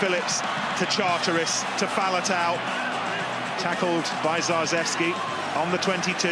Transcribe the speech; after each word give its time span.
Phillips 0.00 0.40
to 0.40 0.86
Charteris 0.86 1.60
to 1.78 1.84
Faletau. 1.84 2.56
Tackled 3.60 4.04
by 4.24 4.40
Zarzewski 4.40 5.12
on 5.58 5.70
the 5.72 5.76
22. 5.76 6.26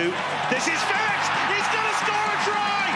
This 0.49 0.67
is 0.67 0.81
Phillips! 0.85 1.29
He's 1.53 1.69
going 1.69 1.85
to 1.85 1.97
score 2.01 2.33
a 2.33 2.39
try! 2.49 2.89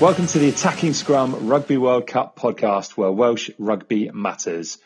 Welcome 0.00 0.26
to 0.28 0.38
the 0.38 0.48
Attacking 0.48 0.94
Scrum 0.94 1.48
Rugby 1.48 1.76
World 1.76 2.06
Cup 2.06 2.38
podcast 2.38 2.96
where 2.96 3.12
Welsh 3.12 3.50
rugby 3.58 4.10
matters. 4.14 4.78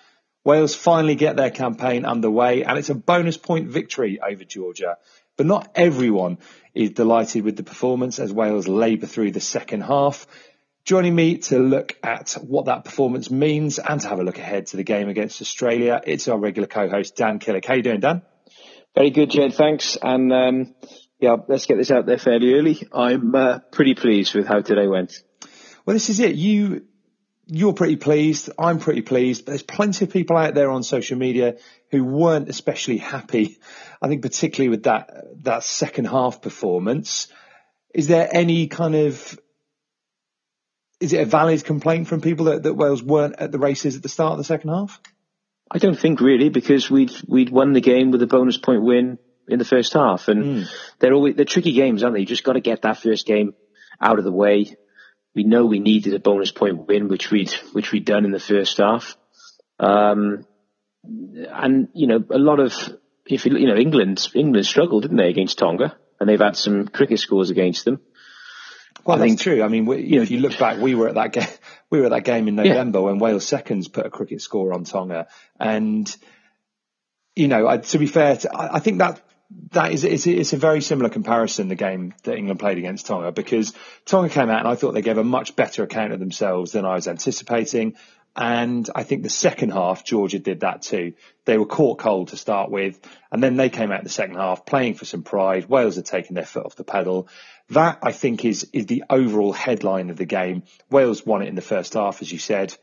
Wales 0.45 0.75
finally 0.75 1.15
get 1.15 1.37
their 1.37 1.53
campaign 1.53 2.05
underway 2.05 2.65
and 2.65 2.77
it's 2.79 2.91
a 2.91 2.97
bonus 2.97 3.37
point 3.37 3.69
victory 3.69 4.19
over 4.21 4.43
Georgia. 4.43 4.97
But 5.37 5.47
not 5.47 5.71
everyone 5.77 6.39
is 6.75 6.91
delighted 6.91 7.45
with 7.45 7.57
the 7.57 7.63
performance 7.63 8.19
as 8.19 8.33
Wales 8.33 8.69
labour 8.69 9.07
through 9.07 9.31
the 9.33 9.41
second 9.41 9.83
half. 9.83 10.27
Joining 10.85 11.15
me 11.15 11.39
to 11.39 11.59
look 11.59 11.97
at 12.03 12.33
what 12.33 12.67
that 12.67 12.85
performance 12.85 13.31
means 13.31 13.79
and 13.79 14.01
to 14.01 14.09
have 14.09 14.19
a 14.19 14.23
look 14.23 14.39
ahead 14.39 14.67
to 14.67 14.77
the 14.77 14.85
game 14.85 15.09
against 15.09 15.41
Australia, 15.41 16.01
it's 16.05 16.29
our 16.29 16.39
regular 16.39 16.69
co-host 16.69 17.17
Dan 17.17 17.39
Killick. 17.39 17.65
How 17.65 17.75
you 17.75 17.83
doing, 17.83 18.01
Dan? 18.01 18.23
Very 18.95 19.11
good, 19.11 19.31
Jed. 19.31 19.55
Thanks. 19.55 19.97
And 20.03 20.33
um, 20.33 20.75
yeah, 21.19 21.37
let's 21.49 21.67
get 21.67 21.79
this 21.79 21.91
out 21.91 22.07
there 22.07 22.19
fairly 22.19 22.55
early. 22.55 22.87
I'm 22.93 23.35
uh, 23.35 23.61
pretty 23.73 23.95
pleased 23.95 24.35
with 24.35 24.47
how 24.47 24.61
today 24.61 24.87
went. 24.87 25.15
Well, 25.87 25.95
this 25.95 26.11
is 26.11 26.21
it. 26.21 26.35
You 26.35 26.85
you're 27.47 27.75
pretty 27.75 27.97
pleased. 27.97 28.51
I'm 28.59 28.79
pretty 28.79 29.03
pleased. 29.03 29.45
But 29.45 29.53
there's 29.53 29.63
plenty 29.63 30.05
of 30.05 30.11
people 30.11 30.37
out 30.37 30.55
there 30.55 30.71
on 30.71 30.83
social 30.83 31.19
media 31.19 31.57
who 31.91 32.05
weren't 32.05 32.49
especially 32.49 32.99
happy. 32.99 33.59
I 34.01 34.09
think 34.09 34.23
particularly 34.23 34.71
with 34.71 34.85
that 34.85 35.11
that 35.45 35.63
second 35.65 36.07
half 36.07 36.43
performance. 36.43 37.29
Is 37.95 38.09
there 38.09 38.29
any 38.33 38.67
kind 38.67 38.95
of 38.95 39.39
is 41.01 41.13
it 41.13 41.21
a 41.21 41.27
valid 41.27 41.65
complaint 41.65 42.09
from 42.09 42.21
people 42.21 42.47
that, 42.47 42.63
that 42.63 42.75
Wales 42.75 43.03
weren't 43.03 43.37
at 43.39 43.53
the 43.53 43.59
races 43.59 43.97
at 43.97 44.03
the 44.03 44.09
start 44.09 44.33
of 44.33 44.39
the 44.39 44.45
second 44.45 44.71
half? 44.71 45.01
I 45.71 45.79
don't 45.79 45.99
think 45.99 46.21
really 46.21 46.49
because 46.49 46.91
we'd 46.91 47.13
we'd 47.27 47.51
won 47.51 47.73
the 47.73 47.81
game 47.81 48.11
with 48.11 48.23
a 48.23 48.27
bonus 48.27 48.59
point 48.59 48.83
win 48.83 49.19
in 49.49 49.59
the 49.59 49.65
first 49.65 49.93
half, 49.93 50.29
and 50.29 50.45
Mm. 50.45 50.71
they're 50.99 51.13
always 51.13 51.35
they're 51.37 51.45
tricky 51.45 51.73
games, 51.73 52.03
aren't 52.03 52.15
they? 52.15 52.21
You 52.21 52.27
just 52.27 52.45
got 52.45 52.55
to 52.55 52.61
get 52.61 52.83
that 52.83 52.99
first 52.99 53.27
game 53.27 53.55
out 54.01 54.19
of 54.19 54.25
the 54.25 54.33
way. 54.33 54.77
We 55.35 55.45
know 55.45 55.67
we 55.67 55.81
needed 55.81 56.15
a 56.15 56.19
bonus 56.21 56.53
point 56.53 56.87
win, 56.87 57.09
which 57.09 57.31
we'd 57.31 57.51
which 57.73 57.91
we'd 57.93 58.05
done 58.05 58.25
in 58.25 58.31
the 58.31 58.39
first 58.39 58.79
half, 58.79 59.17
um, 59.81 60.47
and 61.03 61.89
you 61.93 62.07
know 62.07 62.25
a 62.31 62.39
lot 62.39 62.61
of 62.61 62.73
if 63.27 63.45
you 63.45 63.57
you 63.57 63.67
know 63.67 63.77
England 63.77 64.29
England 64.35 64.67
struggled, 64.67 65.03
didn't 65.03 65.17
they, 65.17 65.29
against 65.29 65.59
Tonga, 65.59 65.97
and 66.21 66.29
they've 66.29 66.41
had 66.41 66.57
some 66.57 66.87
cricket 66.87 67.19
scores 67.19 67.51
against 67.51 67.85
them. 67.85 68.01
Well, 69.05 69.17
I 69.17 69.21
that's 69.21 69.31
think- 69.31 69.41
true. 69.41 69.63
I 69.63 69.69
mean, 69.69 69.87
we, 69.87 70.03
you 70.03 70.17
know, 70.17 70.23
if 70.23 70.31
you 70.31 70.39
look 70.39 70.57
back, 70.59 70.81
we 70.81 70.95
were 70.95 71.09
at 71.09 71.15
that 71.17 71.33
game. 71.33 71.49
We 71.91 72.01
were 72.01 72.07
at 72.07 72.11
that 72.13 72.25
game 72.25 72.49
in 72.49 72.57
November 72.57 73.03
when 73.03 73.21
Wales 73.21 73.47
seconds 73.47 73.87
put 73.87 74.05
a 74.05 74.11
cricket 74.11 74.41
score 74.41 74.73
on 74.73 74.83
Tonga, 74.83 75.29
and 75.61 76.17
you 77.37 77.47
know, 77.47 77.69
I, 77.69 77.77
to 77.77 77.99
be 77.99 78.07
fair, 78.07 78.37
to, 78.37 78.53
I, 78.53 78.77
I 78.77 78.79
think 78.81 78.99
that 78.99 79.21
that 79.73 79.93
is 79.93 80.05
it's, 80.05 80.27
it's 80.27 80.53
a 80.53 80.57
very 80.57 80.81
similar 80.81 81.11
comparison. 81.11 81.69
The 81.69 81.75
game 81.75 82.15
that 82.25 82.37
England 82.37 82.61
played 82.61 82.79
against 82.79 83.07
Tonga 83.07 83.33
because 83.33 83.73
Tonga 84.05 84.29
came 84.29 84.51
out 84.51 84.61
and 84.61 84.69
I 84.69 84.75
thought 84.75 84.93
they 84.93 85.03
gave 85.03 85.19
a 85.19 85.25
much 85.25 85.57
better 85.57 85.83
account 85.83 86.13
of 86.13 86.21
themselves 86.21 86.73
than 86.73 86.85
I 86.85 86.95
was 86.95 87.09
anticipating. 87.09 87.97
And 88.37 88.89
I 88.95 89.05
think 89.05 89.23
the 89.23 89.31
second 89.31 89.71
half, 89.71 90.05
Georgia 90.05 90.41
did 90.41 90.61
that 90.61 90.83
too. 90.83 91.13
They 91.45 91.57
were 91.57 91.67
caught 91.67 91.99
cold 91.99 92.29
to 92.29 92.37
start 92.37 92.69
with, 92.69 92.99
and 93.31 93.41
then 93.41 93.57
they 93.57 93.69
came 93.69 93.93
out 93.93 94.03
the 94.03 94.09
second 94.09 94.37
half 94.37 94.67
playing 94.67 94.95
for 94.95 95.05
some 95.05 95.23
pride. 95.23 95.69
Wales 95.69 95.95
had 95.95 96.07
taken 96.07 96.35
their 96.35 96.45
foot 96.45 96.67
off 96.67 96.75
the 96.75 96.83
pedal. 96.83 97.29
That 97.71 97.99
I 98.03 98.11
think 98.11 98.45
is 98.45 98.69
is 98.73 98.87
the 98.87 99.05
overall 99.09 99.53
headline 99.53 100.11
of 100.11 100.17
the 100.17 100.25
game. 100.25 100.65
Wales 100.91 101.25
won 101.25 101.43
it 101.43 101.49
in 101.49 101.55
the 101.55 101.63
first 101.63 101.95
half, 101.95 102.23
as 102.23 102.33
you 102.33 102.39
said. 102.39 102.77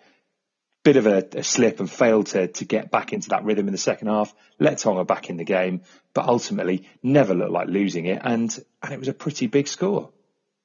Bit 0.83 0.95
of 0.95 1.05
a, 1.05 1.23
a 1.35 1.43
slip 1.43 1.79
and 1.79 1.89
failed 1.89 2.27
to 2.27 2.47
to 2.47 2.65
get 2.65 2.89
back 2.89 3.13
into 3.13 3.29
that 3.29 3.43
rhythm 3.43 3.67
in 3.67 3.71
the 3.71 3.77
second 3.77 4.07
half. 4.07 4.33
Let 4.59 4.79
Tonga 4.79 5.05
back 5.05 5.29
in 5.29 5.37
the 5.37 5.43
game, 5.43 5.81
but 6.13 6.27
ultimately 6.27 6.89
never 7.03 7.35
looked 7.35 7.51
like 7.51 7.67
losing 7.67 8.07
it, 8.07 8.21
and 8.23 8.57
and 8.81 8.93
it 8.93 8.99
was 8.99 9.07
a 9.07 9.13
pretty 9.13 9.47
big 9.47 9.67
score. 9.67 10.11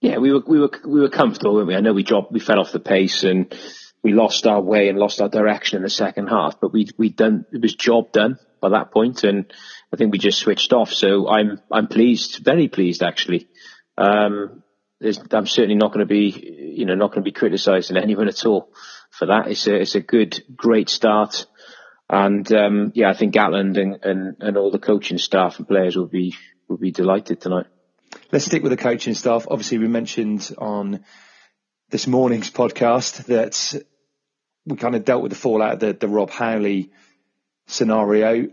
Yeah, 0.01 0.19
we 0.19 0.33
were 0.33 0.43
we 0.47 0.61
were 0.61 0.71
we 0.87 1.01
were 1.01 1.11
comfortable, 1.11 1.55
weren't 1.55 1.69
we? 1.69 1.75
I 1.75 1.81
know 1.81 1.93
we 1.93 2.03
dropped, 2.03 2.33
we 2.33 2.41
fell 2.41 2.61
off 2.61 2.73
the 2.73 2.81
pace, 2.81 3.25
and 3.25 3.55
we 4.03 4.13
lost 4.13 4.47
our 4.47 4.61
way 4.61 4.89
and 4.89 4.99
lost 4.99 5.21
our 5.21 5.29
direction 5.29 5.79
in 5.79 5.83
the 5.83 5.91
second 5.91 6.29
half. 6.29 6.61
But 6.61 6.73
we 6.73 6.89
we 6.97 7.11
done 7.11 7.45
it 7.53 7.61
was 7.61 7.75
job 7.75 8.13
done 8.13 8.39
by 8.61 8.71
that 8.71 8.93
point, 8.93 9.25
and 9.25 9.53
I 9.93 9.97
think 9.97 10.13
we 10.13 10.19
just 10.19 10.39
switched 10.39 10.73
off. 10.73 10.93
So 10.93 11.29
I'm 11.29 11.61
I'm 11.71 11.89
pleased, 11.89 12.45
very 12.45 12.69
pleased 12.69 13.03
actually. 13.03 13.49
Um, 13.99 14.63
I'm 15.31 15.47
certainly 15.47 15.75
not 15.75 15.93
going 15.93 16.07
to 16.07 16.07
be 16.07 16.75
you 16.77 16.87
know 16.87 16.95
not 16.95 17.11
going 17.11 17.23
to 17.23 17.31
be 17.31 17.33
criticising 17.33 17.97
anyone 17.97 18.29
at 18.29 18.47
all 18.47 18.71
for 19.19 19.27
that. 19.27 19.49
It's 19.49 19.67
a 19.67 19.75
it's 19.75 19.95
a 19.95 20.01
good 20.01 20.43
great 20.55 20.89
start. 20.89 21.47
And 22.09 22.51
um, 22.53 22.93
yeah, 22.95 23.11
I 23.11 23.15
think 23.15 23.35
Gatland 23.35 23.81
and, 23.81 24.05
and, 24.05 24.37
and 24.41 24.57
all 24.57 24.71
the 24.71 24.79
coaching 24.79 25.19
staff 25.19 25.59
and 25.59 25.67
players 25.67 25.97
will 25.97 26.07
be 26.07 26.35
will 26.69 26.77
be 26.77 26.93
delighted 26.93 27.41
tonight. 27.41 27.67
Let's 28.31 28.45
stick 28.45 28.63
with 28.63 28.71
the 28.71 28.77
coaching 28.77 29.15
staff. 29.15 29.47
Obviously, 29.51 29.79
we 29.79 29.89
mentioned 29.89 30.53
on 30.59 31.05
this 31.91 32.07
morning's 32.07 32.51
podcast 32.51 33.25
that 33.27 33.83
we 34.65 34.77
kind 34.77 34.95
of 34.95 35.05
dealt 35.05 35.23
with 35.23 35.33
the 35.33 35.39
fallout 35.39 35.75
of 35.75 35.81
the, 35.81 35.93
the 35.93 36.09
Rob 36.09 36.31
Howley 36.31 36.91
scenario. 37.67 38.49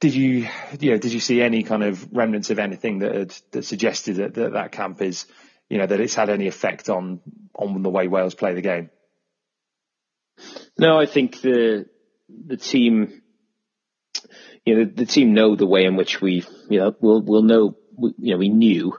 Did 0.00 0.14
you, 0.14 0.48
you 0.80 0.90
know, 0.90 0.98
did 0.98 1.12
you 1.12 1.20
see 1.20 1.40
any 1.40 1.62
kind 1.62 1.84
of 1.84 2.08
remnants 2.12 2.50
of 2.50 2.58
anything 2.58 3.00
that 3.00 3.14
had, 3.14 3.34
that 3.52 3.64
suggested 3.64 4.16
that, 4.16 4.34
that 4.34 4.52
that 4.54 4.72
camp 4.72 5.00
is, 5.00 5.26
you 5.68 5.78
know, 5.78 5.86
that 5.86 6.00
it's 6.00 6.14
had 6.14 6.28
any 6.28 6.48
effect 6.48 6.88
on 6.88 7.20
on 7.54 7.82
the 7.82 7.90
way 7.90 8.08
Wales 8.08 8.34
play 8.34 8.54
the 8.54 8.60
game? 8.60 8.90
No, 10.78 10.98
I 10.98 11.06
think 11.06 11.40
the 11.40 11.86
the 12.28 12.56
team, 12.56 13.22
you 14.64 14.76
know, 14.76 14.84
the, 14.84 14.90
the 14.90 15.06
team 15.06 15.34
know 15.34 15.56
the 15.56 15.66
way 15.66 15.84
in 15.84 15.96
which 15.96 16.20
we, 16.20 16.44
you 16.68 16.78
know, 16.78 16.94
we'll 17.00 17.22
we'll 17.22 17.42
know, 17.42 17.76
we, 17.96 18.14
you 18.18 18.32
know, 18.32 18.38
we 18.38 18.48
knew 18.48 18.94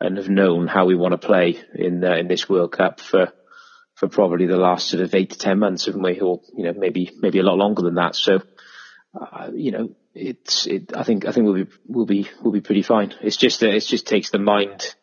and 0.00 0.16
have 0.16 0.28
known 0.28 0.66
how 0.66 0.86
we 0.86 0.94
want 0.94 1.12
to 1.12 1.26
play 1.26 1.58
in 1.74 2.04
uh, 2.04 2.16
in 2.16 2.28
this 2.28 2.48
World 2.48 2.72
Cup 2.72 3.00
for 3.00 3.32
for 3.94 4.08
probably 4.08 4.46
the 4.46 4.56
last 4.56 4.88
sort 4.88 5.02
of 5.02 5.14
eight 5.14 5.30
to 5.30 5.38
ten 5.38 5.58
months, 5.58 5.86
haven't 5.86 6.02
we? 6.02 6.20
Or 6.20 6.40
you 6.56 6.64
know, 6.64 6.74
maybe 6.76 7.10
maybe 7.20 7.38
a 7.38 7.44
lot 7.44 7.58
longer 7.58 7.82
than 7.82 7.94
that. 7.94 8.16
So, 8.16 8.42
uh, 9.18 9.50
you 9.54 9.72
know, 9.72 9.90
it's 10.14 10.66
it, 10.66 10.96
I 10.96 11.04
think 11.04 11.26
I 11.26 11.32
think 11.32 11.46
we'll 11.46 11.64
be 11.64 11.70
we'll 11.86 12.06
be 12.06 12.28
we'll 12.42 12.52
be 12.52 12.60
pretty 12.60 12.82
fine. 12.82 13.14
It's 13.22 13.36
just 13.36 13.60
that 13.60 13.74
it 13.74 13.80
just 13.80 14.06
takes 14.06 14.30
the 14.30 14.38
mind. 14.38 14.94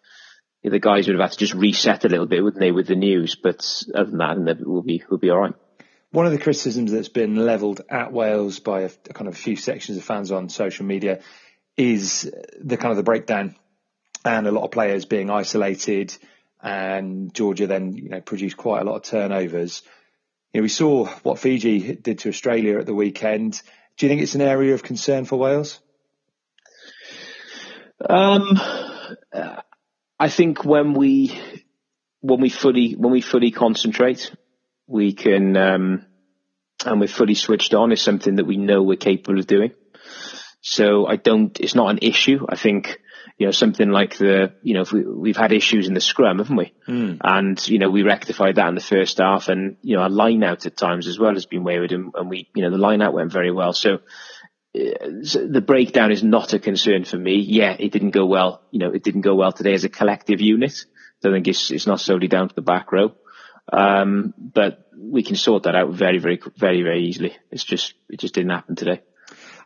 The 0.64 0.80
guys 0.80 1.08
would 1.08 1.16
have 1.16 1.30
had 1.30 1.32
to 1.32 1.40
just 1.40 1.56
reset 1.56 2.06
a 2.06 2.10
little 2.10 2.28
bit, 2.28 2.44
wouldn't 2.44 2.62
they, 2.62 2.72
with 2.72 2.86
the 2.86 2.96
news? 2.96 3.36
But 3.36 3.66
other 3.96 4.12
than 4.12 4.46
that, 4.46 4.58
we'll 4.60 4.84
be 4.84 5.04
we'll 5.10 5.20
be 5.20 5.32
all 5.32 5.40
right. 5.40 5.56
One 6.12 6.26
of 6.26 6.34
the 6.34 6.40
criticisms 6.40 6.92
that's 6.92 7.10
been 7.10 7.36
levelled 7.36 7.82
at 7.90 8.12
Wales 8.12 8.60
by 8.60 8.82
a, 8.82 8.90
a 9.10 9.14
kind 9.14 9.30
of 9.30 9.34
a 9.34 9.38
few 9.38 9.56
sections 9.56 9.98
of 9.98 10.04
fans 10.04 10.32
on 10.32 10.50
social 10.50 10.86
media 10.86 11.22
is 11.78 12.30
the 12.60 12.78
kind 12.78 12.92
of 12.92 12.98
the 12.98 13.04
breakdown 13.04 13.56
and 14.26 14.46
a 14.46 14.52
lot 14.52 14.66
of 14.66 14.72
players 14.72 15.06
being 15.06 15.30
isolated, 15.30 16.16
and 16.62 17.34
Georgia 17.34 17.66
then 17.66 17.94
you 17.94 18.10
know 18.10 18.22
produced 18.22 18.58
quite 18.58 18.82
a 18.82 18.86
lot 18.86 18.98
of 18.98 19.04
turnovers. 19.04 19.82
You 20.54 20.60
know, 20.60 20.64
we 20.64 20.70
saw 20.70 21.06
what 21.24 21.40
Fiji 21.40 21.96
did 21.96 22.20
to 22.20 22.30
Australia 22.30 22.78
at 22.78 22.86
the 22.86 22.94
weekend. 22.94 23.62
Do 23.98 24.06
you 24.06 24.10
think 24.10 24.22
it's 24.22 24.36
an 24.36 24.42
area 24.42 24.74
of 24.74 24.84
concern 24.84 25.26
for 25.26 25.40
Wales? 25.40 25.80
Um, 28.08 28.60
I 30.20 30.30
think 30.30 30.66
when 30.66 30.94
we 30.94 31.40
when 32.20 32.42
we 32.42 32.50
fully 32.50 32.94
when 32.94 33.12
we 33.12 33.22
fully 33.22 33.52
concentrate, 33.52 34.32
we 34.92 35.14
can 35.14 35.56
um, 35.58 36.06
and 36.86 37.00
we're 37.00 37.08
fully 37.08 37.36
switched 37.36 37.74
on 37.74 37.92
is 37.92 38.02
something 38.02 38.36
that 38.36 38.46
we 38.46 38.58
know 38.58 38.84
we're 38.84 38.98
capable 38.98 39.40
of 39.40 39.48
doing. 39.48 39.72
So 40.62 41.08
I 41.08 41.16
don't. 41.16 41.60
It's 41.60 41.76
not 41.76 41.90
an 41.90 42.00
issue. 42.02 42.46
I 42.48 42.56
think 42.56 43.00
you 43.38 43.48
know 43.48 43.52
something 43.52 43.90
like 43.90 44.18
the 44.18 44.54
you 44.62 44.76
know 44.76 44.86
we, 44.92 45.04
we've 45.04 45.38
had 45.38 45.52
issues 45.52 45.88
in 45.88 45.94
the 45.94 46.02
scrum, 46.02 46.38
haven't 46.38 46.56
we? 46.56 46.74
Mm. 46.88 47.18
And 47.24 47.68
you 47.68 47.80
know 47.80 47.90
we 47.90 48.04
rectified 48.04 48.56
that 48.56 48.68
in 48.68 48.76
the 48.76 48.82
first 48.82 49.18
half, 49.18 49.48
and 49.48 49.78
you 49.82 49.96
know 49.96 50.04
our 50.04 50.10
line 50.10 50.44
out 50.44 50.66
at 50.66 50.78
times 50.78 51.08
as 51.08 51.18
well 51.18 51.34
has 51.34 51.48
been 51.48 51.64
wayward, 51.64 51.92
and, 51.92 52.14
and 52.16 52.30
we 52.30 52.50
you 52.54 52.62
know 52.62 52.70
the 52.70 52.78
line 52.78 53.02
out 53.02 53.14
went 53.14 53.32
very 53.32 53.52
well. 53.52 53.74
So 53.74 54.00
the 54.74 55.64
breakdown 55.66 56.12
is 56.12 56.24
not 56.24 56.54
a 56.54 56.60
concern 56.60 57.04
for 57.04 57.18
me. 57.18 57.36
Yeah, 57.36 57.76
it 57.78 57.92
didn't 57.92 58.12
go 58.12 58.26
well. 58.26 58.62
You 58.72 58.80
know, 58.80 58.92
it 58.92 59.04
didn't 59.04 59.22
go 59.22 59.36
well 59.36 59.52
today 59.52 59.74
as 59.74 59.84
a 59.84 59.90
collective 59.90 60.40
unit. 60.40 60.74
So 61.22 61.30
I 61.30 61.34
think 61.34 61.48
it's, 61.48 61.72
it's 61.72 61.88
not 61.88 62.00
solely 62.00 62.28
down 62.28 62.50
to 62.50 62.56
the 62.56 62.62
back 62.62 62.92
row. 62.92 63.14
Um, 63.72 64.34
but 64.38 64.81
we 64.98 65.24
can 65.24 65.36
sort 65.36 65.64
that 65.64 65.76
out 65.76 65.92
very, 65.92 66.20
very, 66.20 66.40
very, 66.58 66.82
very 66.84 67.06
easily. 67.06 67.36
It's 67.50 67.64
just, 67.64 67.94
it 68.10 68.20
just 68.20 68.34
didn't 68.34 68.52
happen 68.52 68.76
today. 68.76 69.02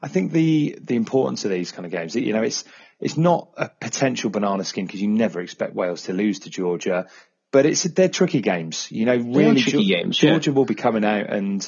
I 0.01 0.07
think 0.07 0.31
the, 0.31 0.77
the 0.81 0.95
importance 0.95 1.45
of 1.45 1.51
these 1.51 1.72
kind 1.72 1.86
of 1.86 1.92
games, 1.92 2.16
you 2.16 2.33
know, 2.33 2.44
it's, 2.44 2.63
it's 3.00 3.18
not 3.18 3.50
a 3.57 3.69
potential 3.69 4.30
banana 4.30 4.63
skin 4.63 4.86
because 4.86 5.01
you 5.01 5.07
never 5.07 5.42
expect 5.42 5.74
Wales 5.74 6.04
to 6.04 6.13
lose 6.13 6.39
to 6.39 6.50
Georgia, 6.50 7.07
but 7.51 7.66
it's, 7.66 7.83
they're 7.83 8.10
tricky 8.10 8.42
games. 8.42 8.88
You 8.92 9.06
know, 9.06 9.18
really 9.18 9.62
tricky 9.62 9.86
games, 9.86 10.18
Georgia 10.18 10.51
yeah. 10.51 10.56
will 10.56 10.66
be 10.66 10.75
coming 10.75 11.06
out 11.06 11.30
and, 11.30 11.68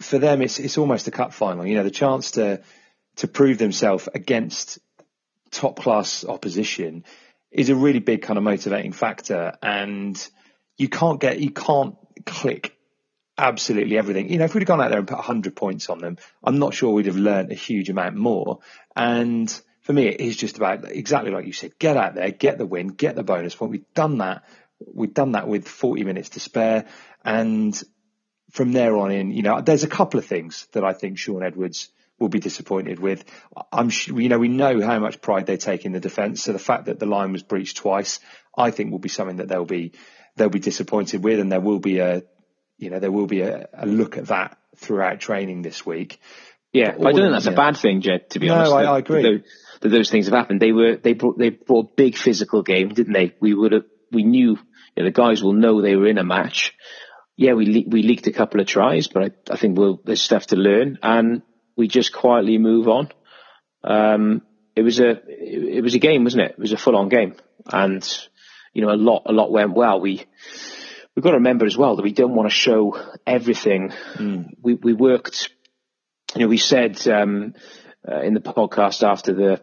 for 0.00 0.18
them, 0.18 0.42
it's 0.42 0.58
it's 0.58 0.78
almost 0.78 1.08
a 1.08 1.10
cup 1.10 1.32
final. 1.32 1.66
You 1.66 1.76
know, 1.76 1.84
the 1.84 1.90
chance 1.90 2.32
to 2.32 2.62
to 3.16 3.28
prove 3.28 3.58
themselves 3.58 4.08
against 4.12 4.78
top 5.50 5.78
class 5.78 6.24
opposition 6.24 7.04
is 7.50 7.70
a 7.70 7.76
really 7.76 8.00
big 8.00 8.22
kind 8.22 8.36
of 8.36 8.42
motivating 8.42 8.92
factor, 8.92 9.56
and 9.62 10.16
you 10.76 10.88
can't 10.88 11.20
get 11.20 11.40
you 11.40 11.50
can't 11.50 11.96
click 12.24 12.76
absolutely 13.36 13.98
everything. 13.98 14.30
You 14.30 14.38
know, 14.38 14.44
if 14.44 14.54
we'd 14.54 14.60
have 14.60 14.68
gone 14.68 14.80
out 14.80 14.90
there 14.90 14.98
and 14.98 15.08
put 15.08 15.18
100 15.18 15.56
points 15.56 15.88
on 15.88 15.98
them, 15.98 16.18
I'm 16.42 16.58
not 16.58 16.74
sure 16.74 16.92
we'd 16.92 17.06
have 17.06 17.16
learned 17.16 17.52
a 17.52 17.56
huge 17.56 17.88
amount 17.90 18.16
more. 18.16 18.60
And 18.94 19.50
for 19.80 19.92
me, 19.92 20.06
it 20.06 20.20
is 20.20 20.36
just 20.36 20.56
about 20.56 20.90
exactly 20.90 21.30
like 21.30 21.46
you 21.46 21.52
said, 21.52 21.78
get 21.78 21.96
out 21.96 22.14
there, 22.14 22.30
get 22.30 22.58
the 22.58 22.66
win, 22.66 22.88
get 22.88 23.16
the 23.16 23.22
bonus 23.22 23.54
point. 23.54 23.72
We've 23.72 23.94
done 23.94 24.18
that. 24.18 24.44
We've 24.92 25.12
done 25.12 25.32
that 25.32 25.48
with 25.48 25.68
40 25.68 26.04
minutes 26.04 26.30
to 26.30 26.40
spare. 26.40 26.86
And 27.24 27.80
from 28.50 28.72
there 28.72 28.96
on 28.96 29.10
in, 29.10 29.30
you 29.32 29.42
know, 29.42 29.60
there's 29.60 29.84
a 29.84 29.88
couple 29.88 30.18
of 30.18 30.26
things 30.26 30.66
that 30.72 30.84
I 30.84 30.92
think 30.92 31.18
Shaun 31.18 31.42
Edwards 31.42 31.90
will 32.18 32.28
be 32.28 32.38
disappointed 32.38 33.00
with. 33.00 33.24
I'm, 33.72 33.90
you 34.06 34.28
know, 34.28 34.38
we 34.38 34.48
know 34.48 34.80
how 34.80 34.98
much 35.00 35.20
pride 35.20 35.46
they 35.46 35.56
take 35.56 35.84
in 35.84 35.92
the 35.92 36.00
defence. 36.00 36.42
So 36.42 36.52
the 36.52 36.58
fact 36.58 36.86
that 36.86 36.98
the 36.98 37.06
line 37.06 37.32
was 37.32 37.42
breached 37.42 37.78
twice, 37.78 38.20
I 38.56 38.70
think 38.70 38.92
will 38.92 38.98
be 39.00 39.08
something 39.08 39.36
that 39.36 39.48
they'll 39.48 39.64
be, 39.64 39.92
they'll 40.36 40.48
be 40.48 40.58
disappointed 40.58 41.22
with. 41.22 41.40
And 41.40 41.50
there 41.50 41.60
will 41.60 41.78
be 41.78 41.98
a, 41.98 42.22
you 42.78 42.90
know, 42.90 42.98
there 42.98 43.12
will 43.12 43.26
be 43.26 43.42
a, 43.42 43.68
a 43.72 43.86
look 43.86 44.16
at 44.16 44.26
that 44.26 44.58
throughout 44.76 45.20
training 45.20 45.62
this 45.62 45.84
week. 45.84 46.20
Yeah, 46.72 46.90
I 46.90 47.12
don't 47.12 47.14
think 47.14 47.32
that's 47.32 47.46
yeah. 47.46 47.52
a 47.52 47.56
bad 47.56 47.76
thing, 47.76 48.00
Jed. 48.00 48.30
To 48.30 48.40
be 48.40 48.48
no, 48.48 48.54
honest, 48.54 48.72
I, 48.72 48.82
I 48.82 48.98
agree 48.98 49.22
that, 49.22 49.44
that, 49.80 49.88
those 49.90 50.10
things 50.10 50.26
have 50.26 50.34
happened. 50.34 50.60
They 50.60 50.72
were 50.72 50.96
they 50.96 51.12
brought 51.12 51.38
they 51.38 51.50
brought 51.50 51.90
a 51.90 51.94
big 51.94 52.16
physical 52.16 52.62
game, 52.62 52.88
didn't 52.88 53.12
they? 53.12 53.34
We 53.40 53.54
would 53.54 53.70
have 53.70 53.84
we 54.10 54.24
knew 54.24 54.58
you 54.96 55.02
know, 55.02 55.04
the 55.04 55.12
guys 55.12 55.40
will 55.40 55.52
know 55.52 55.80
they 55.80 55.94
were 55.94 56.08
in 56.08 56.18
a 56.18 56.24
match 56.24 56.74
yeah, 57.36 57.54
we 57.54 57.66
le- 57.66 57.88
we 57.88 58.02
leaked 58.02 58.26
a 58.26 58.32
couple 58.32 58.60
of 58.60 58.66
tries, 58.66 59.08
but 59.08 59.22
I, 59.22 59.54
I 59.54 59.56
think 59.56 59.76
we'll, 59.76 60.00
there's 60.04 60.22
stuff 60.22 60.46
to 60.48 60.56
learn, 60.56 60.98
and 61.02 61.42
we 61.76 61.88
just 61.88 62.12
quietly 62.12 62.58
move 62.58 62.88
on. 62.88 63.08
Um, 63.82 64.42
it 64.76 64.82
was 64.82 65.00
a 65.00 65.20
it, 65.28 65.82
was 65.82 65.94
a 65.94 65.98
game, 65.98 66.24
wasn't 66.24 66.44
it? 66.44 66.52
It 66.52 66.58
was 66.58 66.72
a 66.72 66.76
full 66.76 66.96
on 66.96 67.08
game, 67.08 67.34
and 67.72 68.02
you 68.74 68.82
know 68.82 68.92
a 68.92 68.96
lot 68.96 69.22
a 69.26 69.32
lot 69.32 69.50
went 69.50 69.74
well. 69.74 70.00
We 70.00 70.24
we've 71.14 71.22
got 71.22 71.30
to 71.30 71.36
remember 71.36 71.64
as 71.64 71.76
well 71.76 71.96
that 71.96 72.02
we 72.02 72.12
don't 72.12 72.34
want 72.34 72.50
to 72.50 72.54
show 72.54 73.00
everything. 73.26 73.92
Mm. 74.16 74.54
We 74.60 74.74
we 74.74 74.92
worked, 74.92 75.50
you 76.34 76.42
know, 76.42 76.48
we 76.48 76.58
said 76.58 77.06
um, 77.08 77.54
uh, 78.06 78.20
in 78.20 78.34
the 78.34 78.40
podcast 78.40 79.02
after 79.02 79.32
the 79.32 79.62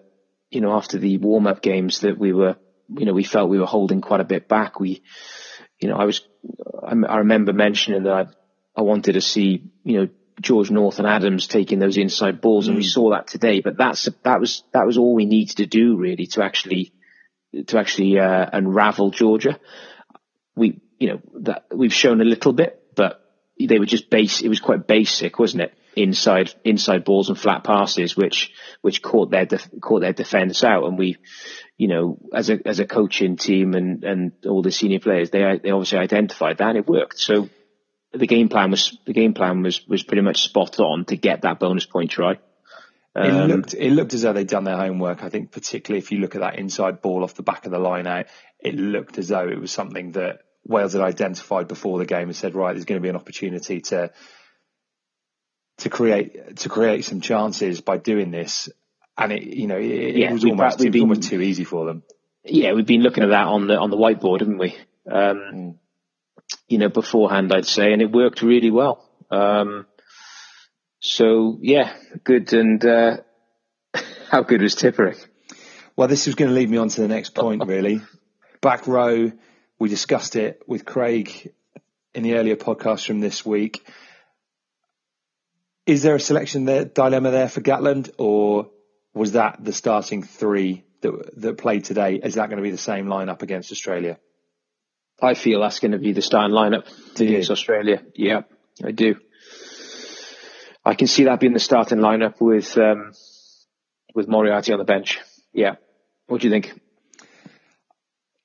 you 0.50 0.62
know 0.62 0.74
after 0.74 0.98
the 0.98 1.18
warm 1.18 1.46
up 1.46 1.62
games 1.62 2.00
that 2.00 2.18
we 2.18 2.34
were 2.34 2.56
you 2.90 3.06
know 3.06 3.14
we 3.14 3.24
felt 3.24 3.50
we 3.50 3.60
were 3.60 3.66
holding 3.68 4.02
quite 4.02 4.22
a 4.22 4.26
bit 4.26 4.48
back. 4.48 4.80
We 4.80 5.04
you 5.82 5.90
know, 5.90 5.96
I 5.96 6.06
was, 6.06 6.22
I 6.84 7.18
remember 7.18 7.54
mentioning 7.54 8.04
that 8.04 8.14
I, 8.14 8.26
I 8.80 8.84
wanted 8.84 9.14
to 9.14 9.22
see, 9.22 9.72
you 9.84 9.98
know, 10.00 10.08
George 10.40 10.72
North 10.72 11.00
and 11.00 11.08
Adams 11.08 11.48
taking 11.48 11.80
those 11.80 11.98
inside 11.98 12.42
balls, 12.42 12.68
and 12.68 12.78
we 12.78 12.84
saw 12.84 13.12
that 13.12 13.28
today. 13.28 13.62
But 13.62 13.78
that's 13.78 14.08
that 14.24 14.40
was 14.40 14.64
that 14.74 14.88
was 14.88 14.98
all 14.98 15.14
we 15.14 15.26
needed 15.26 15.58
to 15.58 15.66
do 15.66 15.98
really 15.98 16.26
to 16.28 16.44
actually 16.44 16.94
to 17.68 17.78
actually 17.78 18.20
uh, 18.20 18.46
unravel 18.52 19.12
Georgia. 19.12 19.60
We, 20.56 20.82
you 21.00 21.10
know, 21.10 21.22
that 21.42 21.66
we've 21.74 21.94
shown 21.94 22.22
a 22.22 22.26
little 22.26 22.54
bit, 22.54 22.82
but 22.96 23.22
they 23.60 23.80
were 23.80 23.86
just 23.86 24.10
base. 24.10 24.42
It 24.42 24.50
was 24.50 24.60
quite 24.60 24.88
basic, 24.88 25.40
wasn't 25.40 25.64
it? 25.64 25.74
Inside 25.96 26.54
inside 26.64 27.04
balls 27.04 27.28
and 27.30 27.38
flat 27.38 27.64
passes, 27.64 28.16
which 28.16 28.52
which 28.82 29.02
caught 29.02 29.30
their 29.30 29.46
def- 29.46 29.70
caught 29.82 30.02
their 30.02 30.14
defence 30.14 30.64
out, 30.64 30.86
and 30.86 30.98
we 30.98 31.18
you 31.82 31.88
know, 31.88 32.20
as 32.32 32.52
a 32.52 32.60
as 32.66 32.80
a 32.80 32.86
coaching 32.86 33.38
team 33.38 33.74
and 33.74 34.04
and 34.04 34.32
all 34.48 34.62
the 34.62 34.72
senior 34.72 35.00
players, 35.00 35.32
they 35.32 35.60
they 35.64 35.72
obviously 35.72 35.98
identified 35.98 36.60
that 36.60 36.70
and 36.70 36.78
it 36.78 36.88
worked. 36.88 37.18
So 37.20 37.50
the 38.14 38.28
game 38.28 38.50
plan 38.50 38.70
was 38.70 38.98
the 39.06 39.14
game 39.14 39.34
plan 39.34 39.64
was 39.64 39.86
was 39.88 40.04
pretty 40.04 40.22
much 40.22 40.44
spot 40.44 40.80
on 40.80 41.06
to 41.06 41.18
get 41.18 41.42
that 41.42 41.60
bonus 41.60 41.88
point 41.88 42.12
try. 42.12 42.38
Um, 43.14 43.26
it 43.26 43.56
looked 43.56 43.74
it 43.74 43.92
looked 43.92 44.14
as 44.14 44.22
though 44.22 44.34
they'd 44.34 44.48
done 44.48 44.64
their 44.64 44.78
homework. 44.78 45.24
I 45.24 45.30
think 45.30 45.52
particularly 45.52 46.00
if 46.00 46.12
you 46.12 46.20
look 46.20 46.36
at 46.36 46.42
that 46.42 46.58
inside 46.58 47.02
ball 47.02 47.24
off 47.24 47.36
the 47.36 47.44
back 47.44 47.66
of 47.66 47.72
the 47.72 47.80
line 47.80 48.08
out, 48.08 48.28
it 48.60 48.76
looked 48.76 49.18
as 49.18 49.28
though 49.28 49.48
it 49.48 49.60
was 49.60 49.72
something 49.72 50.14
that 50.14 50.42
Wales 50.66 50.94
had 50.94 51.02
identified 51.02 51.68
before 51.68 52.00
the 52.00 52.06
game 52.06 52.30
and 52.30 52.36
said, 52.36 52.56
right, 52.56 52.74
there's 52.74 52.86
going 52.86 53.02
to 53.02 53.04
be 53.04 53.10
an 53.10 53.16
opportunity 53.16 53.82
to 53.82 54.12
to 55.80 55.90
create 55.90 56.58
to 56.58 56.70
create 56.70 57.04
some 57.04 57.22
chances 57.22 57.82
by 57.82 57.98
doing 57.98 58.32
this 58.32 58.70
and 59.18 59.32
it 59.32 59.44
you 59.44 59.68
know 59.68 59.78
it, 59.78 60.16
yeah, 60.16 60.30
it 60.30 60.34
was 60.34 60.46
almost, 60.46 60.80
it 60.80 60.86
was 60.86 60.94
been, 60.94 61.02
almost 61.02 61.24
too 61.24 61.42
easy 61.42 61.64
for 61.64 61.86
them. 61.86 62.04
Yeah, 62.44 62.74
we've 62.74 62.86
been 62.86 63.02
looking 63.02 63.24
at 63.24 63.30
that 63.30 63.48
on 63.48 63.68
the 63.68 63.78
on 63.78 63.90
the 63.90 63.98
whiteboard, 63.98 64.40
haven't 64.40 64.58
we? 64.58 64.76
Um, 65.10 65.38
mm. 65.54 65.76
You 66.68 66.78
know, 66.80 66.90
beforehand, 66.90 67.54
I'd 67.54 67.66
say, 67.66 67.94
and 67.94 68.02
it 68.02 68.12
worked 68.12 68.42
really 68.42 68.72
well. 68.72 69.08
Um, 69.30 69.86
so 71.02 71.58
yeah, 71.62 71.94
good. 72.24 72.54
And 72.54 72.86
uh, 72.86 73.18
how 74.30 74.44
good 74.44 74.62
was 74.62 74.76
Tipuric? 74.76 75.26
Well, 75.98 76.08
this 76.08 76.28
is 76.28 76.36
going 76.36 76.50
to 76.50 76.56
lead 76.56 76.70
me 76.70 76.78
on 76.78 76.88
to 76.90 77.02
the 77.02 77.08
next 77.08 77.36
point, 77.36 77.66
really. 77.66 78.02
Back 78.62 78.88
row, 78.88 79.32
we 79.80 79.90
discussed 79.90 80.36
it 80.36 80.62
with 80.68 80.86
Craig 80.86 81.52
in 82.14 82.24
the 82.24 82.36
earlier 82.36 82.56
podcast 82.56 83.06
from 83.08 83.20
this 83.20 83.46
week. 83.46 83.84
Is 85.88 86.04
there 86.04 86.16
a 86.16 86.20
selection 86.20 86.66
there, 86.66 86.86
dilemma 86.86 87.32
there 87.32 87.50
for 87.50 87.62
Gatland, 87.62 88.12
or 88.20 88.70
was 89.14 89.32
that 89.32 89.64
the 89.64 89.74
starting 89.74 90.22
three 90.22 90.84
that 91.02 91.42
that 91.42 91.58
played 91.58 91.84
today? 91.84 92.20
Is 92.24 92.36
that 92.36 92.48
going 92.50 92.58
to 92.58 92.64
be 92.64 92.72
the 92.72 92.78
same 92.78 93.08
lineup 93.08 93.42
against 93.42 93.72
Australia? 93.72 94.20
I 95.20 95.34
feel 95.34 95.62
that's 95.62 95.80
going 95.80 95.92
to 95.92 95.98
be 95.98 96.14
the 96.14 96.22
starting 96.22 96.56
lineup 96.56 96.88
against 97.20 97.50
Australia. 97.50 98.04
Yeah, 98.16 98.42
I 98.84 98.92
do. 98.92 99.16
I 100.84 100.96
can 100.96 101.08
see 101.08 101.26
that 101.26 101.40
being 101.40 101.54
the 101.54 101.60
starting 101.60 102.00
lineup 102.00 102.42
with 102.42 102.78
um, 102.78 103.14
with 104.16 104.28
Moriarty 104.28 104.74
on 104.74 104.80
the 104.80 104.86
bench. 104.86 105.20
Yeah. 105.54 105.76
What 106.28 106.42
do 106.42 106.48
you 106.48 106.54
think? 106.54 106.74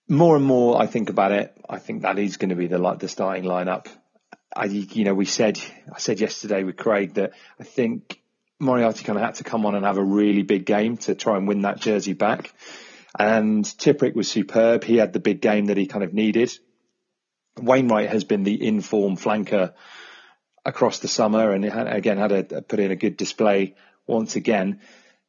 More 0.09 0.37
and 0.37 0.45
more 0.45 0.81
I 0.81 0.87
think 0.87 1.11
about 1.11 1.33
it, 1.33 1.57
I 1.69 1.79
think 1.79 2.03
that 2.03 2.19
is 2.19 2.37
going 2.37 2.51
to 2.51 2.57
be 2.57 2.67
the 2.67 2.79
like 2.79 2.99
the 2.99 3.09
starting 3.09 3.45
lineup. 3.45 3.87
I, 4.55 4.67
you 4.67 5.05
know, 5.05 5.15
we 5.15 5.25
said 5.25 5.59
I 5.93 5.99
said 5.99 6.21
yesterday 6.21 6.63
with 6.63 6.77
Craig 6.77 7.15
that 7.15 7.33
I 7.59 7.65
think 7.65 8.21
Moriarty 8.61 9.05
kind 9.05 9.19
of 9.19 9.25
had 9.25 9.37
to 9.37 9.45
come 9.45 9.67
on 9.67 9.75
and 9.75 9.85
have 9.85 9.99
a 9.99 10.05
really 10.05 10.43
big 10.43 10.65
game 10.65 10.97
to 10.99 11.15
try 11.15 11.37
and 11.37 11.49
win 11.49 11.63
that 11.63 11.81
jersey 11.81 12.13
back. 12.13 12.53
And 13.19 13.65
Tipuric 13.65 14.15
was 14.15 14.31
superb. 14.31 14.85
He 14.85 14.97
had 14.97 15.13
the 15.13 15.21
big 15.21 15.41
game 15.41 15.67
that 15.67 15.77
he 15.77 15.87
kind 15.87 16.05
of 16.05 16.13
needed. 16.13 16.53
Wainwright 17.61 18.11
has 18.11 18.25
been 18.25 18.45
the 18.45 18.67
inform 18.67 19.17
flanker 19.17 19.73
across 20.67 20.99
the 20.99 21.09
summer 21.09 21.53
and 21.53 21.65
again 21.65 22.19
had 22.19 22.33
a, 22.33 22.63
put 22.63 22.81
in 22.81 22.91
a 22.91 22.97
good 22.97 23.17
display 23.17 23.75
once 24.07 24.37
again. 24.37 24.81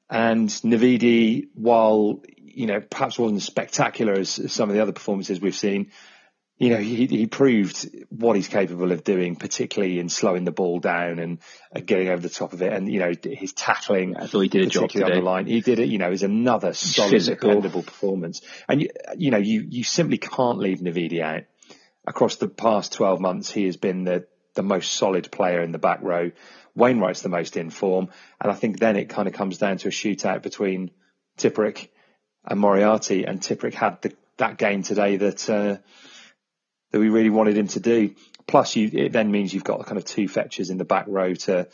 And 0.09 0.49
Navidi, 0.49 1.47
while 1.53 2.21
you 2.37 2.65
know 2.65 2.81
perhaps 2.81 3.19
wasn't 3.19 3.37
as 3.37 3.45
spectacular 3.45 4.13
as, 4.13 4.39
as 4.39 4.51
some 4.51 4.69
of 4.69 4.75
the 4.75 4.81
other 4.81 4.93
performances 4.93 5.39
we've 5.39 5.55
seen, 5.55 5.91
you 6.57 6.69
know, 6.71 6.77
he, 6.77 7.05
he 7.05 7.27
proved 7.27 7.87
what 8.09 8.35
he's 8.35 8.47
capable 8.47 8.91
of 8.91 9.03
doing, 9.03 9.35
particularly 9.35 9.99
in 9.99 10.09
slowing 10.09 10.43
the 10.43 10.51
ball 10.51 10.79
down 10.79 11.19
and, 11.19 11.37
and 11.71 11.85
getting 11.85 12.09
over 12.09 12.21
the 12.21 12.29
top 12.29 12.53
of 12.53 12.63
it. 12.63 12.73
And, 12.73 12.91
you 12.91 12.99
know, 12.99 13.13
his 13.23 13.53
tackling. 13.53 14.17
I 14.17 14.25
thought 14.25 14.39
he 14.39 14.49
did 14.49 14.65
a 14.65 14.69
job 14.69 14.89
today. 14.89 15.05
on 15.05 15.11
the 15.11 15.21
line. 15.21 15.45
He 15.45 15.61
did 15.61 15.77
it, 15.77 15.87
you 15.87 15.99
know, 15.99 16.11
is 16.11 16.23
another 16.23 16.73
solid, 16.73 17.11
physical. 17.11 17.49
dependable 17.49 17.83
performance. 17.83 18.41
And, 18.67 18.81
you, 18.81 18.89
you 19.15 19.29
know, 19.29 19.37
you, 19.37 19.67
you 19.69 19.83
simply 19.83 20.17
can't 20.17 20.57
leave 20.57 20.79
Navidi 20.79 21.21
out. 21.21 21.43
Across 22.07 22.37
the 22.37 22.47
past 22.47 22.93
12 22.93 23.19
months, 23.19 23.51
he 23.51 23.65
has 23.65 23.77
been 23.77 24.03
the, 24.05 24.25
the 24.57 24.63
most 24.63 24.91
solid 24.91 25.31
player 25.31 25.61
in 25.61 25.71
the 25.71 25.77
back 25.77 26.01
row. 26.01 26.31
Wainwright's 26.75 27.21
the 27.21 27.29
most 27.29 27.55
in 27.55 27.69
form. 27.69 28.09
And 28.41 28.51
I 28.51 28.55
think 28.55 28.79
then 28.79 28.97
it 28.97 29.09
kind 29.09 29.29
of 29.29 29.33
comes 29.33 29.57
down 29.57 29.77
to 29.77 29.87
a 29.87 29.91
shootout 29.91 30.43
between 30.43 30.91
Tipuric 31.37 31.87
and 32.45 32.59
Moriarty. 32.59 33.23
And 33.23 33.39
Tipuric 33.39 33.73
had 33.73 34.01
the, 34.01 34.13
that 34.37 34.57
game 34.57 34.83
today 34.83 35.15
that, 35.15 35.49
uh, 35.49 35.77
that 36.91 36.99
we 36.99 37.09
really 37.09 37.29
wanted 37.29 37.57
him 37.57 37.67
to 37.69 37.79
do. 37.79 38.13
Plus, 38.47 38.75
you, 38.75 38.89
it 38.91 39.13
then 39.13 39.31
means 39.31 39.53
you've 39.53 39.63
got 39.63 39.85
kind 39.85 39.97
of 39.97 40.05
two 40.05 40.27
fetchers 40.27 40.69
in 40.69 40.77
the 40.77 40.85
back 40.85 41.05
row 41.07 41.33
to 41.33 41.67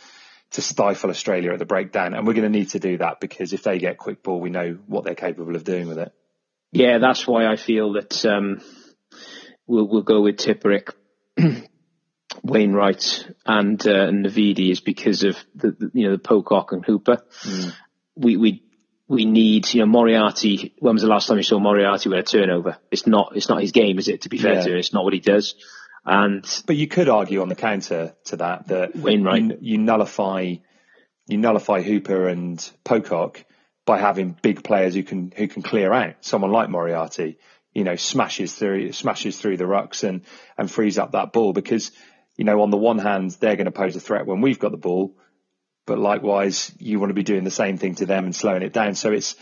to 0.51 0.61
stifle 0.61 1.09
Australia 1.09 1.51
at 1.51 1.57
the 1.57 1.65
breakdown, 1.65 2.13
and 2.13 2.27
we're 2.27 2.33
going 2.33 2.51
to 2.51 2.59
need 2.59 2.69
to 2.69 2.79
do 2.79 2.97
that 2.99 3.19
because 3.19 3.53
if 3.53 3.63
they 3.63 3.79
get 3.79 3.97
quick 3.97 4.21
ball, 4.21 4.39
we 4.39 4.51
know 4.51 4.77
what 4.85 5.03
they're 5.03 5.15
capable 5.15 5.55
of 5.55 5.63
doing 5.63 5.87
with 5.87 5.97
it. 5.97 6.13
Yeah, 6.71 6.99
that's 6.99 7.27
why 7.27 7.47
I 7.47 7.55
feel 7.55 7.93
that 7.93 8.23
um, 8.25 8.61
we'll 9.65 9.87
we'll 9.87 10.03
go 10.03 10.21
with 10.21 10.37
Tipuric, 10.37 10.93
Wainwright, 12.41 13.29
and 13.45 13.85
uh, 13.85 14.09
Navidi 14.09 14.71
is 14.71 14.79
because 14.79 15.23
of 15.23 15.37
the, 15.55 15.71
the, 15.71 15.91
you 15.93 16.05
know 16.05 16.13
the 16.13 16.23
Pocock 16.23 16.71
and 16.71 16.83
Hooper. 16.85 17.23
Mm. 17.43 17.73
We 18.15 18.37
we 18.37 18.63
we 19.07 19.25
need, 19.25 19.73
you 19.73 19.81
know, 19.81 19.85
Moriarty. 19.85 20.73
When 20.79 20.95
was 20.95 21.03
the 21.03 21.09
last 21.09 21.27
time 21.27 21.37
you 21.37 21.43
saw 21.43 21.59
Moriarty 21.59 22.09
with 22.09 22.19
a 22.19 22.23
turnover? 22.23 22.77
It's 22.89 23.05
not, 23.05 23.33
it's 23.35 23.49
not 23.49 23.61
his 23.61 23.71
game, 23.71 23.99
is 23.99 24.07
it? 24.07 24.21
To 24.21 24.29
be 24.29 24.37
fair 24.37 24.55
yeah. 24.55 24.63
to 24.63 24.71
him, 24.71 24.77
it's 24.77 24.93
not 24.93 25.03
what 25.03 25.13
he 25.13 25.19
does. 25.19 25.55
And 26.05 26.45
but 26.65 26.75
you 26.75 26.87
could 26.87 27.07
argue 27.07 27.41
on 27.41 27.49
the 27.49 27.55
counter 27.55 28.15
to 28.25 28.35
that 28.37 28.67
that 28.67 28.95
Wainwright, 28.95 29.43
you, 29.43 29.57
you 29.61 29.77
nullify, 29.77 30.55
you 31.27 31.37
nullify 31.37 31.81
Hooper 31.81 32.27
and 32.27 32.71
Pocock 32.83 33.45
by 33.85 33.99
having 33.99 34.37
big 34.41 34.63
players 34.63 34.95
who 34.95 35.03
can 35.03 35.31
who 35.35 35.47
can 35.47 35.61
clear 35.61 35.93
out. 35.93 36.15
Someone 36.19 36.51
like 36.51 36.69
Moriarty, 36.69 37.37
you 37.73 37.85
know, 37.85 37.95
smashes 37.95 38.53
through 38.53 38.91
smashes 38.91 39.37
through 39.39 39.55
the 39.55 39.63
rucks 39.63 40.03
and 40.03 40.23
and 40.57 40.69
frees 40.69 40.97
up 40.97 41.13
that 41.13 41.31
ball 41.31 41.53
because 41.53 41.91
you 42.35 42.45
know 42.45 42.61
on 42.61 42.69
the 42.69 42.77
one 42.77 42.99
hand 42.99 43.31
they're 43.39 43.55
going 43.55 43.65
to 43.65 43.71
pose 43.71 43.95
a 43.95 43.99
threat 43.99 44.25
when 44.25 44.41
we've 44.41 44.59
got 44.59 44.71
the 44.71 44.77
ball 44.77 45.15
but 45.85 45.99
likewise 45.99 46.71
you 46.79 46.99
want 46.99 47.09
to 47.09 47.15
be 47.15 47.23
doing 47.23 47.43
the 47.43 47.51
same 47.51 47.77
thing 47.77 47.95
to 47.95 48.05
them 48.05 48.25
and 48.25 48.35
slowing 48.35 48.63
it 48.63 48.73
down. 48.73 48.95
So 48.95 49.11
it's 49.11 49.35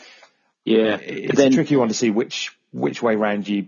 yeah, 0.66 0.98
it's 0.98 1.38
then, 1.38 1.52
a 1.52 1.56
tricky 1.56 1.76
one 1.76 1.88
to 1.88 1.94
see 1.94 2.12
which 2.12 2.56
which 2.72 3.02
way 3.02 3.16
round 3.16 3.48
you 3.48 3.68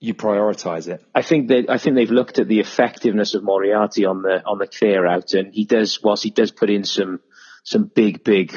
you 0.00 0.14
prioritise 0.14 0.88
it. 0.88 1.04
I 1.14 1.22
think 1.22 1.48
that 1.48 1.66
I 1.68 1.78
think 1.78 1.96
they've 1.96 2.10
looked 2.10 2.38
at 2.38 2.48
the 2.48 2.60
effectiveness 2.60 3.34
of 3.34 3.42
Moriarty 3.42 4.04
on 4.04 4.22
the 4.22 4.42
on 4.44 4.58
the 4.58 4.66
clear 4.66 5.06
out, 5.06 5.34
and 5.34 5.52
he 5.52 5.64
does 5.64 6.02
whilst 6.02 6.22
he 6.22 6.30
does 6.30 6.50
put 6.50 6.70
in 6.70 6.84
some 6.84 7.20
some 7.64 7.84
big 7.92 8.24
big 8.24 8.56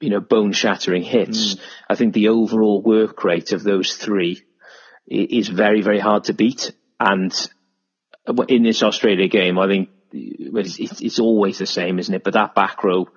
you 0.00 0.10
know 0.10 0.20
bone 0.20 0.52
shattering 0.52 1.02
hits. 1.02 1.54
Mm. 1.54 1.60
I 1.88 1.94
think 1.94 2.14
the 2.14 2.28
overall 2.28 2.82
work 2.82 3.22
rate 3.24 3.52
of 3.52 3.62
those 3.62 3.94
three 3.94 4.42
is 5.06 5.48
very 5.48 5.82
very 5.82 6.00
hard 6.00 6.24
to 6.24 6.32
beat, 6.32 6.72
and 6.98 7.32
in 8.48 8.62
this 8.62 8.82
Australia 8.82 9.28
game, 9.28 9.58
I 9.58 9.66
think 9.66 9.88
it's, 10.12 11.00
it's, 11.00 11.20
always 11.20 11.58
the 11.58 11.66
same, 11.66 11.98
isn't 11.98 12.14
it? 12.14 12.24
But 12.24 12.34
that 12.34 12.54
back 12.54 12.82
row, 12.82 13.08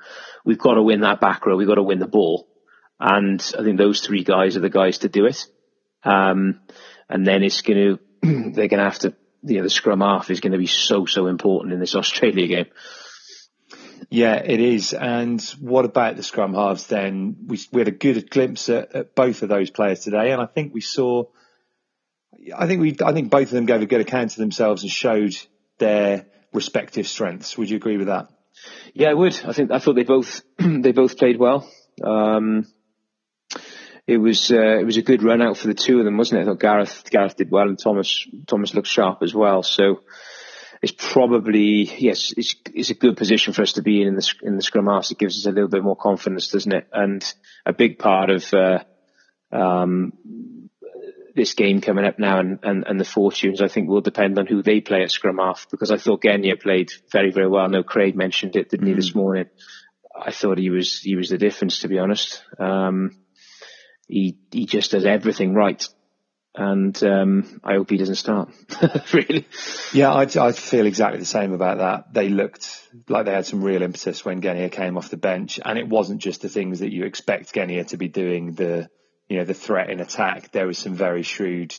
we've 0.45 0.59
got 0.59 0.75
to 0.75 0.83
win 0.83 1.01
that 1.01 1.19
back 1.19 1.45
row. 1.45 1.55
We've 1.55 1.67
got 1.67 1.75
to 1.75 1.83
win 1.83 1.99
the 1.99 2.07
ball. 2.07 2.47
And 2.99 3.41
I 3.57 3.63
think 3.63 3.77
those 3.77 4.01
three 4.01 4.23
guys 4.23 4.55
are 4.55 4.61
the 4.61 4.69
guys 4.69 4.99
to 4.99 5.09
do 5.09 5.25
it. 5.25 5.45
Um, 6.03 6.61
and 7.09 7.25
then 7.25 7.43
it's 7.43 7.61
going 7.61 7.97
to, 7.97 7.99
they're 8.51 8.67
going 8.67 8.79
to 8.79 8.83
have 8.83 8.99
to, 8.99 9.15
you 9.43 9.57
know, 9.57 9.63
the 9.63 9.69
scrum 9.69 10.01
half 10.01 10.29
is 10.29 10.39
going 10.39 10.53
to 10.53 10.57
be 10.57 10.67
so, 10.67 11.05
so 11.05 11.27
important 11.27 11.73
in 11.73 11.79
this 11.79 11.95
Australia 11.95 12.47
game. 12.47 12.65
Yeah, 14.09 14.35
it 14.35 14.59
is. 14.59 14.93
And 14.93 15.41
what 15.59 15.85
about 15.85 16.17
the 16.17 16.23
scrum 16.23 16.53
halves 16.53 16.87
then? 16.87 17.35
We, 17.47 17.59
we 17.71 17.81
had 17.81 17.87
a 17.87 17.91
good 17.91 18.29
glimpse 18.29 18.69
at, 18.69 18.95
at 18.95 19.15
both 19.15 19.41
of 19.41 19.49
those 19.49 19.69
players 19.69 20.01
today. 20.01 20.31
And 20.31 20.41
I 20.41 20.45
think 20.45 20.73
we 20.73 20.81
saw, 20.81 21.25
I 22.55 22.67
think 22.67 22.81
we, 22.81 22.95
I 23.03 23.13
think 23.13 23.29
both 23.29 23.43
of 23.43 23.51
them 23.51 23.65
gave 23.65 23.81
a 23.81 23.85
good 23.85 24.01
account 24.01 24.31
of 24.31 24.37
themselves 24.37 24.83
and 24.83 24.91
showed 24.91 25.35
their 25.77 26.25
respective 26.53 27.07
strengths. 27.07 27.57
Would 27.57 27.69
you 27.69 27.77
agree 27.77 27.97
with 27.97 28.07
that? 28.07 28.29
Yeah, 28.93 29.09
I 29.09 29.13
would. 29.13 29.39
I 29.45 29.53
think 29.53 29.71
I 29.71 29.79
thought 29.79 29.95
they 29.95 30.03
both 30.03 30.41
they 30.57 30.91
both 30.91 31.17
played 31.17 31.39
well. 31.39 31.69
Um, 32.03 32.65
it 34.05 34.17
was 34.17 34.51
uh, 34.51 34.79
it 34.79 34.85
was 34.85 34.97
a 34.97 35.01
good 35.01 35.23
run 35.23 35.41
out 35.41 35.57
for 35.57 35.67
the 35.67 35.73
two 35.73 35.99
of 35.99 36.05
them, 36.05 36.17
wasn't 36.17 36.41
it? 36.41 36.43
I 36.43 36.45
thought 36.45 36.59
Gareth 36.59 37.03
Gareth 37.09 37.37
did 37.37 37.51
well, 37.51 37.67
and 37.67 37.79
Tomos 37.79 38.27
Tomos 38.47 38.73
looked 38.73 38.87
sharp 38.87 39.23
as 39.23 39.33
well. 39.33 39.63
So 39.63 40.01
it's 40.81 40.93
probably 40.97 41.83
yes, 41.97 42.33
it's 42.35 42.55
it's 42.73 42.89
a 42.89 42.95
good 42.95 43.17
position 43.17 43.53
for 43.53 43.61
us 43.61 43.73
to 43.73 43.81
be 43.81 44.01
in 44.01 44.09
in 44.09 44.15
the 44.15 44.33
in 44.43 44.55
the 44.57 44.61
scrum 44.61 44.87
half. 44.87 45.09
It 45.09 45.17
gives 45.17 45.37
us 45.37 45.45
a 45.45 45.51
little 45.51 45.69
bit 45.69 45.83
more 45.83 45.95
confidence, 45.95 46.49
doesn't 46.49 46.73
it? 46.73 46.87
And 46.91 47.23
a 47.65 47.73
big 47.73 47.97
part 47.97 48.29
of 48.29 48.53
uh, 48.53 48.83
um, 49.51 50.13
this 51.35 51.53
game 51.53 51.81
coming 51.81 52.05
up 52.05 52.19
now 52.19 52.39
and, 52.39 52.59
and, 52.63 52.83
and 52.87 52.99
the 52.99 53.05
fortunes, 53.05 53.61
I 53.61 53.67
think, 53.67 53.89
will 53.89 54.01
depend 54.01 54.37
on 54.37 54.47
who 54.47 54.61
they 54.61 54.81
play 54.81 55.03
at 55.03 55.11
scrum 55.11 55.37
half 55.37 55.67
because 55.71 55.91
I 55.91 55.97
thought 55.97 56.23
Genia 56.23 56.57
played 56.57 56.91
very, 57.11 57.31
very 57.31 57.47
well. 57.47 57.67
No, 57.69 57.83
Craig 57.83 58.15
mentioned 58.15 58.55
it, 58.55 58.69
didn't 58.69 58.85
mm. 58.85 58.89
he, 58.89 58.95
this 58.95 59.11
mm. 59.11 59.15
morning? 59.15 59.45
I 60.15 60.31
thought 60.31 60.57
he 60.57 60.69
was 60.69 60.99
he 60.99 61.15
was 61.15 61.29
the 61.29 61.37
difference, 61.37 61.79
to 61.79 61.87
be 61.87 61.97
honest. 61.97 62.43
Um, 62.59 63.17
he 64.07 64.37
he 64.51 64.65
just 64.65 64.91
does 64.91 65.05
everything 65.05 65.55
right, 65.55 65.83
and 66.55 67.01
um, 67.03 67.61
I 67.63 67.73
hope 67.73 67.89
he 67.89 67.97
doesn't 67.97 68.15
start. 68.15 68.49
really. 69.13 69.47
Yeah, 69.91 70.13
I, 70.13 70.23
I 70.23 70.51
feel 70.51 70.85
exactly 70.85 71.19
the 71.19 71.25
same 71.25 71.53
about 71.53 71.79
that. 71.79 72.13
They 72.13 72.29
looked 72.29 72.69
like 73.09 73.25
they 73.25 73.33
had 73.33 73.47
some 73.47 73.63
real 73.63 73.81
impetus 73.81 74.23
when 74.23 74.41
Genia 74.41 74.69
came 74.69 74.97
off 74.97 75.09
the 75.09 75.17
bench, 75.17 75.59
and 75.63 75.79
it 75.79 75.89
wasn't 75.89 76.21
just 76.21 76.41
the 76.41 76.49
things 76.49 76.79
that 76.79 76.91
you 76.91 77.05
expect 77.05 77.53
Genia 77.53 77.85
to 77.85 77.97
be 77.97 78.07
doing. 78.07 78.53
The 78.53 78.89
you 79.27 79.37
know, 79.37 79.45
the 79.45 79.53
threat 79.53 79.89
in 79.89 79.99
attack, 79.99 80.51
there 80.51 80.67
was 80.67 80.77
some 80.77 80.93
very 80.93 81.23
shrewd 81.23 81.73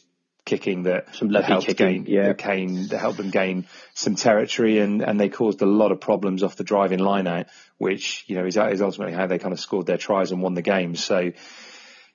kicking 0.44 0.82
that 0.82 1.14
some 1.14 1.30
helped 1.30 1.66
kicking, 1.66 2.04
gain, 2.04 2.06
yeah, 2.06 2.32
that, 2.32 2.98
helped 2.98 3.16
them 3.16 3.30
gain 3.30 3.66
some 3.94 4.14
territory, 4.14 4.78
and, 4.78 5.02
and 5.02 5.18
they 5.18 5.28
caused 5.28 5.62
a 5.62 5.66
lot 5.66 5.92
of 5.92 6.00
problems 6.00 6.42
off 6.42 6.56
the 6.56 6.64
driving 6.64 6.98
line 6.98 7.26
out, 7.26 7.46
which 7.78 8.24
you 8.26 8.36
know 8.36 8.44
is, 8.44 8.56
is 8.56 8.82
ultimately 8.82 9.14
how 9.14 9.26
they 9.26 9.38
kind 9.38 9.52
of 9.52 9.60
scored 9.60 9.86
their 9.86 9.98
tries 9.98 10.32
and 10.32 10.42
won 10.42 10.54
the 10.54 10.62
game. 10.62 10.96
So, 10.96 11.32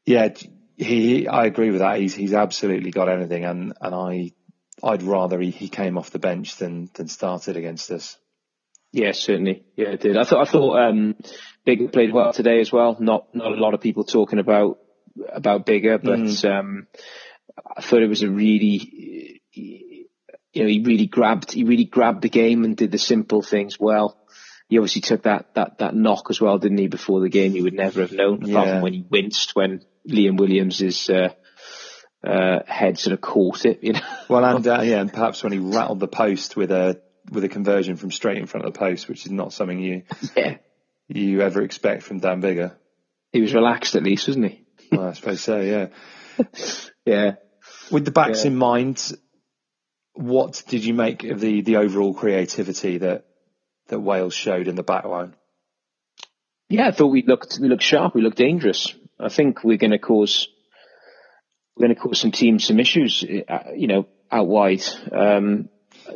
yeah, 0.05 0.29
he, 0.77 1.27
I 1.27 1.45
agree 1.45 1.71
with 1.71 1.79
that. 1.79 1.99
He's 1.99 2.15
he's 2.15 2.33
absolutely 2.33 2.91
got 2.91 3.09
anything, 3.09 3.45
and 3.45 3.73
and 3.81 3.95
I 3.95 4.31
I'd 4.83 5.03
rather 5.03 5.39
he, 5.39 5.51
he 5.51 5.69
came 5.69 5.97
off 5.97 6.11
the 6.11 6.19
bench 6.19 6.57
than 6.57 6.89
than 6.93 7.07
started 7.07 7.57
against 7.57 7.91
us. 7.91 8.17
Yeah, 8.91 9.11
certainly. 9.11 9.65
Yeah, 9.75 9.89
it 9.89 10.01
did. 10.01 10.17
I 10.17 10.23
thought 10.23 10.47
I 10.47 10.51
thought 10.51 10.79
um, 10.79 11.15
Biggar 11.65 11.91
played 11.91 12.13
well 12.13 12.33
today 12.33 12.59
as 12.59 12.71
well. 12.71 12.97
Not 12.99 13.33
not 13.35 13.51
a 13.51 13.55
lot 13.55 13.73
of 13.73 13.81
people 13.81 14.03
talking 14.03 14.39
about 14.39 14.79
about 15.27 15.65
Biggar, 15.65 16.01
but 16.01 16.19
mm. 16.19 16.59
um, 16.59 16.87
I 17.75 17.81
thought 17.81 18.03
it 18.03 18.09
was 18.09 18.23
a 18.23 18.29
really, 18.29 19.41
you 19.53 20.05
know, 20.55 20.67
he 20.67 20.81
really 20.81 21.07
grabbed, 21.07 21.51
he 21.51 21.63
really 21.63 21.85
grabbed 21.85 22.21
the 22.21 22.29
game 22.29 22.63
and 22.63 22.77
did 22.77 22.91
the 22.91 22.97
simple 22.97 23.41
things 23.41 23.79
well. 23.79 24.17
He 24.67 24.77
obviously 24.77 25.01
took 25.01 25.23
that 25.23 25.55
that 25.55 25.79
that 25.79 25.95
knock 25.95 26.27
as 26.29 26.39
well, 26.39 26.59
didn't 26.59 26.77
he? 26.77 26.87
Before 26.87 27.21
the 27.21 27.29
game, 27.29 27.55
you 27.55 27.63
would 27.63 27.73
never 27.73 28.01
have 28.01 28.11
known, 28.11 28.43
apart 28.43 28.67
yeah. 28.67 28.73
from 28.73 28.81
when 28.83 28.93
he 28.93 29.05
winced 29.09 29.55
when 29.55 29.81
Liam 30.07 30.37
Williams' 30.37 31.09
uh, 31.09 31.33
uh, 32.23 32.59
head 32.67 32.99
sort 32.99 33.13
of 33.15 33.21
caught 33.21 33.65
it. 33.65 33.83
You 33.83 33.93
know. 33.93 34.01
Well, 34.29 34.45
and 34.45 34.67
uh, 34.67 34.81
yeah, 34.83 35.01
and 35.01 35.11
perhaps 35.11 35.41
when 35.41 35.53
he 35.53 35.57
rattled 35.57 35.99
the 35.99 36.07
post 36.07 36.55
with 36.55 36.69
a 36.69 37.01
with 37.31 37.43
a 37.43 37.49
conversion 37.49 37.95
from 37.95 38.11
straight 38.11 38.37
in 38.37 38.45
front 38.45 38.67
of 38.67 38.73
the 38.73 38.79
post, 38.79 39.09
which 39.09 39.25
is 39.25 39.31
not 39.31 39.53
something 39.53 39.79
you 39.79 40.03
yeah. 40.37 40.57
you 41.07 41.41
ever 41.41 41.63
expect 41.63 42.03
from 42.03 42.19
Dan 42.19 42.39
Biggar. 42.39 42.75
He 43.31 43.41
was 43.41 43.55
relaxed 43.55 43.95
at 43.95 44.03
least, 44.03 44.27
wasn't 44.27 44.51
he? 44.51 44.65
Well, 44.91 45.07
I 45.07 45.13
suppose 45.13 45.41
so. 45.41 45.59
Yeah. 45.61 45.87
yeah. 47.05 47.35
With 47.91 48.05
the 48.05 48.11
backs 48.11 48.43
yeah. 48.43 48.51
in 48.51 48.57
mind, 48.57 49.11
what 50.13 50.63
did 50.67 50.83
you 50.83 50.93
make 50.93 51.23
of 51.23 51.39
the 51.39 51.61
the 51.61 51.77
overall 51.77 52.13
creativity 52.13 52.99
that 52.99 53.25
that 53.87 53.99
Wales 53.99 54.33
showed 54.33 54.67
in 54.67 54.75
the 54.75 54.83
back 54.83 55.05
line? 55.05 55.35
Yeah, 56.69 56.87
I 56.87 56.91
thought 56.91 57.07
we 57.07 57.23
looked 57.23 57.59
we 57.59 57.67
looked 57.67 57.83
sharp. 57.83 58.15
We 58.15 58.21
looked 58.21 58.37
dangerous. 58.37 58.93
I 59.19 59.29
think 59.29 59.63
we're 59.63 59.77
going 59.77 59.91
to 59.91 59.99
cause 59.99 60.47
we're 61.75 61.87
going 61.87 61.95
to 61.95 62.01
cause 62.01 62.19
some 62.19 62.31
teams 62.31 62.67
some 62.67 62.79
issues. 62.79 63.23
Uh, 63.23 63.71
you 63.75 63.87
know, 63.87 64.07
out 64.31 64.47
wide. 64.47 64.83
Um, 65.11 65.69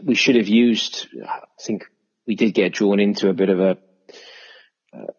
we 0.03 0.15
should 0.15 0.35
have 0.35 0.47
used. 0.47 1.07
I 1.25 1.39
think 1.61 1.85
we 2.27 2.35
did 2.35 2.53
get 2.53 2.73
drawn 2.73 2.99
into 2.99 3.29
a 3.29 3.33
bit 3.33 3.49
of 3.49 3.59
a 3.59 3.77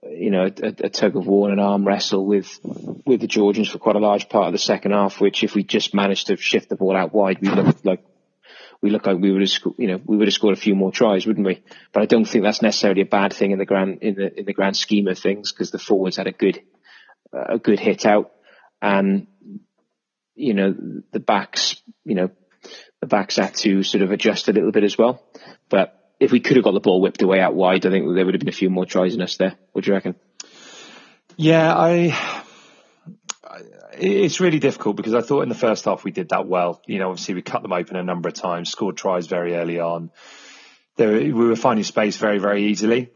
you 0.02 0.30
know, 0.30 0.44
a, 0.44 0.66
a, 0.66 0.88
tug 0.88 1.16
of 1.16 1.26
war 1.26 1.48
and 1.48 1.58
an 1.58 1.64
arm 1.64 1.86
wrestle 1.86 2.24
with 2.24 2.60
with 3.04 3.20
the 3.20 3.26
Georgians 3.26 3.68
for 3.68 3.78
quite 3.78 3.96
a 3.96 4.00
large 4.00 4.28
part 4.28 4.46
of 4.46 4.52
the 4.52 4.58
second 4.58 4.92
half. 4.92 5.20
Which, 5.20 5.42
if 5.42 5.54
we 5.54 5.64
just 5.64 5.94
managed 5.94 6.28
to 6.28 6.36
shift 6.36 6.68
the 6.68 6.76
ball 6.76 6.96
out 6.96 7.12
wide, 7.12 7.40
we 7.40 7.48
looked 7.48 7.84
like 7.84 8.04
we 8.80 8.90
look 8.90 9.06
like 9.06 9.18
we 9.18 9.32
would 9.32 9.40
have, 9.40 9.50
you 9.78 9.88
know, 9.88 10.00
we 10.04 10.16
would 10.16 10.28
have 10.28 10.34
scored 10.34 10.56
a 10.56 10.60
few 10.60 10.74
more 10.74 10.92
tries, 10.92 11.26
wouldn't 11.26 11.46
we? 11.46 11.62
But 11.92 12.02
I 12.02 12.06
don't 12.06 12.24
think 12.24 12.44
that's 12.44 12.62
necessarily 12.62 13.02
a 13.02 13.06
bad 13.06 13.32
thing 13.32 13.50
in 13.50 13.58
the 13.58 13.64
grand 13.64 14.02
in 14.02 14.14
the 14.14 14.40
in 14.40 14.44
the 14.44 14.52
grand 14.52 14.76
scheme 14.76 15.08
of 15.08 15.18
things 15.18 15.52
because 15.52 15.70
the 15.70 15.78
forwards 15.78 16.18
had 16.18 16.26
a 16.26 16.32
good 16.32 16.60
a 17.32 17.58
good 17.58 17.80
hit 17.80 18.06
out, 18.06 18.30
and 18.80 19.26
you 20.34 20.54
know 20.54 20.74
the 21.12 21.20
backs, 21.20 21.82
you 22.04 22.14
know, 22.14 22.30
the 23.00 23.06
backs 23.06 23.36
had 23.36 23.54
to 23.54 23.82
sort 23.82 24.02
of 24.02 24.12
adjust 24.12 24.48
a 24.48 24.52
little 24.52 24.72
bit 24.72 24.84
as 24.84 24.96
well. 24.96 25.24
But 25.68 25.98
if 26.24 26.32
we 26.32 26.40
could 26.40 26.56
have 26.56 26.64
got 26.64 26.72
the 26.72 26.80
ball 26.80 27.00
whipped 27.00 27.22
away 27.22 27.40
out 27.40 27.54
wide, 27.54 27.84
I 27.86 27.90
think 27.90 28.14
there 28.14 28.24
would 28.24 28.34
have 28.34 28.40
been 28.40 28.48
a 28.48 28.52
few 28.52 28.70
more 28.70 28.86
tries 28.86 29.14
in 29.14 29.22
us 29.22 29.36
there. 29.36 29.54
What 29.72 29.84
do 29.84 29.90
you 29.90 29.94
reckon? 29.94 30.14
Yeah, 31.36 31.74
I. 31.74 32.42
It's 33.96 34.40
really 34.40 34.58
difficult 34.58 34.96
because 34.96 35.14
I 35.14 35.20
thought 35.20 35.42
in 35.42 35.48
the 35.48 35.54
first 35.54 35.84
half 35.84 36.02
we 36.02 36.10
did 36.10 36.30
that 36.30 36.46
well. 36.46 36.82
You 36.86 36.98
know, 36.98 37.10
obviously 37.10 37.34
we 37.34 37.42
cut 37.42 37.62
them 37.62 37.72
open 37.72 37.96
a 37.96 38.02
number 38.02 38.28
of 38.28 38.34
times, 38.34 38.70
scored 38.70 38.96
tries 38.96 39.26
very 39.26 39.54
early 39.54 39.78
on. 39.78 40.10
There, 40.96 41.12
we 41.12 41.32
were 41.32 41.54
finding 41.54 41.84
space 41.84 42.16
very, 42.16 42.38
very 42.38 42.64
easily. 42.64 43.10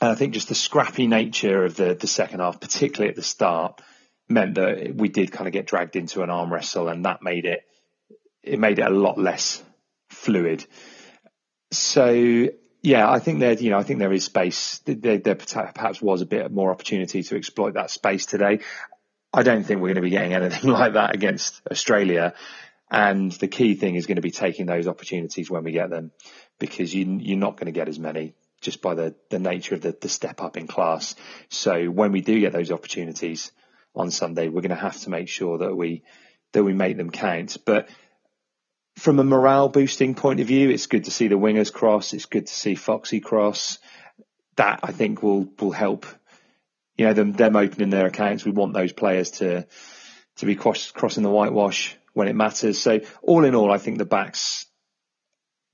And 0.00 0.10
I 0.10 0.14
think 0.14 0.34
just 0.34 0.48
the 0.48 0.54
scrappy 0.54 1.06
nature 1.06 1.64
of 1.64 1.74
the, 1.74 1.94
the 1.94 2.06
second 2.06 2.40
half, 2.40 2.60
particularly 2.60 3.10
at 3.10 3.16
the 3.16 3.22
start, 3.22 3.80
meant 4.28 4.56
that 4.56 4.94
we 4.94 5.08
did 5.08 5.32
kind 5.32 5.48
of 5.48 5.52
get 5.52 5.66
dragged 5.66 5.96
into 5.96 6.22
an 6.22 6.30
arm 6.30 6.52
wrestle 6.52 6.88
and 6.88 7.04
that 7.04 7.22
made 7.22 7.46
it, 7.46 7.62
it 8.42 8.58
made 8.58 8.78
it 8.78 8.86
a 8.86 8.90
lot 8.90 9.18
less 9.18 9.62
fluid. 10.10 10.64
So 11.70 12.48
yeah, 12.82 13.10
I 13.10 13.18
think 13.18 13.40
there, 13.40 13.52
you 13.54 13.70
know, 13.70 13.78
I 13.78 13.82
think 13.82 13.98
there 13.98 14.12
is 14.12 14.24
space. 14.24 14.78
There, 14.84 15.18
there 15.18 15.34
perhaps 15.34 16.00
was 16.00 16.22
a 16.22 16.26
bit 16.26 16.50
more 16.52 16.70
opportunity 16.70 17.22
to 17.22 17.36
exploit 17.36 17.74
that 17.74 17.90
space 17.90 18.26
today. 18.26 18.60
I 19.32 19.42
don't 19.42 19.64
think 19.64 19.80
we're 19.80 19.88
going 19.88 19.96
to 19.96 20.02
be 20.02 20.10
getting 20.10 20.34
anything 20.34 20.70
like 20.80 20.92
that 20.92 21.14
against 21.14 21.60
Australia. 21.70 22.34
And 22.90 23.32
the 23.32 23.48
key 23.48 23.74
thing 23.74 23.96
is 23.96 24.06
going 24.06 24.16
to 24.16 24.22
be 24.22 24.30
taking 24.30 24.66
those 24.66 24.86
opportunities 24.86 25.50
when 25.50 25.64
we 25.64 25.72
get 25.72 25.90
them, 25.90 26.12
because 26.60 26.94
you, 26.94 27.18
you're 27.20 27.36
not 27.36 27.56
going 27.56 27.66
to 27.66 27.72
get 27.72 27.88
as 27.88 27.98
many 27.98 28.34
just 28.60 28.80
by 28.80 28.94
the, 28.94 29.14
the 29.30 29.38
nature 29.38 29.74
of 29.74 29.80
the, 29.80 29.96
the 30.00 30.08
step 30.08 30.40
up 30.40 30.56
in 30.56 30.66
class. 30.66 31.14
So 31.48 31.86
when 31.86 32.12
we 32.12 32.20
do 32.20 32.38
get 32.38 32.52
those 32.52 32.70
opportunities 32.70 33.50
on 33.94 34.10
Sunday, 34.10 34.48
we're 34.48 34.62
going 34.62 34.70
to 34.70 34.76
have 34.76 35.00
to 35.00 35.10
make 35.10 35.28
sure 35.28 35.58
that 35.58 35.74
we 35.74 36.04
that 36.52 36.62
we 36.62 36.72
make 36.72 36.96
them 36.96 37.10
count. 37.10 37.56
But 37.66 37.88
from 38.96 39.18
a 39.18 39.24
morale 39.24 39.68
boosting 39.68 40.14
point 40.14 40.40
of 40.40 40.46
view, 40.46 40.70
it's 40.70 40.86
good 40.86 41.04
to 41.04 41.10
see 41.10 41.28
the 41.28 41.38
wingers 41.38 41.72
cross. 41.72 42.12
It's 42.12 42.26
good 42.26 42.46
to 42.46 42.54
see 42.54 42.74
Foxy 42.74 43.20
cross. 43.20 43.78
That 44.56 44.80
I 44.82 44.92
think 44.92 45.22
will 45.22 45.48
will 45.60 45.70
help. 45.72 46.06
You 46.96 47.06
know 47.06 47.12
them 47.12 47.32
them 47.32 47.56
opening 47.56 47.90
their 47.90 48.06
accounts. 48.06 48.44
We 48.44 48.52
want 48.52 48.72
those 48.72 48.92
players 48.92 49.32
to 49.32 49.66
to 50.36 50.46
be 50.46 50.56
cross, 50.56 50.90
crossing 50.90 51.22
the 51.22 51.30
whitewash 51.30 51.96
when 52.14 52.28
it 52.28 52.34
matters. 52.34 52.78
So 52.78 53.00
all 53.22 53.44
in 53.44 53.54
all, 53.54 53.70
I 53.70 53.78
think 53.78 53.98
the 53.98 54.04
backs 54.06 54.66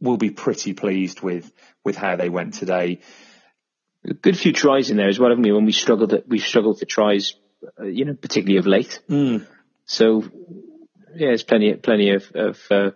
will 0.00 0.16
be 0.16 0.30
pretty 0.30 0.74
pleased 0.74 1.20
with 1.20 1.50
with 1.84 1.96
how 1.96 2.16
they 2.16 2.28
went 2.28 2.54
today. 2.54 3.00
A 4.04 4.14
good 4.14 4.36
few 4.36 4.52
tries 4.52 4.90
in 4.90 4.96
there 4.96 5.08
as 5.08 5.20
well, 5.20 5.30
haven't 5.30 5.44
we? 5.44 5.52
When 5.52 5.64
we 5.64 5.72
struggled, 5.72 6.12
we 6.26 6.40
struggled 6.40 6.80
for 6.80 6.86
tries, 6.86 7.34
uh, 7.78 7.84
you 7.84 8.04
know, 8.04 8.14
particularly 8.14 8.58
of 8.58 8.66
late. 8.66 9.00
Mm. 9.08 9.46
So 9.84 10.24
yeah, 11.14 11.28
there's 11.28 11.44
plenty 11.44 11.74
plenty 11.74 12.10
of, 12.10 12.32
of 12.34 12.60
uh, 12.68 12.90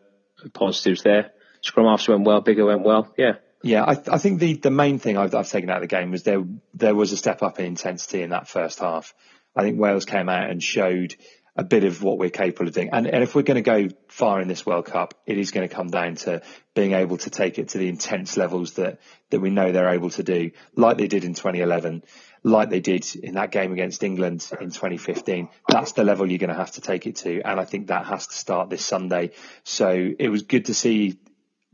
positives 0.53 1.03
there. 1.03 1.33
Scrum 1.61 1.87
halves 1.87 2.09
went 2.09 2.25
well, 2.25 2.43
Biggar 2.43 2.67
went 2.67 2.83
well. 2.83 3.13
Yeah. 3.17 3.37
Yeah, 3.63 3.83
I, 3.83 3.97
I 4.13 4.19
think 4.19 4.39
the, 4.39 4.55
the 4.55 4.71
main 4.71 4.99
thing 4.99 5.17
I've, 5.17 5.35
I've 5.35 5.49
taken 5.49 5.71
out 5.71 5.77
of 5.77 5.83
the 5.83 5.89
game 5.89 6.13
was 6.13 6.23
there 6.23 6.45
there 6.75 6.95
was 6.95 7.13
a 7.13 7.17
step 7.17 7.43
up 7.43 7.59
in 7.59 7.65
intensity 7.65 8.23
in 8.23 8.31
that 8.31 8.49
first 8.49 8.79
half. 8.79 9.15
I 9.57 9.63
think 9.63 9.81
Wales 9.81 10.05
came 10.05 10.29
out 10.29 10.51
and 10.51 10.63
showed 10.63 11.17
a 11.57 11.65
bit 11.65 11.85
of 11.85 12.03
what 12.03 12.19
we're 12.19 12.31
capable 12.31 12.69
of 12.69 12.75
doing. 12.75 12.91
And, 12.93 13.07
and 13.07 13.23
if 13.23 13.35
we're 13.35 13.43
going 13.43 13.63
to 13.63 13.63
go 13.63 13.89
far 14.09 14.41
in 14.41 14.49
this 14.49 14.67
World 14.67 14.85
Cup, 14.85 15.15
it 15.27 15.39
is 15.39 15.51
going 15.51 15.67
to 15.67 15.75
come 15.75 15.89
down 15.89 16.17
to 16.17 16.43
being 16.75 16.93
able 16.93 17.17
to 17.17 17.31
take 17.31 17.59
it 17.59 17.71
to 17.71 17.79
the 17.79 17.89
intense 17.89 18.37
levels 18.37 18.75
that, 18.75 19.01
that 19.31 19.41
we 19.41 19.49
know 19.49 19.73
they're 19.73 19.95
able 19.95 20.11
to 20.11 20.23
do, 20.23 20.51
like 20.75 20.99
they 20.99 21.09
did 21.09 21.25
in 21.25 21.33
2011, 21.33 22.03
like 22.47 22.71
they 22.71 22.81
did 22.81 23.05
in 23.17 23.35
that 23.35 23.51
game 23.51 23.73
against 23.73 24.05
England 24.05 24.49
in 24.61 24.71
2015. 24.71 25.49
That's 25.69 25.93
the 25.93 26.05
level 26.05 26.31
you're 26.31 26.39
going 26.39 26.51
to 26.51 26.55
have 26.55 26.71
to 26.73 26.81
take 26.81 27.07
it 27.09 27.17
to. 27.17 27.43
And 27.43 27.59
I 27.59 27.65
think 27.65 27.89
that 27.89 28.07
has 28.07 28.29
to 28.29 28.35
start 28.35 28.71
this 28.71 28.87
Sunday. 28.87 29.33
So 29.65 30.13
it 30.17 30.29
was 30.29 30.43
good 30.43 30.67
to 30.67 30.75
see, 30.75 31.19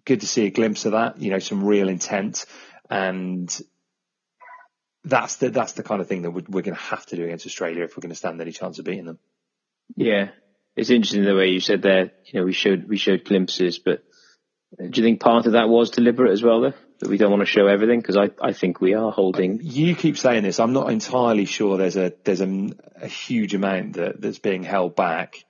good 0.07 0.23
to 0.23 0.27
see 0.27 0.47
a 0.47 0.51
glimpse 0.51 0.87
of 0.87 0.93
that, 0.93 1.21
you 1.21 1.31
know, 1.31 1.41
some 1.41 1.63
real 1.63 1.91
intent 1.91 2.47
and 2.89 3.55
that's 5.05 5.37
the, 5.37 5.51
that's 5.51 5.73
the 5.73 5.83
kind 5.83 6.01
of 6.01 6.07
thing 6.07 6.23
that 6.23 6.31
we're, 6.31 6.45
we're 6.49 6.63
going 6.63 6.77
to 6.77 6.83
have 6.83 7.05
to 7.07 7.17
do 7.17 7.25
against 7.25 7.45
Australia 7.45 7.85
if 7.85 7.95
we're 7.95 8.03
going 8.03 8.11
to 8.11 8.17
stand 8.17 8.41
any 8.41 8.53
chance 8.53 8.79
of 8.79 8.87
beating 8.87 9.05
them. 9.05 9.19
Yeah, 9.95 10.31
it's 10.75 10.89
interesting 10.89 11.25
the 11.25 11.35
way 11.35 11.49
you 11.49 11.61
said 11.61 11.83
there. 11.83 12.13
You 12.25 12.41
know, 12.41 12.47
we 12.47 12.53
showed 12.53 12.89
we 12.89 12.97
showed 12.97 13.25
glimpses, 13.25 13.79
but 13.79 14.05
do 14.79 15.01
you 15.01 15.07
think 15.07 15.21
part 15.21 15.45
of 15.47 15.53
that 15.53 15.69
was 15.69 15.91
deliberate 15.91 16.33
as 16.33 16.43
well, 16.43 16.63
though? 16.63 16.75
That 17.03 17.11
we 17.11 17.19
don't 17.19 17.31
want 17.31 17.41
to 17.41 17.47
show 17.47 17.67
everything 17.67 17.99
because 17.99 18.17
I, 18.17 18.31
I 18.41 18.53
think 18.53 18.81
we 18.81 18.95
are 18.95 19.11
holding. 19.11 19.59
You 19.61 19.97
keep 19.97 20.17
saying 20.17 20.45
this. 20.45 20.61
I'm 20.61 20.73
not 20.73 20.89
entirely 20.89 21.47
sure. 21.47 21.77
There's 21.77 21.97
a 21.97 22.13
there's 22.23 22.41
a, 22.41 22.69
a 23.01 23.09
huge 23.09 23.55
amount 23.55 23.95
that, 23.95 24.21
that's 24.21 24.39
being 24.39 24.63
held 24.63 24.95
back. 24.95 25.45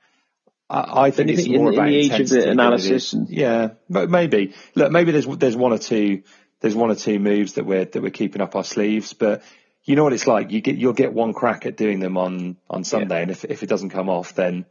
I, 0.70 1.08
I 1.08 1.10
think 1.10 1.28
it's 1.28 1.46
more 1.46 1.68
in, 1.68 1.74
about 1.74 1.88
in 1.88 1.92
the 1.92 1.98
age 1.98 2.20
of 2.20 2.28
the 2.30 2.48
analysis. 2.48 3.14
Yeah, 3.28 3.72
but 3.90 4.08
maybe 4.08 4.54
look, 4.74 4.90
maybe 4.90 5.12
there's 5.12 5.26
there's 5.26 5.54
one 5.54 5.74
or 5.74 5.78
two 5.78 6.22
there's 6.60 6.74
one 6.74 6.90
or 6.90 6.94
two 6.94 7.18
moves 7.18 7.54
that 7.54 7.66
we're 7.66 7.84
that 7.84 8.02
we're 8.02 8.10
keeping 8.10 8.40
up 8.40 8.56
our 8.56 8.64
sleeves, 8.64 9.12
but 9.12 9.42
you 9.84 9.94
know 9.94 10.04
what 10.04 10.14
it's 10.14 10.26
like. 10.26 10.52
You 10.52 10.62
get 10.62 10.76
you'll 10.76 10.94
get 10.94 11.12
one 11.12 11.34
crack 11.34 11.66
at 11.66 11.76
doing 11.76 12.00
them 12.00 12.16
on 12.16 12.56
on 12.70 12.82
Sunday, 12.82 13.16
yeah. 13.16 13.22
and 13.22 13.30
if 13.30 13.44
if 13.44 13.62
it 13.62 13.68
doesn't 13.68 13.90
come 13.90 14.08
off, 14.08 14.34
then 14.34 14.64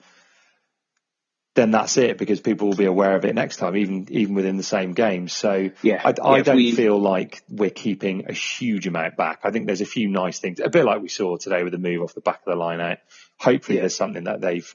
then 1.54 1.72
that's 1.72 1.98
it 1.98 2.18
because 2.18 2.40
people 2.40 2.70
will 2.70 2.78
be 2.78 2.86
aware 2.86 3.16
of 3.16 3.26
it 3.26 3.36
next 3.36 3.58
time, 3.58 3.76
even 3.76 4.08
even 4.10 4.36
within 4.36 4.58
the 4.58 4.64
same 4.64 4.94
game. 4.94 5.28
So 5.28 5.72
yeah, 5.82 6.02
I, 6.04 6.14
I 6.24 6.38
yeah, 6.38 6.44
don't 6.44 6.56
we, 6.56 6.72
feel 6.72 6.98
like 6.98 7.44
we're 7.50 7.70
keeping 7.70 8.26
a 8.30 8.34
huge 8.34 8.88
amount 8.88 9.18
back. 9.18 9.42
I 9.44 9.52
think 9.52 9.66
there's 9.66 9.82
a 9.82 9.86
few 9.86 10.08
nice 10.08 10.40
things, 10.40 10.60
a 10.60 10.70
bit 10.70 10.86
like 10.86 11.02
we 11.02 11.10
saw 11.10 11.38
today 11.38 11.64
with 11.64 11.74
the 11.74 11.78
move 11.78 12.02
off 12.04 12.14
the 12.14 12.22
back 12.22 12.40
of 12.46 12.54
the 12.54 12.56
line 12.56 12.80
out. 12.80 13.00
Hopefully, 13.38 13.78
yeah. 13.78 13.82
there's 13.82 13.96
something 13.96 14.24
that 14.26 14.40
they've 14.40 14.74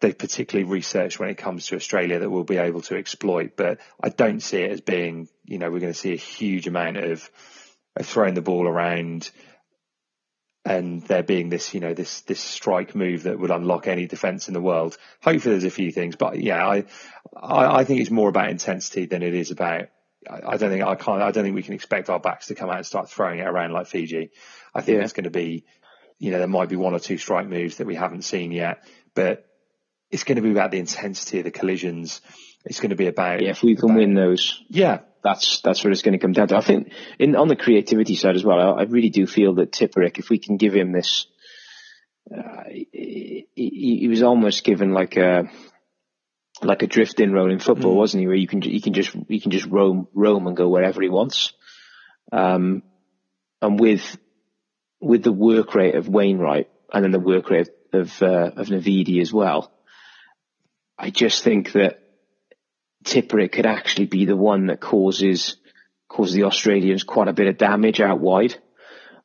they've 0.00 0.18
particularly 0.18 0.70
researched 0.70 1.20
when 1.20 1.30
it 1.30 1.38
comes 1.38 1.66
to 1.68 1.76
Australia 1.76 2.18
that 2.18 2.30
we'll 2.30 2.44
be 2.44 2.58
able 2.58 2.82
to 2.82 2.96
exploit. 2.96 3.56
But 3.56 3.78
I 4.02 4.08
don't 4.08 4.40
see 4.40 4.62
it 4.62 4.72
as 4.72 4.80
being, 4.80 5.28
you 5.44 5.58
know, 5.58 5.70
we're 5.70 5.80
going 5.80 5.92
to 5.92 5.98
see 5.98 6.12
a 6.12 6.16
huge 6.16 6.66
amount 6.66 6.96
of 6.96 7.30
throwing 8.02 8.34
the 8.34 8.42
ball 8.42 8.66
around 8.66 9.30
and 10.64 11.02
there 11.02 11.22
being 11.22 11.50
this, 11.50 11.74
you 11.74 11.80
know, 11.80 11.92
this 11.92 12.22
this 12.22 12.40
strike 12.40 12.94
move 12.94 13.24
that 13.24 13.38
would 13.38 13.50
unlock 13.50 13.86
any 13.86 14.06
defence 14.06 14.48
in 14.48 14.54
the 14.54 14.60
world. 14.60 14.96
Hopefully, 15.22 15.54
there's 15.54 15.64
a 15.64 15.70
few 15.70 15.92
things, 15.92 16.16
but 16.16 16.40
yeah, 16.40 16.66
I, 16.66 16.84
I, 17.36 17.80
I 17.80 17.84
think 17.84 18.00
it's 18.00 18.10
more 18.10 18.28
about 18.28 18.50
intensity 18.50 19.06
than 19.06 19.22
it 19.22 19.34
is 19.34 19.50
about. 19.50 19.88
I, 20.28 20.40
I, 20.52 20.56
don't 20.56 20.70
think 20.70 20.82
I 20.82 20.94
can't. 20.94 21.20
I 21.20 21.30
don't 21.30 21.44
think 21.44 21.54
we 21.54 21.62
can 21.62 21.74
expect 21.74 22.08
our 22.08 22.20
backs 22.20 22.46
to 22.46 22.54
come 22.54 22.70
out 22.70 22.78
and 22.78 22.86
start 22.86 23.10
throwing 23.10 23.40
it 23.40 23.46
around 23.46 23.72
like 23.72 23.88
Fiji. 23.88 24.30
I 24.74 24.80
think 24.80 24.98
yeah. 24.98 25.04
it's 25.04 25.12
going 25.12 25.24
to 25.24 25.30
be, 25.30 25.64
you 26.18 26.30
know, 26.30 26.38
there 26.38 26.48
might 26.48 26.70
be 26.70 26.76
one 26.76 26.94
or 26.94 26.98
two 26.98 27.18
strike 27.18 27.46
moves 27.46 27.76
that 27.76 27.86
we 27.86 27.94
haven't 27.94 28.22
seen 28.22 28.50
yet, 28.50 28.84
but 29.14 29.44
it's 30.10 30.24
going 30.24 30.36
to 30.36 30.42
be 30.42 30.50
about 30.50 30.70
the 30.70 30.78
intensity 30.78 31.38
of 31.38 31.44
the 31.44 31.50
collisions. 31.50 32.22
It's 32.64 32.80
going 32.80 32.90
to 32.90 32.96
be 32.96 33.08
about 33.08 33.42
yeah, 33.42 33.50
if 33.50 33.62
we 33.62 33.76
can 33.76 33.90
about, 33.90 33.98
win 33.98 34.14
those, 34.14 34.62
yeah, 34.68 35.00
that's 35.22 35.60
that's 35.60 35.84
what 35.84 35.92
it's 35.92 36.02
going 36.02 36.12
to 36.12 36.18
come 36.18 36.32
down 36.32 36.48
to. 36.48 36.56
I 36.56 36.60
think 36.60 36.92
in 37.18 37.36
on 37.36 37.48
the 37.48 37.56
creativity 37.56 38.14
side 38.14 38.36
as 38.36 38.44
well, 38.44 38.58
I, 38.58 38.80
I 38.80 38.82
really 38.84 39.10
do 39.10 39.26
feel 39.26 39.54
that 39.54 39.72
Tipuric, 39.72 40.18
if 40.18 40.30
we 40.30 40.38
can 40.38 40.56
give 40.56 40.74
him 40.74 40.92
this, 40.92 41.26
uh, 42.34 42.64
he, 42.70 43.46
he, 43.54 44.08
was 44.08 44.22
almost 44.22 44.64
given 44.64 44.92
like 44.92 45.16
a 45.16 45.50
like 46.62 46.82
a 46.82 46.86
drift 46.86 47.20
in 47.20 47.32
role 47.32 47.50
in 47.50 47.58
football, 47.58 47.94
mm. 47.94 47.98
wasn't 47.98 48.22
he? 48.22 48.26
Where 48.26 48.36
you 48.36 48.46
can 48.46 48.62
you 48.62 48.80
can 48.80 48.94
just 48.94 49.14
you 49.28 49.40
can 49.40 49.50
just 49.50 49.66
roam 49.66 50.08
roam 50.14 50.46
and 50.46 50.56
go 50.56 50.68
wherever 50.68 51.02
he 51.02 51.08
wants. 51.08 51.52
Um, 52.32 52.82
and 53.60 53.78
with 53.78 54.18
with 55.00 55.22
the 55.22 55.32
work 55.32 55.74
rate 55.74 55.96
of 55.96 56.08
Wainwright 56.08 56.68
and 56.92 57.04
then 57.04 57.12
the 57.12 57.20
work 57.20 57.50
rate 57.50 57.68
of 57.92 58.22
uh, 58.22 58.52
of 58.56 58.68
Navidi 58.68 59.20
as 59.20 59.32
well, 59.32 59.72
I 60.98 61.10
just 61.10 61.42
think 61.44 61.72
that 61.72 62.03
Tipuric 63.04 63.52
could 63.52 63.66
actually 63.66 64.06
be 64.06 64.24
the 64.24 64.36
one 64.36 64.66
that 64.66 64.80
causes 64.80 65.56
causes 66.08 66.34
the 66.34 66.44
Australians 66.44 67.02
quite 67.02 67.28
a 67.28 67.32
bit 67.32 67.48
of 67.48 67.58
damage 67.58 68.00
out 68.00 68.20
wide 68.20 68.54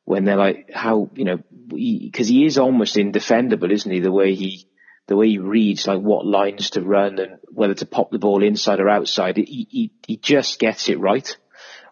when 0.04 0.24
they're 0.24 0.36
like 0.36 0.70
how 0.72 1.10
you 1.14 1.24
know 1.24 1.38
because 1.68 2.28
he, 2.28 2.40
he, 2.40 2.46
is 2.46 2.58
almost 2.58 2.96
indefendable, 2.96 3.70
isn't 3.70 3.90
he? 3.90 4.00
The 4.00 4.12
way 4.12 4.34
he 4.34 4.68
the 5.06 5.16
way 5.16 5.28
he 5.28 5.38
reads 5.38 5.86
like 5.86 6.00
what 6.00 6.26
lines 6.26 6.70
to 6.70 6.82
run 6.82 7.18
and 7.18 7.38
whether 7.48 7.74
to 7.74 7.86
pop 7.86 8.10
the 8.10 8.18
ball 8.18 8.42
inside 8.42 8.80
or 8.80 8.88
outside, 8.88 9.36
he 9.36 9.66
he, 9.70 9.92
he 10.06 10.16
just 10.16 10.58
gets 10.58 10.88
it 10.88 11.00
right, 11.00 11.36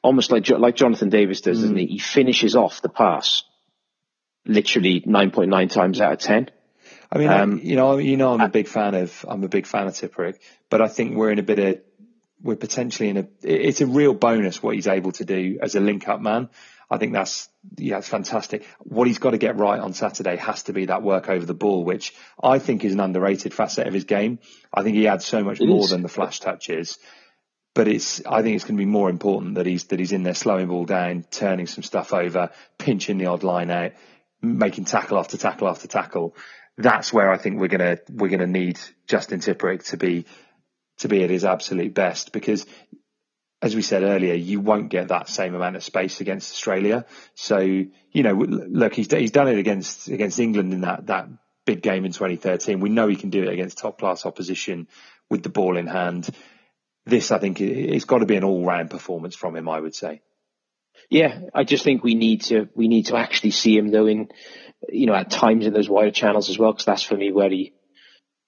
almost 0.02 0.32
like 0.32 0.48
like 0.48 0.76
Jonathan 0.76 1.10
Davies 1.10 1.40
does, 1.40 1.58
mm. 1.58 1.62
doesn't 1.62 1.76
he? 1.76 1.86
He 1.86 1.98
finishes 1.98 2.56
off 2.56 2.82
the 2.82 2.88
pass 2.88 3.44
literally 4.44 5.02
nine 5.06 5.30
point 5.30 5.50
nine 5.50 5.68
times 5.68 6.00
out 6.00 6.12
of 6.12 6.18
ten. 6.18 6.50
I 7.10 7.18
mean, 7.18 7.28
um, 7.30 7.58
you 7.62 7.76
know, 7.76 7.96
you 7.98 8.16
know, 8.16 8.34
I'm 8.34 8.40
a 8.40 8.48
big 8.48 8.68
fan 8.68 8.94
of 8.94 9.24
I'm 9.28 9.42
a 9.44 9.48
big 9.48 9.66
fan 9.66 9.86
of 9.86 9.94
Tipuric, 9.94 10.38
but 10.68 10.82
I 10.82 10.88
think 10.88 11.16
we're 11.16 11.30
in 11.30 11.38
a 11.38 11.42
bit 11.42 11.58
of 11.58 11.80
we're 12.42 12.56
potentially 12.56 13.08
in 13.08 13.16
a 13.16 13.26
it's 13.42 13.80
a 13.80 13.86
real 13.86 14.14
bonus 14.14 14.62
what 14.62 14.74
he's 14.74 14.86
able 14.86 15.12
to 15.12 15.24
do 15.24 15.58
as 15.62 15.74
a 15.74 15.80
link 15.80 16.08
up 16.08 16.20
man. 16.20 16.50
I 16.90 16.98
think 16.98 17.12
that's 17.12 17.48
yeah, 17.76 17.98
it's 17.98 18.08
fantastic. 18.08 18.66
What 18.78 19.06
he's 19.06 19.18
got 19.18 19.30
to 19.30 19.38
get 19.38 19.56
right 19.56 19.80
on 19.80 19.92
Saturday 19.92 20.36
has 20.36 20.64
to 20.64 20.72
be 20.72 20.86
that 20.86 21.02
work 21.02 21.28
over 21.28 21.44
the 21.44 21.54
ball, 21.54 21.84
which 21.84 22.14
I 22.42 22.58
think 22.58 22.84
is 22.84 22.92
an 22.94 23.00
underrated 23.00 23.52
facet 23.52 23.86
of 23.86 23.94
his 23.94 24.04
game. 24.04 24.38
I 24.72 24.82
think 24.82 24.96
he 24.96 25.08
adds 25.08 25.24
so 25.24 25.42
much 25.42 25.60
It 25.60 25.66
more 25.66 25.84
is. 25.84 25.90
than 25.90 26.02
the 26.02 26.08
flash 26.08 26.40
touches. 26.40 26.98
But 27.74 27.88
it's 27.88 28.24
I 28.26 28.42
think 28.42 28.56
it's 28.56 28.64
going 28.64 28.76
to 28.76 28.80
be 28.80 28.86
more 28.90 29.10
important 29.10 29.56
that 29.56 29.66
he's 29.66 29.84
that 29.84 29.98
he's 29.98 30.12
in 30.12 30.22
there 30.22 30.34
slowing 30.34 30.66
the 30.66 30.72
ball 30.72 30.84
down, 30.86 31.24
turning 31.30 31.66
some 31.66 31.82
stuff 31.82 32.12
over, 32.12 32.50
pinching 32.78 33.18
the 33.18 33.26
odd 33.26 33.42
line 33.44 33.70
out, 33.70 33.92
making 34.42 34.84
tackle 34.84 35.18
after 35.18 35.36
tackle 35.36 35.68
after 35.68 35.88
tackle. 35.88 36.34
That's 36.78 37.12
where 37.12 37.30
I 37.30 37.36
think 37.36 37.60
we're 37.60 37.68
gonna 37.68 37.98
we're 38.10 38.28
gonna 38.28 38.46
need 38.46 38.78
Justin 39.06 39.40
Tipuric 39.40 39.84
to 39.90 39.96
be 39.96 40.24
to 40.98 41.08
be 41.08 41.22
at 41.22 41.30
his 41.30 41.44
absolute 41.44 41.92
best 41.92 42.32
because 42.32 42.64
as 43.60 43.74
we 43.74 43.82
said 43.82 44.02
earlier, 44.02 44.34
you 44.34 44.60
won't 44.60 44.88
get 44.88 45.08
that 45.08 45.28
same 45.28 45.54
amount 45.54 45.76
of 45.76 45.82
space 45.82 46.20
against 46.20 46.52
Australia. 46.52 47.04
So, 47.34 47.58
you 47.58 48.22
know, 48.22 48.34
look, 48.34 48.94
he's, 48.94 49.10
he's 49.10 49.32
done 49.32 49.48
it 49.48 49.58
against, 49.58 50.08
against 50.08 50.38
England 50.38 50.72
in 50.72 50.82
that, 50.82 51.06
that 51.06 51.28
big 51.66 51.82
game 51.82 52.04
in 52.04 52.12
2013. 52.12 52.78
We 52.78 52.88
know 52.88 53.08
he 53.08 53.16
can 53.16 53.30
do 53.30 53.42
it 53.42 53.48
against 53.48 53.78
top 53.78 53.98
class 53.98 54.24
opposition 54.24 54.86
with 55.28 55.42
the 55.42 55.48
ball 55.48 55.76
in 55.76 55.88
hand. 55.88 56.28
This, 57.04 57.32
I 57.32 57.38
think, 57.38 57.60
it's 57.60 58.04
got 58.04 58.18
to 58.18 58.26
be 58.26 58.36
an 58.36 58.44
all 58.44 58.64
round 58.64 58.90
performance 58.90 59.34
from 59.34 59.56
him, 59.56 59.68
I 59.68 59.80
would 59.80 59.94
say. 59.94 60.20
Yeah, 61.10 61.40
I 61.54 61.64
just 61.64 61.84
think 61.84 62.02
we 62.02 62.14
need 62.14 62.42
to 62.44 62.68
we 62.74 62.88
need 62.88 63.06
to 63.06 63.16
actually 63.16 63.52
see 63.52 63.76
him 63.76 63.88
though 63.88 64.06
in 64.06 64.28
you 64.88 65.06
know 65.06 65.14
at 65.14 65.30
times 65.30 65.66
in 65.66 65.72
those 65.72 65.88
wider 65.88 66.10
channels 66.10 66.50
as 66.50 66.58
well 66.58 66.72
because 66.72 66.84
that's 66.84 67.02
for 67.02 67.16
me 67.16 67.32
where 67.32 67.50
he 67.50 67.72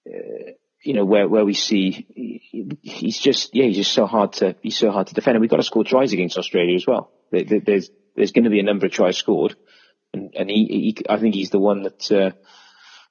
uh, 0.07 0.51
you 0.83 0.93
know 0.93 1.05
where 1.05 1.27
where 1.27 1.45
we 1.45 1.53
see 1.53 1.91
he, 1.91 2.77
he's 2.81 3.19
just 3.19 3.55
yeah 3.55 3.65
he's 3.65 3.77
just 3.77 3.93
so 3.93 4.05
hard 4.05 4.33
to 4.33 4.55
he's 4.61 4.77
so 4.77 4.91
hard 4.91 5.07
to 5.07 5.13
defend 5.13 5.35
and 5.35 5.41
we've 5.41 5.49
got 5.49 5.57
to 5.57 5.63
score 5.63 5.83
tries 5.83 6.13
against 6.13 6.37
Australia 6.37 6.75
as 6.75 6.85
well. 6.87 7.11
There, 7.31 7.43
there, 7.43 7.59
there's 7.59 7.89
there's 8.15 8.31
going 8.31 8.45
to 8.45 8.49
be 8.49 8.59
a 8.59 8.63
number 8.63 8.85
of 8.85 8.91
tries 8.91 9.17
scored 9.17 9.55
and 10.13 10.33
and 10.35 10.49
he, 10.49 10.95
he 10.97 11.05
I 11.09 11.17
think 11.17 11.35
he's 11.35 11.49
the 11.49 11.59
one 11.59 11.83
that. 11.83 12.11
Uh, 12.11 12.31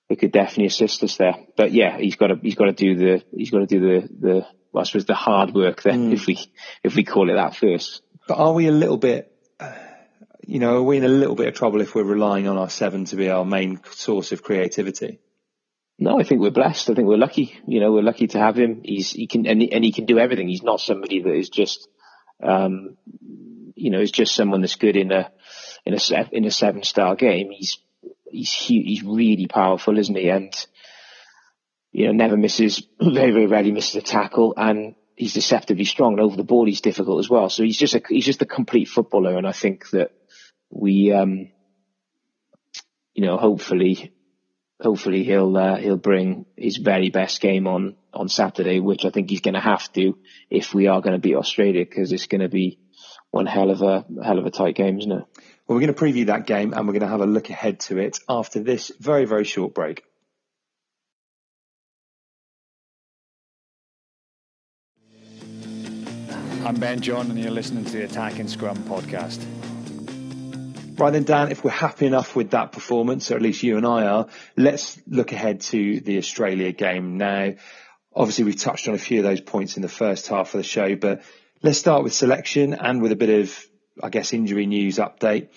that 0.08 0.18
could 0.18 0.32
definitely 0.32 0.66
assist 0.66 1.04
us 1.04 1.18
there, 1.18 1.36
but 1.56 1.70
yeah, 1.70 1.96
he's 1.96 2.16
got 2.16 2.26
to 2.26 2.34
he's 2.42 2.56
got 2.56 2.64
to 2.64 2.72
do 2.72 2.96
the 2.96 3.22
he's 3.32 3.52
got 3.52 3.60
to 3.60 3.66
do 3.66 3.78
the 3.78 4.08
the 4.18 4.46
well, 4.72 4.82
I 4.82 4.84
suppose 4.84 5.06
the 5.06 5.14
hard 5.14 5.54
work 5.54 5.82
then, 5.82 6.12
if 6.12 6.26
we 6.26 6.38
if 6.82 6.94
we 6.94 7.04
call 7.04 7.30
it 7.30 7.34
that 7.34 7.54
first. 7.54 8.02
But 8.26 8.38
are 8.38 8.52
we 8.52 8.66
a 8.66 8.72
little 8.72 8.96
bit, 8.96 9.32
you 10.46 10.58
know, 10.58 10.78
are 10.78 10.82
we 10.82 10.96
in 10.96 11.04
a 11.04 11.08
little 11.08 11.34
bit 11.34 11.48
of 11.48 11.54
trouble 11.54 11.80
if 11.80 11.94
we're 11.94 12.04
relying 12.04 12.46
on 12.48 12.56
our 12.56 12.70
seven 12.70 13.04
to 13.06 13.16
be 13.16 13.28
our 13.30 13.44
main 13.44 13.80
source 13.90 14.32
of 14.32 14.42
creativity? 14.42 15.20
No, 15.98 16.18
I 16.18 16.22
think 16.22 16.40
we're 16.40 16.50
blessed. 16.50 16.88
I 16.88 16.94
think 16.94 17.08
we're 17.08 17.18
lucky. 17.18 17.58
You 17.66 17.80
know, 17.80 17.92
we're 17.92 18.02
lucky 18.02 18.26
to 18.28 18.38
have 18.38 18.58
him. 18.58 18.80
He's 18.82 19.10
he 19.10 19.26
can 19.26 19.46
and 19.46 19.60
he, 19.60 19.70
and 19.70 19.84
he 19.84 19.92
can 19.92 20.06
do 20.06 20.18
everything. 20.18 20.48
He's 20.48 20.62
not 20.62 20.80
somebody 20.80 21.20
that 21.22 21.34
is 21.34 21.50
just, 21.50 21.88
um, 22.42 22.96
you 23.74 23.90
know, 23.90 24.00
is 24.00 24.10
just 24.10 24.34
someone 24.34 24.62
that's 24.62 24.76
good 24.76 24.96
in 24.96 25.12
a 25.12 25.30
in 25.84 25.92
a 25.92 26.28
in 26.32 26.46
a 26.46 26.50
seven 26.50 26.84
star 26.84 27.16
game. 27.16 27.50
He's 27.50 27.78
he's 28.30 28.50
he's 28.52 29.02
really 29.02 29.46
powerful, 29.46 29.98
isn't 29.98 30.16
he? 30.16 30.30
And 30.30 30.54
you 31.92 32.06
know, 32.06 32.12
never 32.12 32.38
misses. 32.38 32.82
Very 33.00 33.32
very 33.32 33.46
rarely 33.46 33.72
misses 33.72 33.96
a 33.96 34.02
tackle, 34.02 34.54
and 34.56 34.94
he's 35.20 35.34
deceptively 35.34 35.84
strong. 35.84 36.12
And 36.12 36.22
over 36.22 36.34
the 36.34 36.44
ball, 36.44 36.64
he's 36.64 36.80
difficult 36.80 37.18
as 37.18 37.28
well. 37.28 37.50
So 37.50 37.62
he's 37.62 37.76
just 37.76 37.94
a 37.94 38.02
he's 38.08 38.24
just 38.24 38.42
a 38.42 38.46
complete 38.46 38.88
footballer. 38.88 39.36
And 39.36 39.46
I 39.46 39.52
think 39.52 39.90
that 39.90 40.12
we, 40.70 41.12
um, 41.12 41.50
you 43.12 43.26
know, 43.26 43.36
hopefully 43.36 44.12
hopefully 44.80 45.22
he'll 45.22 45.56
uh, 45.56 45.76
he'll 45.76 45.98
bring 45.98 46.46
his 46.56 46.78
very 46.78 47.10
best 47.10 47.42
game 47.42 47.66
on 47.66 47.96
on 48.14 48.28
Saturday, 48.30 48.80
which 48.80 49.04
I 49.04 49.10
think 49.10 49.28
he's 49.28 49.42
going 49.42 49.54
to 49.54 49.60
have 49.60 49.92
to 49.92 50.16
if 50.48 50.72
we 50.72 50.86
are 50.86 51.02
going 51.02 51.12
to 51.12 51.20
beat 51.20 51.36
Australia 51.36 51.84
because 51.84 52.12
it's 52.12 52.26
going 52.26 52.40
to 52.40 52.48
be 52.48 52.78
one 53.30 53.46
hell 53.46 53.70
of 53.70 53.82
a 53.82 54.06
hell 54.24 54.38
of 54.38 54.46
a 54.46 54.50
tight 54.50 54.74
game, 54.74 54.98
isn't 54.98 55.12
it? 55.12 55.24
Well, 55.66 55.78
we're 55.78 55.86
going 55.86 55.94
to 55.94 56.02
preview 56.02 56.26
that 56.26 56.46
game 56.46 56.72
and 56.72 56.86
we're 56.86 56.94
going 56.94 57.02
to 57.02 57.08
have 57.08 57.20
a 57.20 57.26
look 57.26 57.50
ahead 57.50 57.80
to 57.80 57.98
it 57.98 58.18
after 58.26 58.60
this 58.60 58.90
very, 58.98 59.26
very 59.26 59.44
short 59.44 59.74
break. 59.74 60.02
I'm 66.62 66.76
Ben 66.76 67.00
John, 67.00 67.30
and 67.30 67.38
you're 67.38 67.50
listening 67.50 67.86
to 67.86 67.90
the 67.90 68.04
Attacking 68.04 68.46
Scrum 68.46 68.76
podcast. 68.84 69.42
Right 70.98 71.10
then, 71.10 71.24
Dan, 71.24 71.50
if 71.50 71.64
we're 71.64 71.70
happy 71.70 72.04
enough 72.04 72.36
with 72.36 72.50
that 72.50 72.72
performance, 72.72 73.30
or 73.30 73.36
at 73.36 73.42
least 73.42 73.62
you 73.62 73.78
and 73.78 73.86
I 73.86 74.06
are, 74.06 74.26
let's 74.58 75.00
look 75.06 75.32
ahead 75.32 75.62
to 75.62 76.00
the 76.00 76.18
Australia 76.18 76.72
game 76.72 77.16
now. 77.16 77.54
Obviously, 78.14 78.44
we've 78.44 78.60
touched 78.60 78.88
on 78.88 78.94
a 78.94 78.98
few 78.98 79.20
of 79.20 79.24
those 79.24 79.40
points 79.40 79.76
in 79.76 79.82
the 79.82 79.88
first 79.88 80.26
half 80.28 80.52
of 80.52 80.58
the 80.58 80.62
show, 80.62 80.96
but 80.96 81.22
let's 81.62 81.78
start 81.78 82.04
with 82.04 82.12
selection 82.12 82.74
and 82.74 83.00
with 83.00 83.12
a 83.12 83.16
bit 83.16 83.40
of, 83.40 83.66
I 84.02 84.10
guess, 84.10 84.34
injury 84.34 84.66
news 84.66 84.98
update. 84.98 85.48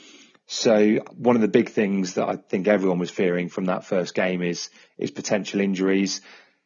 So 0.46 1.00
one 1.18 1.36
of 1.36 1.42
the 1.42 1.50
big 1.50 1.70
things 1.70 2.14
that 2.14 2.30
I 2.30 2.38
think 2.38 2.68
everyone 2.68 3.00
was 3.00 3.10
fearing 3.10 3.50
from 3.50 3.66
that 3.66 3.86
first 3.86 4.14
game 4.14 4.42
is 4.42 4.70
is 4.98 5.12
potential 5.12 5.60
injuries. 5.60 6.22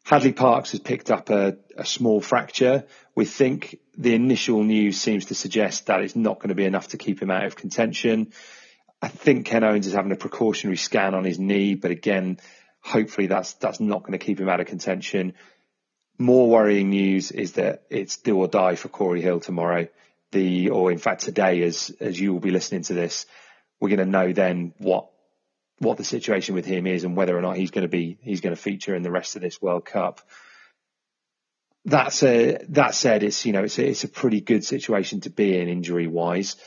Hadleigh 0.07 0.31
Parkes 0.31 0.71
has 0.71 0.79
picked 0.79 1.11
up 1.11 1.29
a, 1.29 1.57
a 1.75 1.85
small 1.85 2.21
fracture. 2.21 2.85
We 3.13 3.25
think 3.25 3.77
the 3.97 4.15
initial 4.15 4.63
news 4.63 5.01
seems 5.01 5.25
to 5.25 5.35
suggest 5.35 5.87
that 5.87 5.99
it's 5.99 6.15
not 6.15 6.39
going 6.39 6.47
to 6.47 6.55
be 6.55 6.63
enough 6.63 6.87
to 6.89 6.97
keep 6.97 7.21
him 7.21 7.29
out 7.29 7.43
of 7.43 7.57
contention. 7.57 8.31
I 9.01 9.09
think 9.09 9.47
Ken 9.47 9.65
Owens 9.65 9.85
is 9.85 9.91
having 9.91 10.13
a 10.13 10.15
precautionary 10.15 10.77
scan 10.77 11.13
on 11.13 11.25
his 11.25 11.39
knee, 11.39 11.75
but 11.75 11.91
again, 11.91 12.39
hopefully 12.79 13.27
that's 13.27 13.55
that's 13.55 13.81
not 13.81 14.03
going 14.03 14.17
to 14.17 14.25
keep 14.25 14.39
him 14.39 14.47
out 14.47 14.61
of 14.61 14.67
contention. 14.67 15.33
More 16.17 16.49
worrying 16.49 16.89
news 16.89 17.31
is 17.31 17.53
that 17.53 17.83
it's 17.89 18.15
do 18.15 18.37
or 18.37 18.47
die 18.47 18.75
for 18.75 18.87
Cory 18.87 19.21
Hill 19.21 19.41
tomorrow. 19.41 19.89
The 20.31 20.69
or 20.69 20.89
in 20.89 20.99
fact 20.99 21.23
today, 21.23 21.63
as 21.63 21.93
as 21.99 22.17
you 22.17 22.31
will 22.31 22.39
be 22.39 22.51
listening 22.51 22.83
to 22.83 22.93
this, 22.93 23.25
we're 23.81 23.89
going 23.89 23.99
to 23.99 24.05
know 24.05 24.31
then 24.31 24.73
what 24.77 25.09
what 25.79 25.97
the 25.97 26.03
situation 26.03 26.55
with 26.55 26.65
him 26.65 26.87
is 26.87 27.03
and 27.03 27.15
whether 27.15 27.37
or 27.37 27.41
not 27.41 27.57
he's 27.57 27.71
going 27.71 27.83
to 27.83 27.89
be 27.89 28.17
he's 28.21 28.41
going 28.41 28.55
to 28.55 28.61
feature 28.61 28.95
in 28.95 29.03
the 29.03 29.11
rest 29.11 29.35
of 29.35 29.41
this 29.41 29.61
World 29.61 29.85
Cup. 29.85 30.21
That's 31.85 32.21
a, 32.23 32.65
that 32.69 32.95
said, 32.95 33.23
it's 33.23 33.45
you 33.45 33.53
know 33.53 33.63
it's 33.63 33.79
a, 33.79 33.87
it's 33.87 34.03
a 34.03 34.09
pretty 34.09 34.41
good 34.41 34.65
situation 34.65 35.21
to 35.21 35.29
be 35.29 35.57
in 35.57 35.69
injury 35.69 36.07
wise. 36.07 36.57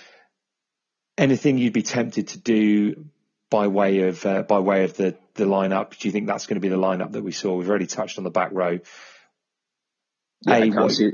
Anything 1.19 1.59
you'd 1.59 1.75
be 1.75 1.83
tempted 1.83 2.29
to 2.29 2.39
do 2.39 3.07
by 3.51 3.67
way 3.67 4.09
of 4.09 4.25
uh, 4.25 4.43
by 4.43 4.61
way 4.61 4.85
of 4.85 4.97
the 4.97 5.17
the 5.35 5.45
lineup? 5.45 5.99
Do 5.99 6.09
you 6.09 6.13
think 6.13 6.27
that's 6.27 6.47
going 6.47 6.55
to 6.55 6.61
be 6.61 6.69
the 6.69 6.79
lineup 6.79 7.13
that 7.13 7.23
we 7.23 7.33
saw? 7.33 7.55
We've 7.55 7.69
already 7.69 7.87
touched 7.87 8.17
on 8.17 8.25
the 8.25 8.31
back 8.31 8.51
row. 8.53 8.79
Yeah, 10.43 10.55
A, 10.55 10.63
I 10.63 10.71
can't 10.71 10.93
see. 10.93 11.13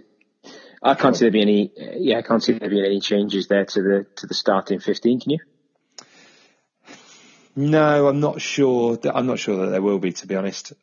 I 0.83 0.95
can't 0.95 1.17
see 1.17 1.25
there 1.25 1.33
being 1.33 1.49
any. 1.49 1.73
Yeah, 1.77 2.19
I 2.19 2.23
can't 2.23 2.43
see 2.43 2.53
there 2.53 2.71
being 2.71 2.85
any 2.85 3.01
changes 3.01 3.49
there 3.49 3.65
to 3.65 3.83
the 3.83 4.07
to 4.17 4.27
the 4.27 4.35
starting 4.35 4.79
fifteen. 4.79 5.19
Can 5.19 5.33
you? 5.33 5.39
No, 7.57 8.07
I'm 8.09 8.21
not 8.21 8.41
sure. 8.41 8.97
That, 8.99 9.17
I'm 9.17 9.27
not 9.27 9.39
sure 9.39 9.65
that 9.65 9.71
there 9.71 9.83
will 9.83 9.99
be. 9.99 10.13
To 10.13 10.27
be 10.27 10.37
honest, 10.37 10.75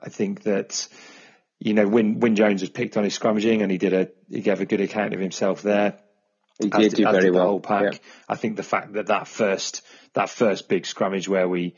I 0.00 0.08
think 0.08 0.44
that 0.44 0.88
you 1.60 1.74
know, 1.74 1.86
Wyn, 1.86 2.18
Wyn 2.18 2.34
Jones 2.34 2.62
was 2.62 2.70
picked 2.70 2.96
on 2.96 3.04
his 3.04 3.16
scrummaging, 3.16 3.62
and 3.62 3.70
he 3.70 3.78
did 3.78 3.92
a 3.92 4.08
he 4.28 4.40
gave 4.40 4.60
a 4.60 4.66
good 4.66 4.80
account 4.80 5.14
of 5.14 5.20
himself 5.20 5.62
there. 5.62 5.98
He 6.58 6.70
did 6.70 6.94
do 6.94 7.04
very 7.04 7.26
the 7.26 7.32
well. 7.32 7.46
whole 7.46 7.60
pack. 7.60 7.92
Yeah. 7.92 7.98
I 8.28 8.36
think 8.36 8.56
the 8.56 8.62
fact 8.62 8.94
that 8.94 9.06
that 9.06 9.28
first 9.28 9.82
that 10.14 10.30
first 10.30 10.68
big 10.68 10.84
scrummage 10.84 11.28
where 11.28 11.48
we 11.48 11.76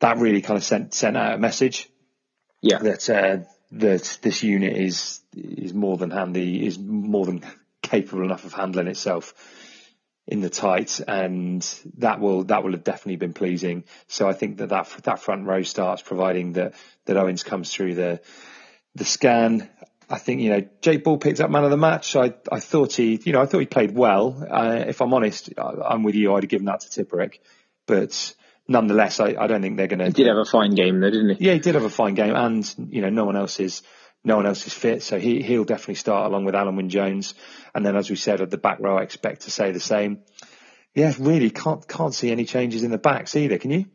that 0.00 0.18
really 0.18 0.42
kind 0.42 0.58
of 0.58 0.64
sent 0.64 0.92
sent 0.94 1.16
out 1.16 1.34
a 1.34 1.38
message 1.38 1.88
Yeah, 2.60 2.78
that 2.78 3.08
uh, 3.08 3.38
that 3.72 4.18
this 4.20 4.42
unit 4.42 4.76
is 4.76 5.20
is 5.34 5.72
more 5.72 5.96
than 5.96 6.10
handy, 6.10 6.66
is 6.66 6.78
more 6.78 7.24
than 7.24 7.44
capable 7.82 8.24
enough 8.24 8.44
of 8.44 8.52
handling 8.52 8.88
itself 8.88 9.34
in 10.32 10.40
the 10.40 10.48
tight, 10.48 10.98
and 11.06 11.62
that 11.98 12.18
will 12.18 12.44
that 12.44 12.64
will 12.64 12.72
have 12.72 12.84
definitely 12.84 13.16
been 13.16 13.34
pleasing. 13.34 13.84
So 14.08 14.26
I 14.26 14.32
think 14.32 14.56
that 14.56 14.70
that 14.70 14.88
that 15.02 15.20
front 15.20 15.46
row 15.46 15.62
starts, 15.62 16.00
providing 16.00 16.54
that 16.54 16.72
that 17.04 17.18
Owens 17.18 17.42
comes 17.42 17.70
through 17.70 17.94
the 17.96 18.22
the 18.94 19.04
scan. 19.04 19.68
I 20.08 20.16
think 20.16 20.40
you 20.40 20.48
know 20.48 20.66
Jake 20.80 21.04
Ball 21.04 21.18
picked 21.18 21.40
up 21.40 21.50
man 21.50 21.64
of 21.64 21.70
the 21.70 21.76
match. 21.76 22.16
I 22.16 22.32
I 22.50 22.60
thought 22.60 22.94
he 22.94 23.20
you 23.22 23.34
know 23.34 23.42
I 23.42 23.46
thought 23.46 23.58
he 23.58 23.66
played 23.66 23.94
well. 23.94 24.42
Uh, 24.50 24.84
if 24.86 25.02
I'm 25.02 25.12
honest, 25.12 25.50
I, 25.58 25.72
I'm 25.90 26.02
with 26.02 26.14
you. 26.14 26.34
I'd 26.34 26.44
have 26.44 26.50
given 26.50 26.64
that 26.64 26.80
to 26.80 26.88
Tipuric, 27.04 27.34
but 27.86 28.34
nonetheless, 28.66 29.20
I, 29.20 29.34
I 29.38 29.46
don't 29.48 29.60
think 29.60 29.76
they're 29.76 29.86
going 29.86 29.98
to. 29.98 30.06
he 30.06 30.12
did 30.12 30.28
have 30.28 30.38
a 30.38 30.46
fine 30.46 30.74
game 30.74 31.00
though, 31.00 31.10
didn't 31.10 31.36
he? 31.36 31.44
Yeah, 31.44 31.52
he 31.52 31.58
did 31.58 31.74
have 31.74 31.84
a 31.84 31.90
fine 31.90 32.14
game, 32.14 32.34
and 32.34 32.74
you 32.88 33.02
know, 33.02 33.10
no 33.10 33.26
one 33.26 33.36
else 33.36 33.60
is 33.60 33.82
no 34.24 34.36
one 34.36 34.46
else 34.46 34.66
is 34.66 34.72
fit, 34.72 35.02
so 35.02 35.18
he 35.18 35.42
he'll 35.42 35.64
definitely 35.64 35.96
start 35.96 36.26
along 36.26 36.44
with 36.44 36.54
Alun 36.54 36.76
Wyn 36.76 36.88
Jones, 36.88 37.34
and 37.74 37.84
then 37.84 37.96
as 37.96 38.08
we 38.08 38.16
said 38.16 38.40
at 38.40 38.50
the 38.50 38.58
back 38.58 38.78
row, 38.80 38.98
I 38.98 39.02
expect 39.02 39.42
to 39.42 39.50
say 39.50 39.72
the 39.72 39.80
same. 39.80 40.20
Yeah, 40.94 41.12
really 41.18 41.50
can't 41.50 41.86
can't 41.88 42.14
see 42.14 42.30
any 42.30 42.44
changes 42.44 42.82
in 42.82 42.90
the 42.90 42.98
backs 42.98 43.34
either. 43.34 43.58
Can 43.58 43.70
you? 43.70 43.86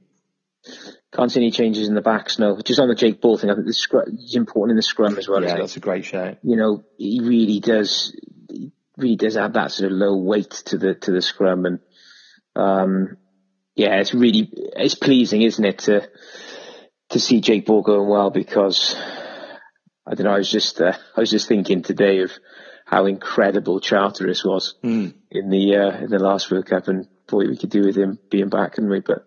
Can't 1.13 1.31
see 1.31 1.39
any 1.39 1.51
changes 1.51 1.87
in 1.87 1.95
the 1.95 2.01
backs. 2.01 2.39
No, 2.39 2.59
just 2.61 2.79
on 2.79 2.89
the 2.89 2.95
Jake 2.95 3.21
Ball 3.21 3.37
thing. 3.37 3.49
I 3.49 3.55
think 3.55 3.67
the 3.67 3.73
scrum, 3.73 4.05
it's 4.13 4.35
important 4.35 4.71
in 4.71 4.75
the 4.75 4.83
scrum 4.83 5.17
as 5.17 5.27
well. 5.27 5.41
yeah, 5.41 5.47
isn't 5.47 5.59
it? 5.59 5.61
that's 5.61 5.77
a 5.77 5.81
great 5.81 6.05
shout. 6.05 6.37
you 6.43 6.57
know, 6.57 6.83
he 6.97 7.21
really 7.23 7.59
does, 7.59 8.13
he 8.49 8.73
really 8.97 9.15
does 9.15 9.35
have 9.35 9.53
that 9.53 9.71
sort 9.71 9.91
of 9.91 9.97
low 9.97 10.17
weight 10.17 10.51
to 10.65 10.77
the 10.77 10.95
to 10.95 11.11
the 11.11 11.21
scrum, 11.21 11.65
and 11.65 11.79
um, 12.55 13.17
yeah, 13.75 13.99
it's 13.99 14.13
really 14.13 14.49
it's 14.53 14.95
pleasing, 14.95 15.43
isn't 15.43 15.63
it, 15.63 15.79
to 15.79 16.09
to 17.09 17.19
see 17.19 17.39
Jake 17.39 17.65
Ball 17.65 17.83
going 17.83 18.09
well 18.09 18.29
because 18.29 18.95
I 20.07 20.15
don't 20.15 20.25
know. 20.25 20.33
I 20.33 20.37
was 20.37 20.49
just 20.49 20.79
uh, 20.81 20.93
I 21.15 21.19
was 21.19 21.29
just 21.29 21.47
thinking 21.47 21.81
today 21.83 22.19
of 22.19 22.31
how 22.85 23.05
incredible 23.05 23.79
Charteris 23.81 24.45
was 24.45 24.75
Mm. 24.83 25.13
in 25.29 25.49
the 25.49 25.75
uh, 25.75 25.97
in 26.03 26.09
the 26.09 26.19
last 26.19 26.49
World 26.51 26.65
Cup, 26.67 26.87
and 26.87 27.07
what 27.29 27.47
we 27.47 27.57
could 27.57 27.69
do 27.69 27.81
with 27.81 27.97
him 27.97 28.17
being 28.29 28.49
back, 28.49 28.77
and 28.77 28.89
we 28.89 29.01
but 29.01 29.25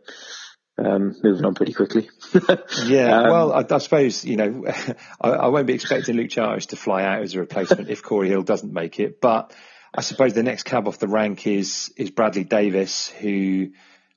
um, 0.78 1.14
moving 1.22 1.44
on 1.44 1.54
pretty 1.54 1.74
quickly. 1.74 2.08
yeah, 2.86 3.18
Um, 3.18 3.30
well, 3.30 3.52
I, 3.52 3.66
I 3.70 3.78
suppose 3.78 4.24
you 4.24 4.36
know 4.36 4.64
I, 5.20 5.28
I 5.30 5.46
won't 5.48 5.66
be 5.66 5.74
expecting 5.74 6.16
Luke 6.16 6.30
Charteris 6.30 6.66
to 6.68 6.76
fly 6.76 7.02
out 7.04 7.22
as 7.22 7.34
a 7.34 7.40
replacement 7.40 7.90
if 7.90 8.02
Cory 8.02 8.28
Hill 8.28 8.42
doesn't 8.42 8.72
make 8.72 8.98
it, 8.98 9.20
but 9.20 9.52
I 9.94 10.00
suppose 10.00 10.32
the 10.32 10.42
next 10.42 10.62
cab 10.62 10.88
off 10.88 10.98
the 10.98 11.08
rank 11.08 11.46
is 11.46 11.92
is 11.96 12.10
Bradley 12.10 12.44
Davies, 12.44 13.08
who 13.08 13.72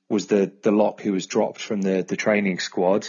was 0.08 0.26
the 0.28 0.50
the 0.62 0.72
lock 0.72 1.02
who 1.02 1.12
was 1.12 1.26
dropped 1.26 1.60
from 1.60 1.82
the 1.82 2.02
the 2.02 2.16
training 2.16 2.60
squad. 2.60 3.06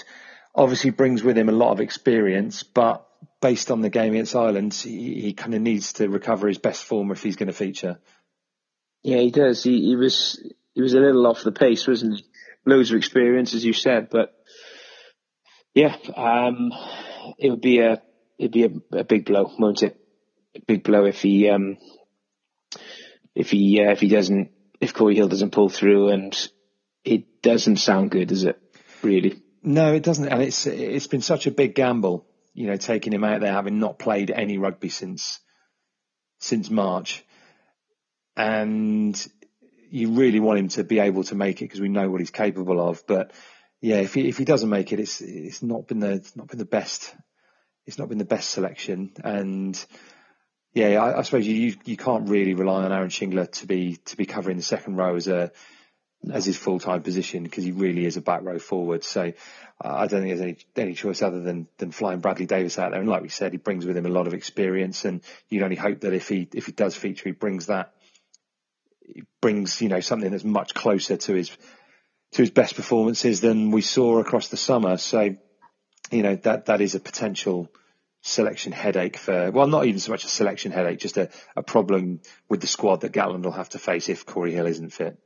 Obviously, 0.54 0.90
brings 0.90 1.24
with 1.24 1.38
him 1.38 1.48
a 1.50 1.54
lot 1.54 1.72
of 1.72 1.80
experience, 1.80 2.64
but 2.64 3.05
based 3.42 3.72
on 3.72 3.82
the 3.82 3.90
game 3.90 4.14
against 4.14 4.36
Ireland, 4.36 4.74
he, 4.74 5.22
he 5.22 5.34
kind 5.34 5.54
of 5.54 5.62
needs 5.62 5.94
to 5.94 6.10
recover 6.10 6.48
his 6.48 6.58
best 6.58 6.84
form 6.84 7.12
if 7.12 7.24
he's 7.24 7.36
going 7.36 7.48
to 7.48 7.54
feature. 7.54 8.00
Yeah, 9.04 9.18
he 9.18 9.32
does. 9.32 9.64
He, 9.64 9.82
he 9.82 9.96
was 9.96 10.42
he 10.74 10.82
was 10.82 10.94
a 10.94 11.00
little 11.00 11.28
off 11.28 11.44
the 11.44 11.52
pace, 11.52 11.88
wasn't 11.88 12.18
he? 12.18 12.26
Loads 12.66 12.92
of 12.92 12.98
experience, 12.98 13.54
as 13.54 13.64
you 13.64 13.74
said, 13.74 14.10
but 14.10 14.34
yeah, 15.76 15.96
um, 16.16 16.72
it 17.38 17.50
would 17.52 17.62
be 17.62 17.80
a 17.80 18.02
it'd 18.40 18.52
be 18.52 18.64
a, 18.64 18.98
a 18.98 19.04
big 19.04 19.26
blow, 19.26 19.52
won't 19.60 19.84
it? 19.84 20.00
A 20.56 20.62
big 20.62 20.84
blow 20.84 21.06
if 21.06 21.22
he 21.22 21.50
um, 21.50 21.78
if 23.36 23.52
he 23.52 23.84
uh, 23.84 23.92
if 23.92 24.00
he 24.00 24.08
doesn't 24.08 24.52
if 24.80 24.94
Cory 24.94 25.16
Hill 25.16 25.28
doesn't 25.28 25.52
pull 25.52 25.70
through, 25.70 26.10
and 26.10 26.50
it 27.04 27.42
doesn't 27.42 27.78
sound 27.78 28.12
good, 28.12 28.30
does 28.30 28.44
it? 28.44 28.60
Really? 29.02 29.42
No, 29.62 29.94
it 29.94 30.04
doesn't, 30.04 30.28
and 30.28 30.42
it's 30.42 30.66
it's 30.66 31.08
been 31.08 31.22
such 31.22 31.48
a 31.48 31.52
big 31.52 31.76
gamble, 31.76 32.26
you 32.56 32.68
know, 32.68 32.78
taking 32.78 33.14
him 33.14 33.24
out 33.24 33.42
there, 33.42 33.52
having 33.52 33.80
not 33.80 34.00
played 34.00 34.32
any 34.32 34.58
rugby 34.58 34.90
since 34.90 35.40
since 36.40 36.70
March, 36.70 37.24
and 38.36 39.28
you 39.92 40.12
really 40.12 40.40
want 40.40 40.60
him 40.60 40.68
to 40.70 40.84
be 40.84 41.00
able 41.00 41.24
to 41.26 41.36
make 41.36 41.62
it 41.62 41.66
because 41.66 41.82
we 41.82 41.90
know 41.90 42.10
what 42.10 42.22
he's 42.22 42.32
capable 42.32 42.80
of. 42.80 43.04
But 43.06 43.32
yeah, 43.82 43.98
if 43.98 44.14
he 44.14 44.28
if 44.30 44.38
he 44.38 44.46
doesn't 44.46 44.70
make 44.70 44.94
it, 44.94 45.02
it's 45.02 45.22
it's 45.22 45.62
not 45.62 45.86
been 45.88 46.00
the 46.00 46.14
it's 46.14 46.36
not 46.36 46.48
been 46.48 46.60
the 46.60 46.66
best. 46.66 47.14
It's 47.86 48.00
not 48.00 48.10
been 48.10 48.18
the 48.18 48.26
best 48.26 48.50
selection, 48.50 49.12
and 49.24 49.86
yeah, 50.74 51.02
I, 51.04 51.20
I 51.20 51.22
suppose 51.24 51.46
you 51.46 51.76
you 51.84 51.98
can't 51.98 52.30
really 52.30 52.54
rely 52.54 52.86
on 52.86 52.92
Aaron 52.94 53.10
Shingler 53.10 53.52
to 53.60 53.68
be 53.68 53.98
to 54.06 54.16
be 54.16 54.26
covering 54.26 54.58
the 54.58 54.64
second 54.64 54.96
row 54.96 55.16
as 55.16 55.28
a 55.28 55.52
as 56.32 56.46
his 56.46 56.58
full 56.58 56.80
time 56.80 57.02
position 57.02 57.44
because 57.44 57.64
he 57.64 57.72
really 57.72 58.06
is 58.06 58.18
a 58.18 58.22
back 58.22 58.42
row 58.44 58.60
forward. 58.60 59.04
So 59.04 59.34
uh, 59.84 59.94
I 59.94 60.08
don't 60.08 60.22
think 60.22 60.38
there's 60.38 60.42
any 60.42 60.58
any 60.76 60.94
choice 60.94 61.22
other 61.22 61.42
than 61.42 61.68
than 61.78 61.92
flying 61.92 62.20
Bradley 62.20 62.46
Davies 62.46 62.78
out 62.78 62.92
there. 62.92 63.00
And 63.00 63.10
like 63.10 63.22
we 63.22 63.30
said, 63.30 63.52
he 63.52 63.58
brings 63.58 63.86
with 63.86 63.98
him 63.98 64.06
a 64.06 64.10
lot 64.10 64.28
of 64.28 64.34
experience, 64.34 65.06
and 65.06 65.22
you'd 65.50 65.64
only 65.64 65.76
hope 65.76 66.02
that 66.02 66.14
if 66.14 66.28
he 66.28 66.48
if 66.54 66.66
he 66.66 66.72
does 66.72 66.96
feature, 66.96 67.30
he 67.30 67.34
brings 67.34 67.68
that 67.68 67.94
he 69.02 69.24
brings 69.42 69.82
you 69.82 69.90
know 69.90 70.00
something 70.00 70.32
that's 70.32 70.44
much 70.44 70.74
closer 70.74 71.18
to 71.18 71.34
his 71.34 71.50
to 72.32 72.42
his 72.42 72.52
best 72.52 72.76
performances 72.76 73.42
than 73.42 73.72
we 73.72 73.82
saw 73.82 74.20
across 74.20 74.50
the 74.50 74.58
summer. 74.58 74.98
So 74.98 75.36
you 76.12 76.24
know 76.24 76.36
that 76.36 76.66
that 76.66 76.82
is 76.82 76.96
a 76.96 77.00
potential 77.00 77.70
selection 78.22 78.72
headache 78.72 79.18
for 79.18 79.52
well 79.52 79.68
not 79.68 79.86
even 79.86 80.00
so 80.00 80.12
much 80.12 80.26
a 80.26 80.28
selection 80.28 80.72
headache 80.72 80.98
just 80.98 81.16
a, 81.18 81.30
a 81.56 81.62
problem 81.62 82.20
with 82.50 82.60
the 82.60 82.66
squad 82.66 83.02
that 83.02 83.12
Gatland 83.12 83.44
will 83.44 83.52
have 83.52 83.70
to 83.70 83.78
face 83.78 84.10
if 84.10 84.26
Cory 84.26 84.52
Hill 84.52 84.66
isn't 84.66 84.90
fit. 84.90 85.20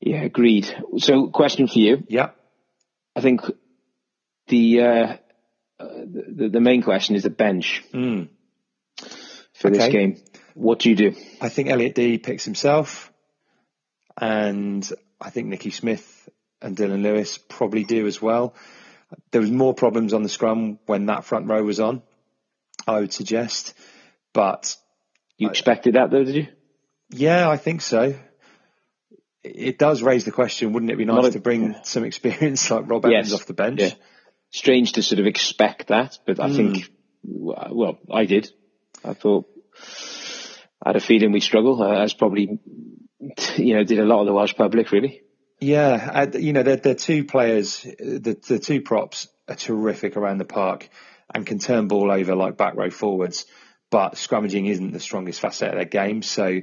Yeah, 0.00 0.22
agreed. 0.22 0.72
So, 0.98 1.28
question 1.28 1.66
for 1.68 1.78
you. 1.78 2.04
Yeah. 2.08 2.30
I 3.14 3.20
think 3.20 3.42
the 4.48 4.80
uh, 4.80 5.16
uh, 5.78 5.88
the, 6.06 6.48
the 6.52 6.60
main 6.60 6.82
question 6.82 7.16
is 7.16 7.22
the 7.24 7.30
bench 7.30 7.84
Mm. 7.92 8.28
for 9.54 9.70
this 9.70 9.88
game. 9.92 10.16
What 10.54 10.78
do 10.80 10.90
you 10.90 10.96
do? 10.96 11.14
I 11.40 11.48
think 11.48 11.68
Elliot 11.68 11.94
Dee 11.94 12.18
picks 12.18 12.44
himself, 12.44 13.12
and 14.20 14.88
I 15.20 15.30
think 15.30 15.48
Nicky 15.48 15.70
Smith 15.70 16.28
and 16.62 16.76
Dillon 16.76 17.02
Lewis 17.02 17.38
probably 17.38 17.84
do 17.84 18.06
as 18.06 18.20
well. 18.20 18.54
There 19.32 19.40
was 19.40 19.50
more 19.50 19.74
problems 19.74 20.12
on 20.14 20.22
the 20.22 20.28
scrum 20.28 20.78
when 20.86 21.06
that 21.06 21.24
front 21.24 21.46
row 21.48 21.62
was 21.62 21.80
on, 21.80 22.02
I 22.86 23.00
would 23.00 23.12
suggest, 23.12 23.74
but 24.32 24.76
You 25.36 25.48
expected 25.48 25.94
that 25.94 26.10
though, 26.10 26.24
did 26.24 26.34
you? 26.34 26.46
yeah, 27.10 27.48
I 27.48 27.56
think 27.56 27.80
so. 27.80 28.14
It 29.42 29.78
does 29.78 30.02
raise 30.02 30.24
the 30.24 30.32
question, 30.32 30.72
wouldn't 30.72 30.92
it 30.92 30.98
be 30.98 31.06
nice 31.06 31.32
to 31.32 31.40
bring 31.40 31.74
some 31.82 32.04
experience 32.04 32.70
like 32.70 32.88
Rob 32.88 33.04
Evans 33.06 33.30
Yes. 33.30 33.40
off 33.40 33.46
the 33.46 33.54
bench? 33.54 33.80
Yeah. 33.80 33.90
Strange 34.50 34.92
to 34.92 35.02
sort 35.02 35.18
of 35.20 35.26
expect 35.26 35.88
that, 35.88 36.18
but 36.26 36.40
I 36.40 36.48
Mm. 36.48 36.56
think, 36.56 36.90
well, 37.22 37.98
I 38.10 38.26
did. 38.26 38.50
I 39.04 39.14
thought, 39.14 39.46
I 40.82 40.90
had 40.90 40.96
a 40.96 41.00
feeling 41.00 41.32
we'd 41.32 41.40
struggle, 41.42 41.82
uh, 41.82 42.02
as 42.02 42.12
probably, 42.12 42.58
you 43.56 43.74
know, 43.74 43.84
did 43.84 43.98
a 43.98 44.04
lot 44.04 44.20
of 44.20 44.26
the 44.26 44.32
Welsh 44.34 44.54
public, 44.56 44.92
really. 44.92 45.22
Yeah, 45.60 46.10
uh, 46.32 46.38
you 46.38 46.52
know, 46.52 46.62
they're, 46.62 46.76
they're 46.76 46.94
two 46.94 47.24
players, 47.24 47.82
the, 47.82 48.38
the 48.46 48.58
two 48.58 48.80
props 48.80 49.28
are 49.48 49.54
terrific 49.56 50.16
around 50.16 50.38
the 50.38 50.44
park 50.46 50.88
and 51.34 51.46
can 51.46 51.58
turn 51.58 51.86
ball 51.86 52.10
over 52.10 52.34
like 52.34 52.56
back 52.56 52.74
row 52.76 52.90
forwards, 52.90 53.46
but 53.90 54.14
scrummaging 54.14 54.68
isn't 54.68 54.92
the 54.92 55.00
strongest 55.00 55.40
facet 55.40 55.68
of 55.68 55.74
their 55.74 55.84
game. 55.84 56.22
So 56.22 56.60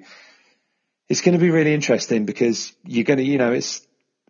it's 1.09 1.21
going 1.21 1.37
to 1.37 1.43
be 1.43 1.51
really 1.51 1.73
interesting 1.73 2.25
because 2.25 2.73
you're 2.83 3.05
going 3.05 3.17
to, 3.17 3.23
you 3.23 3.37
know, 3.37 3.53
it's, 3.53 3.85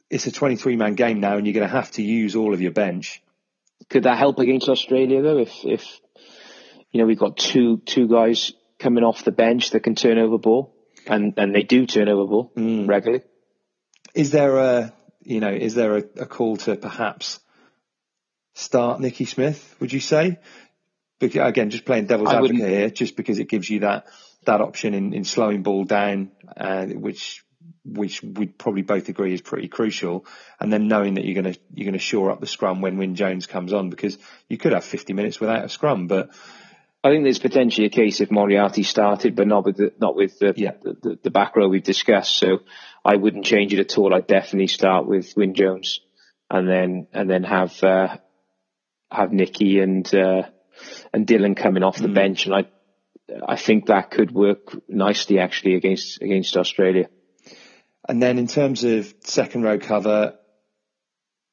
it's 0.10 0.28
a 0.28 0.32
23 0.32 0.76
man 0.76 0.94
game 0.96 1.20
now 1.20 1.38
and 1.38 1.46
you're 1.46 1.54
going 1.54 1.68
to 1.68 1.76
have 1.76 1.92
to 1.92 2.04
use 2.04 2.36
all 2.36 2.54
of 2.54 2.62
your 2.62 2.72
bench. 2.72 3.22
Could 3.90 4.04
that 4.04 4.18
help 4.18 4.40
against 4.40 4.70
Australia 4.70 5.22
though? 5.22 5.40
If, 5.40 5.52
if, 5.64 6.00
you 6.92 7.02
know, 7.02 7.08
we've 7.08 7.20
got 7.20 7.38
two, 7.38 7.78
two 7.86 8.08
guys 8.08 8.54
coming 8.80 9.04
off 9.04 9.24
the 9.24 9.32
bench 9.32 9.72
that 9.72 9.82
can 9.82 9.96
turn 9.96 10.18
over 10.18 10.38
ball 10.38 10.74
and, 11.08 11.34
and 11.38 11.54
they 11.54 11.64
do 11.64 11.86
turn 11.86 12.10
over 12.10 12.26
ball 12.26 12.52
Mm. 12.56 12.88
regularly. 12.88 13.24
Is 14.14 14.32
there 14.32 14.58
a, 14.58 14.94
you 15.24 15.40
know, 15.40 15.52
is 15.52 15.76
there 15.76 15.98
a, 15.98 16.04
a 16.22 16.26
call 16.26 16.58
to 16.58 16.76
perhaps 16.76 17.40
start 18.54 19.00
Nicky 19.00 19.26
Smith, 19.26 19.76
would 19.80 19.94
you 19.94 20.00
say? 20.00 20.40
Because, 21.20 21.48
again, 21.48 21.70
just 21.70 21.86
playing 21.86 22.06
devil's 22.06 22.30
I 22.30 22.38
advocate 22.38 22.60
here, 22.60 22.90
just 22.90 23.16
because 23.16 23.40
it 23.40 23.50
gives 23.50 23.70
you 23.70 23.82
that, 23.82 24.06
that 24.48 24.60
option 24.62 24.94
in, 24.94 25.14
in 25.14 25.24
slowing 25.24 25.64
ball 25.64 25.86
down, 25.86 26.32
uh, 26.58 26.86
which, 26.88 27.46
which 27.86 28.22
we'd 28.22 28.58
probably 28.58 28.82
both 28.82 29.08
agree 29.08 29.34
is 29.34 29.42
pretty 29.42 29.68
crucial. 29.70 30.26
And 30.60 30.74
then 30.74 30.88
knowing 30.88 31.14
that 31.14 31.24
you're 31.26 31.42
going 31.42 31.54
to, 31.54 31.60
you're 31.74 31.86
going 31.86 31.94
to 31.94 32.00
shore 32.00 32.32
up 32.32 32.42
the 32.42 32.48
scrum 32.48 32.82
when 32.82 32.98
Wyn 32.98 33.16
Jones 33.16 33.48
comes 33.48 33.72
on 33.72 33.90
because 33.90 34.18
you 34.50 34.58
could 34.58 34.74
have 34.74 34.84
50 34.84 35.14
minutes 35.14 35.40
without 35.40 35.64
a 35.64 35.70
scrum, 35.70 36.08
but 36.08 36.32
I 37.04 37.12
think 37.12 37.24
there's 37.24 37.40
potentially 37.40 37.88
a 37.88 37.92
case 37.92 38.20
if 38.20 38.32
Moriarty 38.32 38.84
started, 38.84 39.36
but 39.36 39.48
not 39.48 39.64
with 39.66 39.78
the, 39.78 39.94
not 40.00 40.16
with 40.16 40.40
the, 40.40 40.54
Yeah. 40.58 40.72
the, 40.82 40.98
the, 41.02 41.20
the 41.24 41.32
back 41.32 41.56
row 41.56 41.70
we've 41.70 41.84
discussed. 41.84 42.38
So 42.38 42.60
I 43.06 43.16
wouldn't 43.16 43.46
change 43.46 43.72
it 43.74 43.80
at 43.80 43.98
all. 43.98 44.14
I'd 44.14 44.28
definitely 44.28 44.68
start 44.68 45.08
with 45.08 45.32
Wyn 45.38 45.54
Jones, 45.54 46.02
and 46.50 46.68
then 46.68 47.08
and 47.14 47.30
then 47.30 47.44
have 47.44 47.82
uh, 47.84 48.18
have 49.12 49.32
Nicky 49.32 49.80
and 49.80 50.06
uh, 50.14 50.44
and 51.14 51.26
Dillon 51.26 51.56
coming 51.56 51.84
off 51.84 51.98
the 51.98 52.08
bench, 52.10 52.46
and 52.46 52.56
I 52.56 52.66
I 53.48 53.56
think 53.56 53.88
that 53.88 54.12
could 54.12 54.32
work 54.32 54.90
nicely 54.90 55.40
actually 55.40 55.76
against 55.76 56.22
against 56.22 56.56
Australia. 56.56 57.10
And 58.08 58.22
then 58.22 58.40
in 58.40 58.48
terms 58.48 58.84
of 58.84 59.14
second 59.22 59.64
row 59.64 59.80
cover, 59.80 60.36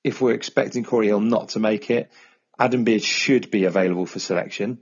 if 0.04 0.20
we're 0.20 0.34
expecting 0.34 0.84
Cory 0.84 1.08
Hill 1.08 1.20
not 1.20 1.50
to 1.50 1.58
make 1.58 1.90
it, 1.90 2.10
Adam 2.58 2.84
Beard 2.84 3.02
should 3.02 3.50
be 3.50 3.64
available 3.64 4.06
for 4.06 4.20
selection. 4.20 4.78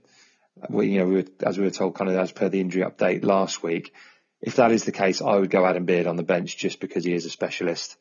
We, 0.68 0.88
you 0.88 0.98
know, 0.98 1.06
we 1.06 1.14
were, 1.14 1.24
as 1.42 1.56
we 1.56 1.64
were 1.64 1.70
told, 1.70 1.94
kind 1.94 2.10
of 2.10 2.16
as 2.16 2.32
per 2.32 2.50
the 2.50 2.60
injury 2.60 2.82
update 2.82 3.24
last 3.24 3.62
week. 3.62 3.94
If 4.42 4.56
that 4.56 4.72
is 4.72 4.84
the 4.84 4.92
case, 4.92 5.22
I 5.22 5.36
would 5.36 5.50
go 5.50 5.64
Adam 5.64 5.86
Beard 5.86 6.06
on 6.06 6.16
the 6.16 6.22
bench 6.22 6.56
just 6.56 6.80
because 6.80 7.04
he 7.04 7.14
is 7.14 7.24
a 7.24 7.30
specialist, 7.30 7.96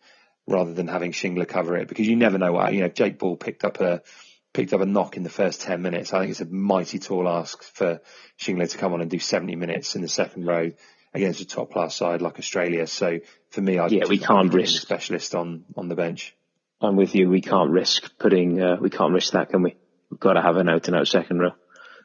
rather 0.48 0.74
than 0.74 0.88
having 0.88 1.12
Shingler 1.12 1.48
cover 1.48 1.78
it. 1.78 1.88
Because 1.88 2.08
you 2.08 2.18
never 2.18 2.38
know 2.38 2.52
what 2.52 2.74
you 2.74 2.82
know. 2.82 2.90
Jake 2.90 3.20
Ball 3.20 3.38
picked 3.38 3.64
up 3.64 3.80
a 3.80 4.02
picked 4.54 4.74
up 4.74 4.82
a 4.82 4.86
knock 4.86 5.18
in 5.18 5.24
the 5.24 5.30
first 5.30 5.62
ten 5.62 5.82
minutes. 5.82 6.14
I 6.14 6.20
think 6.20 6.32
it's 6.32 6.42
a 6.42 6.46
mighty 6.46 7.00
tall 7.00 7.28
ask 7.30 7.64
for 7.64 8.02
Shingler 8.40 8.70
to 8.70 8.78
come 8.78 8.94
on 8.94 9.02
and 9.02 9.10
do 9.10 9.20
seventy 9.20 9.56
minutes 9.56 9.96
in 9.96 10.02
the 10.02 10.08
second 10.08 10.46
row 10.46 10.72
against 11.14 11.42
a 11.42 11.46
top 11.46 11.72
class 11.72 11.96
side 11.96 12.22
like 12.22 12.40
Australia. 12.40 12.88
So 12.88 13.20
for 13.50 13.62
me, 13.62 13.80
I'd 13.80 13.92
Yeah, 13.92 14.06
we 14.08 14.18
can't 14.18 14.52
put 14.52 14.60
a 14.60 14.64
risk. 14.64 14.82
specialist 14.82 15.36
on 15.36 15.66
on 15.76 15.88
the 15.88 15.96
bench. 15.96 16.36
I'm 16.82 16.96
with 16.96 17.14
you. 17.16 17.30
We 17.30 17.42
can't 17.42 17.72
risk 17.72 18.18
putting 18.18 18.62
uh, 18.62 18.78
we 18.80 18.90
can't 18.90 19.14
risk 19.14 19.34
that, 19.34 19.50
can 19.50 19.62
we? 19.62 19.76
We've 20.10 20.20
got 20.20 20.34
to 20.34 20.42
have 20.42 20.58
an 20.58 20.68
out 20.70 20.88
and 20.88 20.98
out 20.98 21.08
second 21.08 21.40
row 21.40 21.52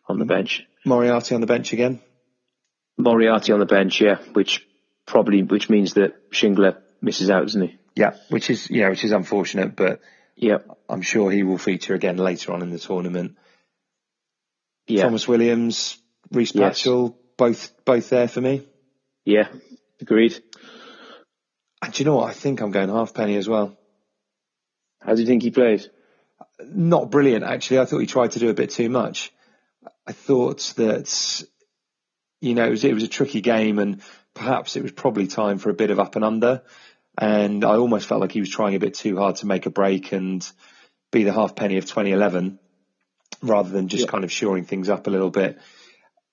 on 0.09 0.19
the 0.19 0.25
bench. 0.25 0.63
Moriarty 0.85 1.35
on 1.35 1.41
the 1.41 1.47
bench 1.47 1.73
again. 1.73 2.01
Moriarty 2.99 3.53
on 3.53 3.59
the 3.59 3.67
bench, 3.67 4.01
yeah, 4.01 4.17
which 4.33 4.67
probably 5.07 5.43
which 5.43 5.69
means 5.69 5.95
that 5.95 6.31
Shingler 6.31 6.79
misses 7.03 7.31
out, 7.31 7.43
doesn't 7.43 7.63
he? 7.63 7.79
Yeah, 7.95 8.17
which 8.31 8.51
is 8.51 8.71
yeah, 8.71 8.89
which 8.89 9.05
is 9.05 9.13
unfortunate, 9.13 9.75
but 9.77 10.01
Yeah, 10.37 10.59
I'm 10.89 11.03
sure 11.03 11.31
he 11.31 11.43
will 11.43 11.59
feature 11.59 11.95
again 11.95 12.17
later 12.19 12.53
on 12.53 12.63
in 12.63 12.71
the 12.71 12.79
tournament. 12.79 13.37
yeah, 14.87 15.05
Tomos 15.05 15.27
Williams, 15.27 15.99
Rhys 16.31 16.55
Yes. 16.55 16.83
Patchell, 16.83 17.15
both 17.37 17.73
both 17.85 18.09
there 18.11 18.29
for 18.29 18.41
me. 18.41 18.67
yeah. 19.25 19.49
Agreed. 19.99 20.39
And 21.83 21.91
do 21.93 22.03
you 22.03 22.05
know 22.05 22.17
what? 22.17 22.29
I 22.29 22.35
think 22.35 22.61
I'm 22.61 22.71
going 22.71 22.91
Halfpenny 22.91 23.37
as 23.37 23.49
well. 23.49 23.79
How 25.01 25.15
do 25.15 25.21
you 25.23 25.27
think 25.27 25.43
he 25.43 25.51
plays? 25.51 25.89
Not 26.63 27.11
brilliant, 27.11 27.45
actually. 27.45 27.79
I 27.79 27.87
thought 27.87 28.01
he 28.01 28.07
tried 28.07 28.33
to 28.33 28.39
do 28.39 28.51
a 28.51 28.55
bit 28.55 28.69
too 28.71 28.91
much. 28.91 29.33
I 30.07 30.13
thought 30.13 30.75
that 30.77 31.43
you 32.43 32.55
know, 32.55 32.67
it 32.67 32.71
was, 32.71 32.85
it 32.85 32.93
was 32.95 33.05
a 33.05 33.09
tricky 33.09 33.41
game 33.41 33.79
and 33.79 34.03
perhaps 34.35 34.77
it 34.77 34.83
was 34.83 34.93
probably 34.93 35.27
time 35.27 35.57
for 35.59 35.71
a 35.71 35.75
bit 35.75 35.91
of 35.91 35.99
up 35.99 36.17
and 36.17 36.25
under. 36.25 36.63
And 37.19 37.65
I 37.65 37.77
almost 37.77 38.07
felt 38.07 38.21
like 38.21 38.33
he 38.33 38.41
was 38.41 38.51
trying 38.51 38.75
a 38.75 38.79
bit 38.79 38.95
too 38.95 39.17
hard 39.17 39.37
to 39.37 39.47
make 39.47 39.67
a 39.67 39.71
break 39.71 40.13
and 40.13 40.47
be 41.11 41.25
the 41.25 41.33
Halfpenny 41.33 41.79
of 41.79 41.85
2011 41.85 42.59
rather 43.43 43.71
than 43.71 43.89
just 43.89 44.05
yeah. 44.05 44.11
kind 44.11 44.25
of 44.25 44.33
shoring 44.33 44.65
things 44.65 44.89
up 44.89 45.07
a 45.07 45.11
little 45.11 45.31
bit. 45.31 45.59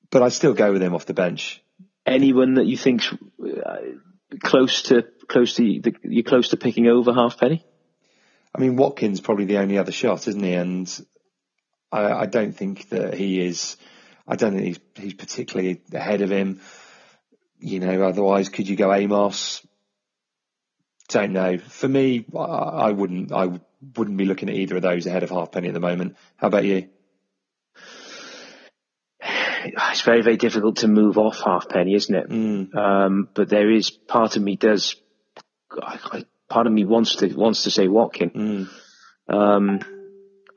But 0.09 0.23
I 0.23 0.29
still 0.29 0.53
go 0.53 0.73
with 0.73 0.83
him 0.83 0.93
off 0.93 1.05
the 1.05 1.13
bench. 1.13 1.61
Anyone 2.05 2.55
that 2.55 2.65
you 2.65 2.77
think's 2.77 3.11
uh, 3.11 3.77
close 4.41 4.83
to 4.83 5.05
close 5.27 5.55
to 5.55 5.63
the, 5.63 5.95
you're 6.03 6.23
close 6.23 6.49
to 6.49 6.57
picking 6.57 6.87
over 6.87 7.13
Halfpenny? 7.13 7.65
I 8.53 8.59
mean, 8.59 8.75
Watkins 8.75 9.21
probably 9.21 9.45
the 9.45 9.57
only 9.57 9.77
other 9.77 9.91
shot, 9.91 10.27
isn't 10.27 10.43
he? 10.43 10.53
And 10.53 11.05
I, 11.91 12.11
I 12.11 12.25
don't 12.25 12.51
think 12.53 12.89
that 12.89 13.13
he 13.13 13.41
is. 13.41 13.77
I 14.27 14.35
don't 14.35 14.53
think 14.53 14.65
he's 14.65 14.79
he's 14.95 15.13
particularly 15.13 15.81
ahead 15.93 16.21
of 16.21 16.29
him. 16.29 16.61
You 17.59 17.79
know, 17.79 18.03
otherwise, 18.03 18.49
could 18.49 18.67
you 18.67 18.75
go 18.75 18.93
Amos? 18.93 19.65
Don't 21.13 21.32
know. 21.32 21.60
For 21.60 21.88
me, 21.88 22.26
I, 22.36 22.39
I 22.39 22.91
wouldn't. 22.91 23.32
I 23.32 23.60
wouldn't 23.95 24.17
be 24.17 24.26
looking 24.26 24.49
at 24.49 24.56
either 24.56 24.78
of 24.78 24.82
those 24.82 25.06
ahead 25.06 25.21
of 25.21 25.30
Halfpenny 25.30 25.67
at 25.67 25.76
the 25.76 25.80
moment. 25.80 26.17
How 26.38 26.47
about 26.47 26.65
you? 26.65 26.89
It's 29.21 30.02
very, 30.02 30.23
very 30.23 30.38
difficult 30.38 30.78
to 30.78 30.88
move 30.88 31.19
off 31.19 31.39
Halfpenny, 31.39 31.93
isn't 31.93 32.15
it? 32.15 32.30
Mm. 32.30 32.76
Um, 32.76 33.30
but 33.32 33.47
there 33.47 33.69
is 33.69 33.91
part 33.91 34.38
of 34.38 34.41
me 34.41 34.56
does. 34.56 34.95
Part 36.49 36.65
of 36.65 36.73
me 36.73 36.84
wants 36.84 37.17
to 37.17 37.28
wants 37.36 37.63
to 37.65 37.71
say 37.71 37.88
Watkin. 37.88 38.32
Mm. 38.32 39.36
Um, 39.36 39.80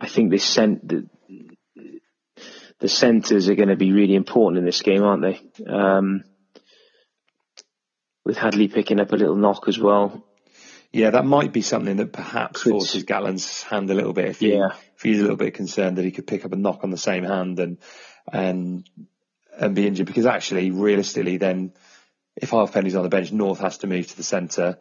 I 0.00 0.08
think 0.08 0.30
this 0.30 0.44
sent 0.44 0.88
the, 0.88 1.06
the 2.80 2.88
centres 2.88 3.50
are 3.50 3.54
going 3.54 3.68
to 3.68 3.76
be 3.76 3.92
really 3.92 4.14
important 4.14 4.58
in 4.58 4.64
this 4.64 4.80
game, 4.80 5.02
aren't 5.02 5.22
they? 5.22 5.38
Um, 5.70 6.24
with 8.24 8.38
Hadleigh 8.38 8.72
picking 8.72 9.00
up 9.00 9.12
a 9.12 9.16
little 9.16 9.36
knock 9.36 9.68
as 9.68 9.78
well. 9.78 10.25
Yeah, 10.96 11.10
that 11.10 11.26
might 11.26 11.52
be 11.52 11.60
something 11.60 11.96
that 11.96 12.12
perhaps 12.12 12.62
could, 12.62 12.70
forces 12.70 13.04
Gatland's 13.04 13.62
hand 13.62 13.90
a 13.90 13.94
little 13.94 14.14
bit. 14.14 14.28
If, 14.28 14.40
he, 14.40 14.54
yeah. 14.54 14.70
if 14.96 15.02
he's 15.02 15.18
a 15.18 15.22
little 15.22 15.36
bit 15.36 15.52
concerned 15.52 15.98
that 15.98 16.04
he 16.04 16.10
could 16.10 16.26
pick 16.26 16.46
up 16.46 16.52
a 16.52 16.56
knock 16.56 16.84
on 16.84 16.90
the 16.90 16.96
same 16.96 17.22
hand 17.22 17.58
and 17.60 17.78
and 18.32 18.88
and 19.58 19.74
be 19.74 19.86
injured, 19.86 20.06
because 20.06 20.24
actually, 20.24 20.70
realistically, 20.70 21.36
then 21.36 21.72
if 22.34 22.50
Halfpenny's 22.50 22.96
on 22.96 23.02
the 23.02 23.10
bench, 23.10 23.30
North 23.30 23.60
has 23.60 23.78
to 23.78 23.86
move 23.86 24.06
to 24.08 24.16
the 24.16 24.22
centre, 24.22 24.78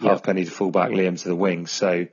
Halfpenny 0.00 0.44
to 0.44 0.50
fullback, 0.50 0.90
Liam 0.90 1.20
to 1.22 1.28
the 1.28 1.36
wing. 1.36 1.66
So 1.68 2.06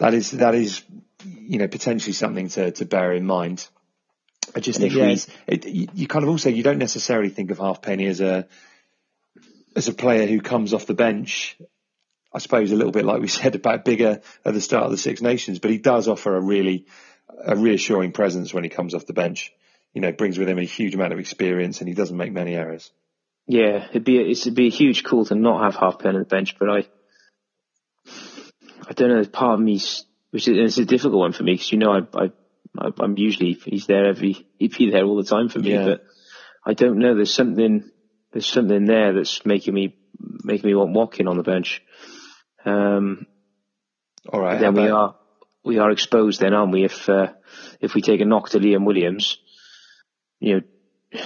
that 0.00 0.12
is 0.12 0.32
that 0.32 0.56
is 0.56 0.82
you 1.24 1.58
know 1.58 1.68
potentially 1.68 2.12
something 2.12 2.48
to 2.48 2.72
to 2.72 2.84
bear 2.84 3.12
in 3.12 3.24
mind. 3.24 3.68
I 4.56 4.58
just 4.58 4.80
think 4.80 4.94
yeah, 4.94 5.14
it, 5.46 5.64
you 5.64 6.08
kind 6.08 6.24
of 6.24 6.28
also 6.28 6.50
you 6.50 6.64
don't 6.64 6.78
necessarily 6.78 7.28
think 7.28 7.52
of 7.52 7.58
Halfpenny 7.58 8.06
as 8.06 8.20
a 8.20 8.48
as 9.76 9.86
a 9.86 9.92
player 9.92 10.26
who 10.26 10.40
comes 10.40 10.74
off 10.74 10.86
the 10.86 10.94
bench. 10.94 11.56
I 12.34 12.38
suppose 12.38 12.72
a 12.72 12.76
little 12.76 12.92
bit 12.92 13.04
like 13.04 13.20
we 13.20 13.28
said 13.28 13.54
about 13.54 13.84
Biggar 13.84 14.22
at 14.44 14.54
the 14.54 14.60
start 14.60 14.84
of 14.84 14.90
the 14.90 14.98
Six 14.98 15.20
Nations, 15.20 15.58
but 15.58 15.70
he 15.70 15.78
does 15.78 16.08
offer 16.08 16.36
a 16.36 16.40
really 16.40 16.86
a 17.44 17.56
reassuring 17.56 18.12
presence 18.12 18.52
when 18.52 18.64
he 18.64 18.70
comes 18.70 18.94
off 18.94 19.06
the 19.06 19.12
bench. 19.12 19.52
You 19.94 20.00
know, 20.00 20.12
brings 20.12 20.38
with 20.38 20.48
him 20.48 20.58
a 20.58 20.64
huge 20.64 20.94
amount 20.94 21.12
of 21.12 21.18
experience, 21.18 21.80
and 21.80 21.88
he 21.88 21.94
doesn't 21.94 22.16
make 22.16 22.32
many 22.32 22.54
errors. 22.54 22.90
Yeah, 23.46 23.86
it'd 23.90 24.04
be 24.04 24.18
a, 24.18 24.30
it'd 24.30 24.54
be 24.54 24.68
a 24.68 24.70
huge 24.70 25.04
call 25.04 25.26
to 25.26 25.34
not 25.34 25.64
have 25.64 25.74
Halfpenny 25.74 26.14
on 26.14 26.22
the 26.22 26.26
bench, 26.26 26.56
but 26.58 26.70
I 26.70 26.86
I 28.88 28.92
don't 28.94 29.08
know. 29.08 29.24
Part 29.24 29.54
of 29.54 29.60
me, 29.60 29.80
which 30.30 30.48
is 30.48 30.56
it's 30.56 30.78
a 30.78 30.84
difficult 30.84 31.18
one 31.18 31.32
for 31.32 31.42
me 31.42 31.54
because 31.54 31.72
you 31.72 31.78
know 31.78 31.92
I, 31.92 32.24
I 32.24 32.90
I'm 33.00 33.18
usually 33.18 33.58
he's 33.64 33.86
there 33.86 34.08
every 34.08 34.46
he'd 34.58 34.76
be 34.76 34.90
there 34.90 35.04
all 35.04 35.16
the 35.16 35.28
time 35.28 35.48
for 35.48 35.58
me, 35.58 35.72
yeah. 35.72 35.84
but 35.84 36.04
I 36.64 36.74
don't 36.74 36.98
know. 36.98 37.14
There's 37.14 37.34
something 37.34 37.90
there's 38.32 38.46
something 38.46 38.86
there 38.86 39.12
that's 39.12 39.44
making 39.44 39.74
me 39.74 39.96
making 40.44 40.68
me 40.68 40.74
want 40.74 40.94
Watkin 40.94 41.28
on 41.28 41.36
the 41.36 41.42
bench. 41.42 41.82
Um, 42.64 43.26
all 44.28 44.40
right. 44.40 44.60
Then 44.60 44.74
we 44.74 44.88
are 44.88 45.16
we 45.64 45.78
are 45.78 45.90
exposed 45.90 46.40
then, 46.40 46.54
aren't 46.54 46.72
we? 46.72 46.84
If 46.84 47.08
uh, 47.08 47.32
if 47.80 47.94
we 47.94 48.02
take 48.02 48.20
a 48.20 48.24
knock 48.24 48.50
to 48.50 48.58
Liam 48.58 48.84
Williams, 48.84 49.38
you 50.40 50.54
know. 50.54 51.20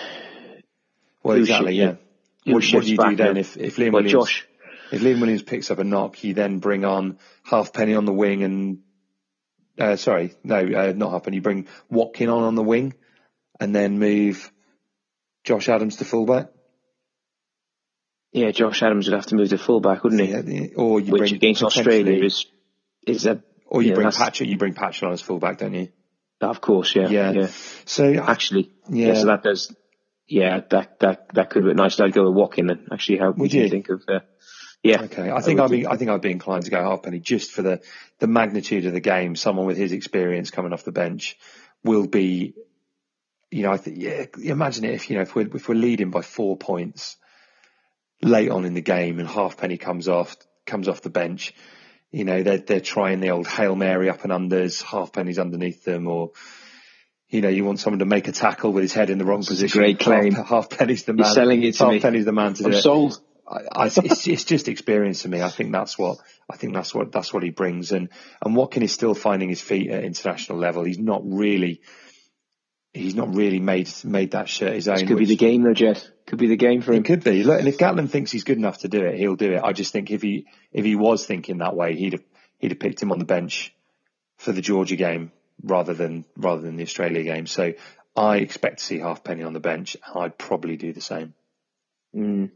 Well, 1.22 1.37
exactly. 1.38 1.75
yeah. 1.75 1.96
What, 2.44 2.64
what, 2.72 2.85
do 2.85 2.90
you 2.90 2.96
do 2.96 3.16
then 3.16 3.37
if 3.37 3.57
if 3.57 3.77
Liam 3.77 3.92
well, 3.92 4.03
Williams? 4.03 4.12
Josh. 4.12 4.46
If 4.92 5.03
Liam 5.03 5.20
Williams 5.20 5.42
picks 5.42 5.70
up 5.70 5.81
a 5.81 5.85
knock, 5.85 6.22
you 6.22 6.35
then 6.35 6.61
bring 6.61 6.85
on 6.85 7.18
Halfpenny 7.42 7.94
on 7.94 8.05
the 8.05 8.12
wing 8.12 8.44
and 8.44 8.79
uh, 9.79 9.96
sorry, 9.96 10.35
no, 10.42 10.59
uh, 10.59 10.92
not 10.94 11.11
Halfpenny. 11.11 11.37
You 11.37 11.42
bring 11.42 11.66
Watkin 11.90 12.29
on 12.29 12.44
on 12.44 12.55
the 12.55 12.62
wing, 12.62 12.94
and 13.61 13.75
then 13.75 13.99
move 13.99 14.51
Josh 15.44 15.68
Adams 15.68 15.96
to 15.96 16.05
fullback. 16.05 16.49
Yeah, 18.37 18.51
Josh 18.51 18.83
Adams 18.83 19.09
would 19.09 19.14
have 19.14 19.25
to 19.29 19.35
move 19.35 19.49
to 19.49 19.57
fullback, 19.57 20.05
wouldn't 20.05 20.20
he? 20.20 20.29
Yeah, 20.29 20.68
or 20.77 21.01
you 21.01 21.12
Which 21.12 21.20
bring 21.20 21.35
against 21.37 21.62
Australia 21.62 22.22
is 22.22 22.44
is 23.07 23.25
a 23.25 23.42
or 23.66 23.81
you 23.81 23.88
yeah, 23.88 23.94
bring 23.94 24.09
Patchell. 24.09 24.46
You 24.46 24.59
bring 24.59 24.75
Patchell 24.75 25.07
on 25.07 25.14
as 25.14 25.22
fullback, 25.22 25.57
don't 25.57 25.72
you? 25.72 25.88
Of 26.42 26.61
course, 26.61 26.94
yeah, 26.94 27.09
yeah. 27.09 27.31
yeah. 27.33 27.46
So 27.87 28.12
actually, 28.12 28.72
yeah. 28.90 29.07
yeah. 29.07 29.14
so 29.14 29.27
that 29.29 29.42
does, 29.42 29.75
yeah, 30.29 30.61
that 30.68 31.01
that 31.01 31.33
that 31.33 31.49
could 31.49 31.64
be 31.64 31.72
nice. 31.72 31.99
I'd 31.99 32.12
go 32.12 32.25
with 32.25 32.35
Watkin 32.35 32.66
then. 32.66 32.88
Actually, 32.92 33.20
how 33.20 33.31
would 33.31 33.55
you 33.55 33.70
think 33.70 33.88
of? 33.88 34.03
Uh, 34.07 34.20
yeah. 34.83 35.01
Okay. 35.05 35.31
I 35.31 35.40
think 35.40 35.59
I'd 35.59 35.70
be 35.70 35.87
I 35.87 35.96
think 35.96 36.11
I'd 36.11 36.20
be 36.20 36.31
inclined 36.31 36.66
to 36.66 36.70
go 36.70 36.83
Halfpenny 36.83 37.20
just 37.20 37.53
for 37.53 37.62
the 37.62 37.81
the 38.18 38.27
magnitude 38.27 38.85
of 38.85 38.92
the 38.92 39.01
game. 39.01 39.35
Someone 39.35 39.64
with 39.64 39.79
his 39.79 39.92
experience 39.92 40.51
coming 40.51 40.75
off 40.75 40.85
the 40.85 40.92
bench 40.92 41.38
will 41.83 42.07
be, 42.07 42.53
you 43.51 43.62
know, 43.62 43.72
I 43.72 43.79
think 43.79 43.96
yeah. 43.99 44.27
Imagine 44.42 44.85
it 44.85 44.92
if 44.92 45.09
you 45.09 45.16
know 45.16 45.22
if 45.22 45.35
we're 45.35 45.57
if 45.57 45.70
we're 45.70 45.75
leading 45.75 46.11
by 46.11 46.20
four 46.20 46.59
points 46.59 47.16
late 48.22 48.50
on 48.50 48.64
in 48.64 48.74
the 48.74 48.81
game 48.81 49.18
and 49.18 49.29
Halfpenny 49.29 49.76
comes 49.76 50.09
off 50.09 50.37
comes 50.64 50.88
off 50.88 51.02
the 51.02 51.11
bench. 51.11 51.55
You 52.11 52.24
know, 52.24 52.42
they're 52.42 52.59
they're 52.59 52.81
trying 52.81 53.20
the 53.20 53.31
old 53.31 53.46
hail 53.46 53.74
mary 53.74 54.09
up 54.09 54.24
and 54.24 54.33
unders, 54.33 54.83
Halfpenny's 54.83 55.38
underneath 55.38 55.85
them, 55.85 56.07
or 56.07 56.33
you 57.29 57.40
know, 57.40 57.48
you 57.48 57.64
want 57.64 57.81
someone 57.81 57.98
to 57.98 58.07
make 58.07 58.29
a 58.29 58.33
tackle 58.33 58.72
with 58.72 58.83
his 58.83 58.92
head 58.92 59.11
in 59.11 59.18
the 59.18 59.24
wrong 59.24 59.44
position. 59.44 59.81
great 59.81 59.98
claim. 59.98 60.33
Half, 60.33 60.48
Halfpenny's 60.48 61.05
the 61.05 61.12
man. 61.12 61.24
You're 61.24 61.35
selling 61.35 61.62
it 61.62 61.74
to 61.74 61.85
half 61.85 61.92
me. 61.92 62.00
Penny's 62.00 62.24
the 62.24 62.33
man 62.33 62.55
to 62.55 62.64
I'm 62.64 62.70
do 62.70 62.81
sold. 62.81 63.12
it. 63.12 63.18
I, 63.48 63.85
I, 63.85 63.87
it's, 63.87 64.26
it's 64.26 64.44
just 64.44 64.66
experience 64.66 65.22
to 65.22 65.29
me. 65.29 65.40
I 65.40 65.50
think 65.50 65.70
that's 65.70 65.96
what 65.96 66.18
I 66.50 66.57
think 66.57 66.74
that's 66.74 66.94
what 66.94 67.12
that's 67.12 67.33
what 67.33 67.42
he 67.42 67.50
brings. 67.50 67.92
And 67.92 68.09
and 68.44 68.57
Watkin 68.57 68.83
is 68.83 68.92
still 68.92 69.14
finding 69.14 69.48
his 69.48 69.61
feet 69.61 69.90
at 69.90 70.05
international 70.05 70.59
level. 70.59 70.85
He's 70.85 70.98
not 70.98 71.22
really 71.24 71.81
he's 72.92 73.14
not 73.14 73.35
really 73.35 73.61
made 73.61 73.88
made 74.05 74.33
that 74.33 74.48
shirt 74.48 74.72
his 74.72 74.88
own. 74.88 74.94
This 74.94 75.05
could 75.05 75.16
which, 75.16 75.29
be 75.29 75.35
the 75.35 75.37
game 75.37 75.62
though, 75.62 75.74
Jed. 75.74 76.02
Could 76.27 76.39
be 76.39 76.49
the 76.49 76.57
game 76.57 76.83
for 76.83 76.93
him. 76.93 77.03
It 77.03 77.07
could 77.07 77.23
be. 77.23 77.45
Look, 77.45 77.61
and 77.61 77.69
if 77.69 77.79
Gatland 77.79 78.11
thinks 78.11 78.33
he's 78.33 78.45
good 78.45 78.59
enough 78.59 78.79
to 78.79 78.89
do 78.89 79.05
it, 79.05 79.17
he'll 79.17 79.37
do 79.37 79.53
it. 79.53 79.62
I 79.62 79.73
just 79.73 79.93
think 79.93 80.11
if 80.11 80.23
he 80.23 80.47
if 80.73 80.85
he 80.85 80.97
was 80.97 81.25
thinking 81.25 81.59
that 81.59 81.77
way, 81.77 81.95
he'd 81.95 82.15
have 82.15 82.25
he'd 82.59 82.73
have 82.73 82.81
picked 82.81 83.01
him 83.01 83.12
on 83.12 83.19
the 83.21 83.25
bench 83.25 83.73
for 84.37 84.53
the 84.53 84.61
Georgia 84.61 84.97
game 84.97 85.31
rather 85.62 85.95
than 85.95 86.25
rather 86.37 86.62
than 86.62 86.77
the 86.77 86.83
Australia 86.83 87.23
game. 87.23 87.47
So 87.47 87.75
I 88.17 88.39
expect 88.39 88.79
to 88.79 88.85
see 88.85 88.99
Halfpenny 88.99 89.45
on 89.45 89.53
the 89.53 89.61
bench. 89.61 89.97
I'd 90.15 90.37
probably 90.37 90.77
do 90.77 90.93
the 90.93 91.01
same. 91.01 91.35
Mm. 92.15 92.51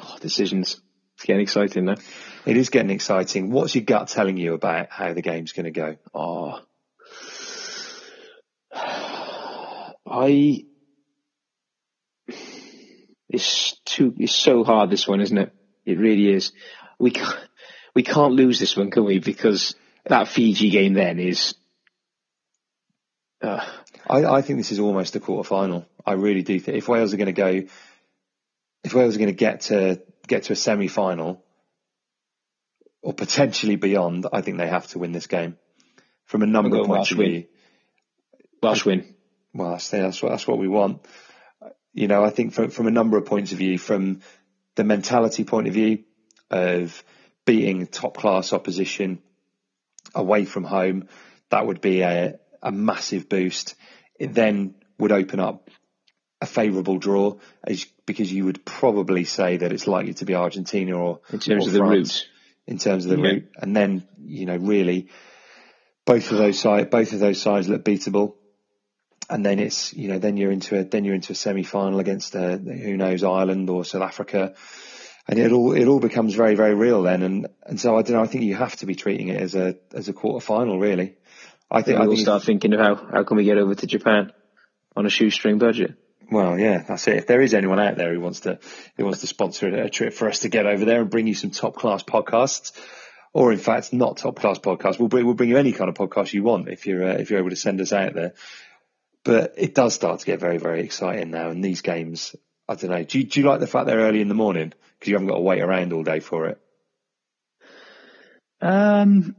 Oh, 0.00 0.16
decisions. 0.20 0.80
It's 1.16 1.24
getting 1.24 1.42
exciting 1.42 1.84
now. 1.84 1.96
It 2.44 2.56
is 2.56 2.70
getting 2.70 2.90
exciting. 2.90 3.50
What's 3.50 3.74
your 3.74 3.84
gut 3.84 4.08
telling 4.08 4.36
you 4.36 4.54
about 4.54 4.90
how 4.90 5.14
the 5.14 5.22
game's 5.22 5.52
going 5.52 5.64
to 5.64 5.70
go? 5.70 5.96
Oh, 6.12 6.60
I. 10.06 10.64
It's 13.34 13.76
too. 13.84 14.14
It's 14.18 14.34
so 14.34 14.64
hard. 14.64 14.90
This 14.90 15.08
one, 15.08 15.20
isn't 15.20 15.36
it? 15.36 15.52
It 15.84 15.98
really 15.98 16.32
is. 16.32 16.52
We 16.98 17.10
can't. 17.10 17.38
We 17.94 18.02
can't 18.02 18.34
lose 18.34 18.58
this 18.58 18.76
one, 18.76 18.90
can 18.90 19.04
we? 19.04 19.18
Because 19.18 19.74
that 20.06 20.28
Fiji 20.28 20.70
game 20.70 20.94
then 20.94 21.18
is. 21.18 21.54
Uh, 23.42 23.64
I, 24.08 24.24
I 24.24 24.42
think 24.42 24.58
this 24.58 24.72
is 24.72 24.80
almost 24.80 25.16
a 25.16 25.20
quarter 25.20 25.48
final. 25.48 25.86
I 26.04 26.12
really 26.12 26.42
do 26.42 26.58
think 26.60 26.78
if 26.78 26.88
Wales 26.88 27.12
are 27.12 27.16
going 27.16 27.26
to 27.26 27.32
go, 27.32 27.62
if 28.84 28.94
Wales 28.94 29.16
are 29.16 29.18
going 29.18 29.28
to 29.28 29.34
get 29.34 29.62
to 29.62 30.00
get 30.26 30.44
to 30.44 30.52
a 30.52 30.56
semi 30.56 30.88
final 30.88 31.42
or 33.02 33.12
potentially 33.12 33.76
beyond, 33.76 34.26
I 34.32 34.40
think 34.40 34.58
they 34.58 34.68
have 34.68 34.86
to 34.88 34.98
win 34.98 35.12
this 35.12 35.26
game 35.26 35.56
from 36.24 36.42
a 36.42 36.46
number 36.46 36.78
of 36.78 36.86
points 36.86 37.10
of 37.10 37.18
view. 37.18 37.46
Welsh 38.62 38.84
win. 38.84 39.14
Well, 39.52 39.72
that's, 39.72 39.90
that's 39.90 40.22
what 40.22 40.30
that's 40.30 40.48
what 40.48 40.58
we 40.58 40.68
want. 40.68 41.04
You 41.94 42.08
know, 42.08 42.24
I 42.24 42.30
think 42.30 42.52
from 42.52 42.70
from 42.70 42.86
a 42.86 42.90
number 42.90 43.16
of 43.16 43.24
points 43.24 43.52
of 43.52 43.58
view, 43.58 43.78
from 43.78 44.20
the 44.74 44.84
mentality 44.84 45.44
point 45.44 45.68
of 45.68 45.74
view 45.74 46.04
of 46.50 47.02
beating 47.46 47.86
top 47.86 48.16
class 48.16 48.52
opposition 48.52 49.22
away 50.14 50.44
from 50.44 50.64
home, 50.64 51.08
that 51.50 51.66
would 51.66 51.80
be 51.80 52.02
a, 52.02 52.38
a 52.62 52.72
massive 52.72 53.28
boost. 53.28 53.74
It 54.18 54.34
then 54.34 54.74
would 54.98 55.12
open 55.12 55.40
up 55.40 55.70
a 56.40 56.46
favourable 56.46 56.98
draw 56.98 57.36
as, 57.62 57.86
because 58.06 58.32
you 58.32 58.44
would 58.44 58.64
probably 58.64 59.24
say 59.24 59.58
that 59.58 59.72
it's 59.72 59.86
likely 59.86 60.14
to 60.14 60.24
be 60.24 60.34
Argentina 60.34 60.96
or 60.96 61.20
in 61.32 61.38
terms 61.38 61.66
or 61.66 61.68
of 61.68 61.72
the 61.72 61.82
route. 61.82 62.28
In 62.66 62.78
terms 62.78 63.04
of 63.04 63.10
the 63.10 63.18
yeah. 63.18 63.28
route, 63.28 63.48
and 63.58 63.76
then 63.76 64.08
you 64.18 64.46
know 64.46 64.56
really 64.56 65.08
both 66.06 66.32
of 66.32 66.38
those 66.38 66.58
sides 66.58 66.88
both 66.90 67.12
of 67.12 67.20
those 67.20 67.40
sides 67.40 67.68
look 67.68 67.84
beatable. 67.84 68.34
And 69.28 69.44
then 69.44 69.58
it's 69.58 69.94
you 69.94 70.08
know 70.08 70.18
then 70.18 70.36
you're 70.36 70.52
into 70.52 70.78
a 70.78 70.84
then 70.84 71.04
you're 71.04 71.14
into 71.14 71.32
a 71.32 71.36
semi 71.36 71.62
final 71.62 71.98
against 71.98 72.34
uh, 72.36 72.56
who 72.56 72.96
knows 72.96 73.24
Ireland 73.24 73.70
or 73.70 73.84
South 73.84 74.02
Africa, 74.02 74.54
and 75.28 75.38
it 75.38 75.52
all 75.52 75.72
it 75.72 75.86
all 75.86 76.00
becomes 76.00 76.34
very 76.34 76.54
very 76.54 76.74
real 76.74 77.02
then. 77.02 77.22
And 77.22 77.48
and 77.64 77.80
so 77.80 77.96
I 77.96 78.02
don't 78.02 78.16
know. 78.16 78.22
I 78.22 78.26
think 78.26 78.44
you 78.44 78.54
have 78.54 78.76
to 78.76 78.86
be 78.86 78.94
treating 78.94 79.28
it 79.28 79.40
as 79.40 79.54
a 79.54 79.76
as 79.92 80.08
a 80.08 80.12
quarter 80.12 80.44
final 80.44 80.78
really. 80.78 81.16
I 81.70 81.82
think 81.82 81.98
we'll 81.98 82.16
start 82.16 82.44
thinking 82.44 82.72
of 82.72 82.80
how 82.80 82.94
how 82.94 83.24
can 83.24 83.36
we 83.36 83.44
get 83.44 83.58
over 83.58 83.74
to 83.74 83.86
Japan 83.86 84.32
on 84.96 85.06
a 85.06 85.10
shoestring 85.10 85.58
budget. 85.58 85.96
Well, 86.30 86.58
yeah, 86.58 86.82
that's 86.86 87.06
it. 87.08 87.16
If 87.16 87.26
there 87.26 87.40
is 87.40 87.54
anyone 87.54 87.80
out 87.80 87.96
there 87.96 88.12
who 88.12 88.20
wants 88.20 88.40
to 88.40 88.58
who 88.96 89.04
wants 89.04 89.20
to 89.20 89.26
sponsor 89.26 89.68
a 89.68 89.90
trip 89.90 90.14
for 90.14 90.28
us 90.28 90.40
to 90.40 90.48
get 90.48 90.66
over 90.66 90.84
there 90.84 91.02
and 91.02 91.10
bring 91.10 91.26
you 91.26 91.34
some 91.34 91.50
top 91.50 91.76
class 91.76 92.02
podcasts, 92.02 92.72
or 93.32 93.52
in 93.52 93.58
fact 93.58 93.92
not 93.92 94.16
top 94.16 94.36
class 94.36 94.58
podcasts, 94.58 94.98
we'll 94.98 95.08
bring 95.08 95.26
we'll 95.26 95.34
bring 95.34 95.50
you 95.50 95.58
any 95.58 95.72
kind 95.72 95.88
of 95.88 95.96
podcast 95.96 96.32
you 96.32 96.42
want 96.42 96.68
if 96.68 96.86
you're 96.86 97.04
uh, 97.04 97.14
if 97.14 97.30
you're 97.30 97.40
able 97.40 97.50
to 97.50 97.56
send 97.56 97.80
us 97.80 97.92
out 97.92 98.14
there. 98.14 98.34
But 99.24 99.54
it 99.56 99.74
does 99.74 99.94
start 99.94 100.20
to 100.20 100.26
get 100.26 100.40
very 100.40 100.58
very 100.58 100.82
exciting 100.82 101.30
now, 101.30 101.48
and 101.48 101.64
these 101.64 101.82
games, 101.82 102.36
I 102.68 102.74
don't 102.74 102.90
know. 102.90 103.02
Do 103.02 103.18
you, 103.18 103.24
do 103.24 103.40
you 103.40 103.46
like 103.46 103.60
the 103.60 103.66
fact 103.66 103.86
they're 103.86 103.98
early 103.98 104.20
in 104.20 104.28
the 104.28 104.34
morning 104.34 104.72
because 104.98 105.08
you 105.08 105.14
haven't 105.14 105.28
got 105.28 105.36
to 105.36 105.40
wait 105.40 105.62
around 105.62 105.92
all 105.92 106.02
day 106.02 106.20
for 106.20 106.46
it? 106.46 106.60
Um, 108.60 109.34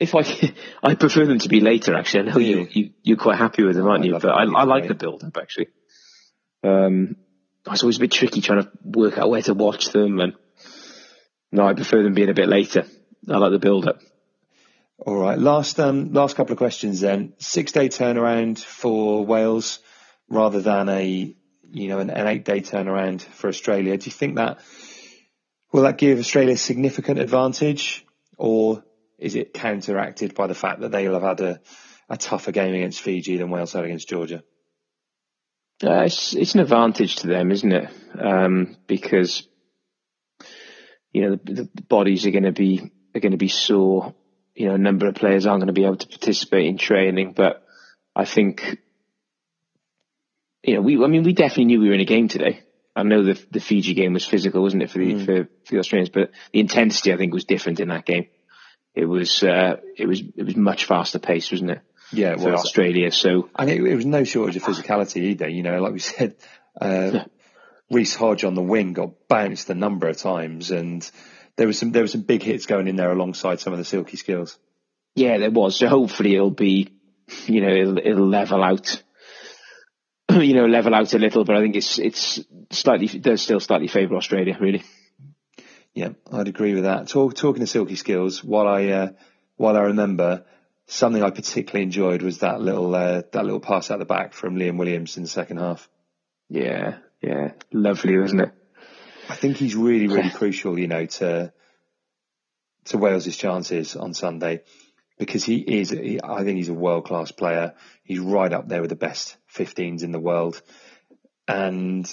if 0.00 0.14
I 0.14 0.22
I 0.82 0.94
prefer 0.94 1.26
them 1.26 1.38
to 1.40 1.48
be 1.48 1.60
later. 1.60 1.94
Actually, 1.94 2.28
I 2.28 2.32
know 2.32 2.38
you, 2.38 2.68
you 2.70 2.90
you're 3.02 3.16
quite 3.16 3.38
happy 3.38 3.64
with 3.64 3.76
them, 3.76 3.86
aren't 3.86 4.04
you? 4.04 4.12
But 4.18 4.28
I, 4.28 4.44
I 4.44 4.64
like 4.64 4.88
the 4.88 4.94
build 4.94 5.24
up 5.24 5.36
actually. 5.36 5.68
Um, 6.62 7.16
it's 7.70 7.82
always 7.82 7.98
a 7.98 8.00
bit 8.00 8.12
tricky 8.12 8.40
trying 8.40 8.62
to 8.62 8.70
work 8.84 9.18
out 9.18 9.28
where 9.28 9.42
to 9.42 9.54
watch 9.54 9.90
them, 9.90 10.20
and 10.20 10.34
no, 11.52 11.66
I 11.66 11.74
prefer 11.74 12.02
them 12.02 12.14
being 12.14 12.30
a 12.30 12.34
bit 12.34 12.48
later. 12.48 12.84
I 13.28 13.36
like 13.36 13.52
the 13.52 13.58
build 13.58 13.86
up. 13.86 13.98
All 15.06 15.16
right, 15.16 15.38
last 15.38 15.78
um 15.78 16.12
last 16.12 16.34
couple 16.34 16.52
of 16.52 16.58
questions 16.58 17.00
then. 17.00 17.34
Six 17.38 17.70
day 17.70 17.88
turnaround 17.88 18.58
for 18.58 19.24
Wales 19.24 19.78
rather 20.28 20.60
than 20.60 20.88
a 20.88 21.36
you 21.70 21.88
know 21.88 22.00
an, 22.00 22.10
an 22.10 22.26
eight 22.26 22.44
day 22.44 22.60
turnaround 22.60 23.22
for 23.22 23.48
Australia. 23.48 23.96
Do 23.96 24.06
you 24.06 24.12
think 24.12 24.36
that 24.36 24.58
will 25.72 25.82
that 25.82 25.98
give 25.98 26.18
Australia 26.18 26.54
a 26.54 26.56
significant 26.56 27.20
advantage, 27.20 28.04
or 28.36 28.82
is 29.18 29.36
it 29.36 29.54
counteracted 29.54 30.34
by 30.34 30.48
the 30.48 30.54
fact 30.54 30.80
that 30.80 30.90
they'll 30.90 31.14
have 31.14 31.22
had 31.22 31.40
a, 31.42 31.60
a 32.08 32.16
tougher 32.16 32.50
game 32.50 32.74
against 32.74 33.00
Fiji 33.00 33.36
than 33.36 33.50
Wales 33.50 33.74
had 33.74 33.84
against 33.84 34.08
Georgia? 34.08 34.42
Uh, 35.84 36.02
it's, 36.02 36.34
it's 36.34 36.54
an 36.54 36.60
advantage 36.60 37.16
to 37.16 37.28
them, 37.28 37.52
isn't 37.52 37.72
it? 37.72 37.88
Um, 38.20 38.76
because 38.88 39.46
you 41.12 41.22
know 41.22 41.38
the, 41.44 41.68
the 41.72 41.82
bodies 41.82 42.26
are 42.26 42.32
going 42.32 42.42
to 42.42 42.52
be 42.52 42.90
are 43.14 43.20
going 43.20 43.30
to 43.30 43.38
be 43.38 43.46
sore. 43.46 44.12
You 44.58 44.68
know, 44.68 44.74
a 44.74 44.78
number 44.78 45.06
of 45.06 45.14
players 45.14 45.46
aren't 45.46 45.60
going 45.60 45.68
to 45.68 45.72
be 45.72 45.84
able 45.84 45.96
to 45.96 46.08
participate 46.08 46.66
in 46.66 46.78
training, 46.78 47.32
but 47.36 47.64
I 48.14 48.24
think 48.24 48.78
you 50.64 50.74
know 50.74 50.80
we. 50.80 51.02
I 51.02 51.06
mean, 51.06 51.22
we 51.22 51.32
definitely 51.32 51.66
knew 51.66 51.80
we 51.80 51.88
were 51.88 51.94
in 51.94 52.00
a 52.00 52.04
game 52.04 52.28
today. 52.28 52.62
I 52.96 53.04
know 53.04 53.22
the 53.22 53.40
the 53.50 53.60
Fiji 53.60 53.94
game 53.94 54.14
was 54.14 54.26
physical, 54.26 54.62
wasn't 54.62 54.82
it, 54.82 54.90
for 54.90 54.98
the 54.98 55.14
mm. 55.14 55.24
for, 55.24 55.44
for 55.64 55.74
the 55.74 55.78
Australians? 55.78 56.10
But 56.10 56.32
the 56.52 56.60
intensity, 56.60 57.12
I 57.12 57.16
think, 57.16 57.32
was 57.32 57.44
different 57.44 57.80
in 57.80 57.88
that 57.88 58.04
game 58.04 58.26
it 58.98 59.06
was 59.06 59.44
uh, 59.44 59.76
it 59.96 60.06
was 60.06 60.20
it 60.20 60.42
was 60.44 60.56
much 60.56 60.86
faster 60.86 61.20
paced, 61.20 61.52
wasn't 61.52 61.70
it? 61.70 61.80
Yeah, 62.12 62.32
it 62.32 62.40
for 62.40 62.50
was. 62.50 62.64
Australia. 62.64 63.12
So 63.12 63.48
and 63.56 63.70
it, 63.70 63.80
it, 63.80 63.94
was 63.94 64.06
no 64.06 64.24
shortage 64.24 64.56
of 64.56 64.64
physicality 64.64 65.22
either. 65.22 65.48
You 65.48 65.62
know, 65.62 65.80
like 65.80 65.92
we 65.92 65.98
said, 66.16 66.34
uh, 66.80 67.20
Reece 67.90 68.16
Hodge 68.16 68.44
on 68.44 68.54
the 68.54 68.62
wing 68.62 68.94
got 68.94 69.28
bounced 69.28 69.70
a 69.70 69.74
number 69.74 70.08
of 70.08 70.16
times, 70.16 70.72
and 70.72 71.08
there 71.58 71.66
was 71.66 71.76
some 71.76 71.90
there 71.90 72.02
was 72.02 72.12
some 72.12 72.22
big 72.22 72.42
hits 72.42 72.66
going 72.66 72.86
in 72.86 72.96
there 72.96 73.10
alongside 73.10 73.60
some 73.60 73.72
of 73.72 73.78
the 73.78 73.84
silky 73.84 74.16
skills. 74.16 74.58
Yeah, 75.16 75.38
there 75.38 75.50
was. 75.50 75.76
So 75.76 75.88
hopefully 75.88 76.36
it'll 76.36 76.52
be, 76.52 76.94
you 77.46 77.60
know, 77.60 77.74
it'll, 77.74 77.98
it'll 77.98 78.28
level 78.28 78.64
out. 78.64 79.02
You 80.30 80.52
know, 80.54 80.66
level 80.66 80.94
out 80.94 81.14
a 81.14 81.18
little, 81.18 81.44
but 81.44 81.56
I 81.56 81.62
think 81.62 81.74
it's 81.74 81.98
it's 81.98 82.38
slightly 82.70 83.06
does 83.06 83.40
still 83.42 83.60
slightly 83.60 83.88
favour 83.88 84.14
Australia, 84.14 84.56
really. 84.60 84.84
Yeah, 85.94 86.10
I'd 86.30 86.48
agree 86.48 86.74
with 86.74 86.84
that. 86.84 87.08
Talk, 87.08 87.34
talking 87.34 87.62
of 87.62 87.68
silky 87.68 87.96
skills, 87.96 88.44
while 88.44 88.68
I 88.68 88.88
uh, 88.88 89.08
what 89.56 89.74
I 89.74 89.80
remember, 89.80 90.44
something 90.86 91.22
I 91.22 91.30
particularly 91.30 91.82
enjoyed 91.82 92.20
was 92.20 92.40
that 92.40 92.60
little 92.60 92.94
uh, 92.94 93.22
that 93.32 93.44
little 93.44 93.58
pass 93.58 93.90
out 93.90 94.00
the 94.00 94.04
back 94.04 94.34
from 94.34 94.56
Liam 94.56 94.76
Williams 94.76 95.16
in 95.16 95.22
the 95.22 95.28
second 95.30 95.56
half. 95.56 95.88
Yeah, 96.50 96.98
yeah, 97.22 97.52
lovely, 97.72 98.18
wasn't 98.18 98.42
it? 98.42 98.52
I 99.28 99.34
think 99.34 99.56
he's 99.56 99.76
really, 99.76 100.08
really 100.08 100.30
crucial, 100.30 100.78
you 100.78 100.88
know, 100.88 101.06
to 101.06 101.52
to 102.86 102.98
Wales's 102.98 103.36
chances 103.36 103.94
on 103.96 104.14
Sunday 104.14 104.62
because 105.18 105.44
he 105.44 105.56
is. 105.58 105.90
He, 105.90 106.20
I 106.22 106.44
think 106.44 106.56
he's 106.56 106.70
a 106.70 106.74
world 106.74 107.04
class 107.04 107.30
player. 107.30 107.74
He's 108.04 108.20
right 108.20 108.52
up 108.52 108.68
there 108.68 108.80
with 108.80 108.90
the 108.90 108.96
best 108.96 109.36
15s 109.54 110.02
in 110.02 110.12
the 110.12 110.20
world, 110.20 110.62
and 111.46 112.12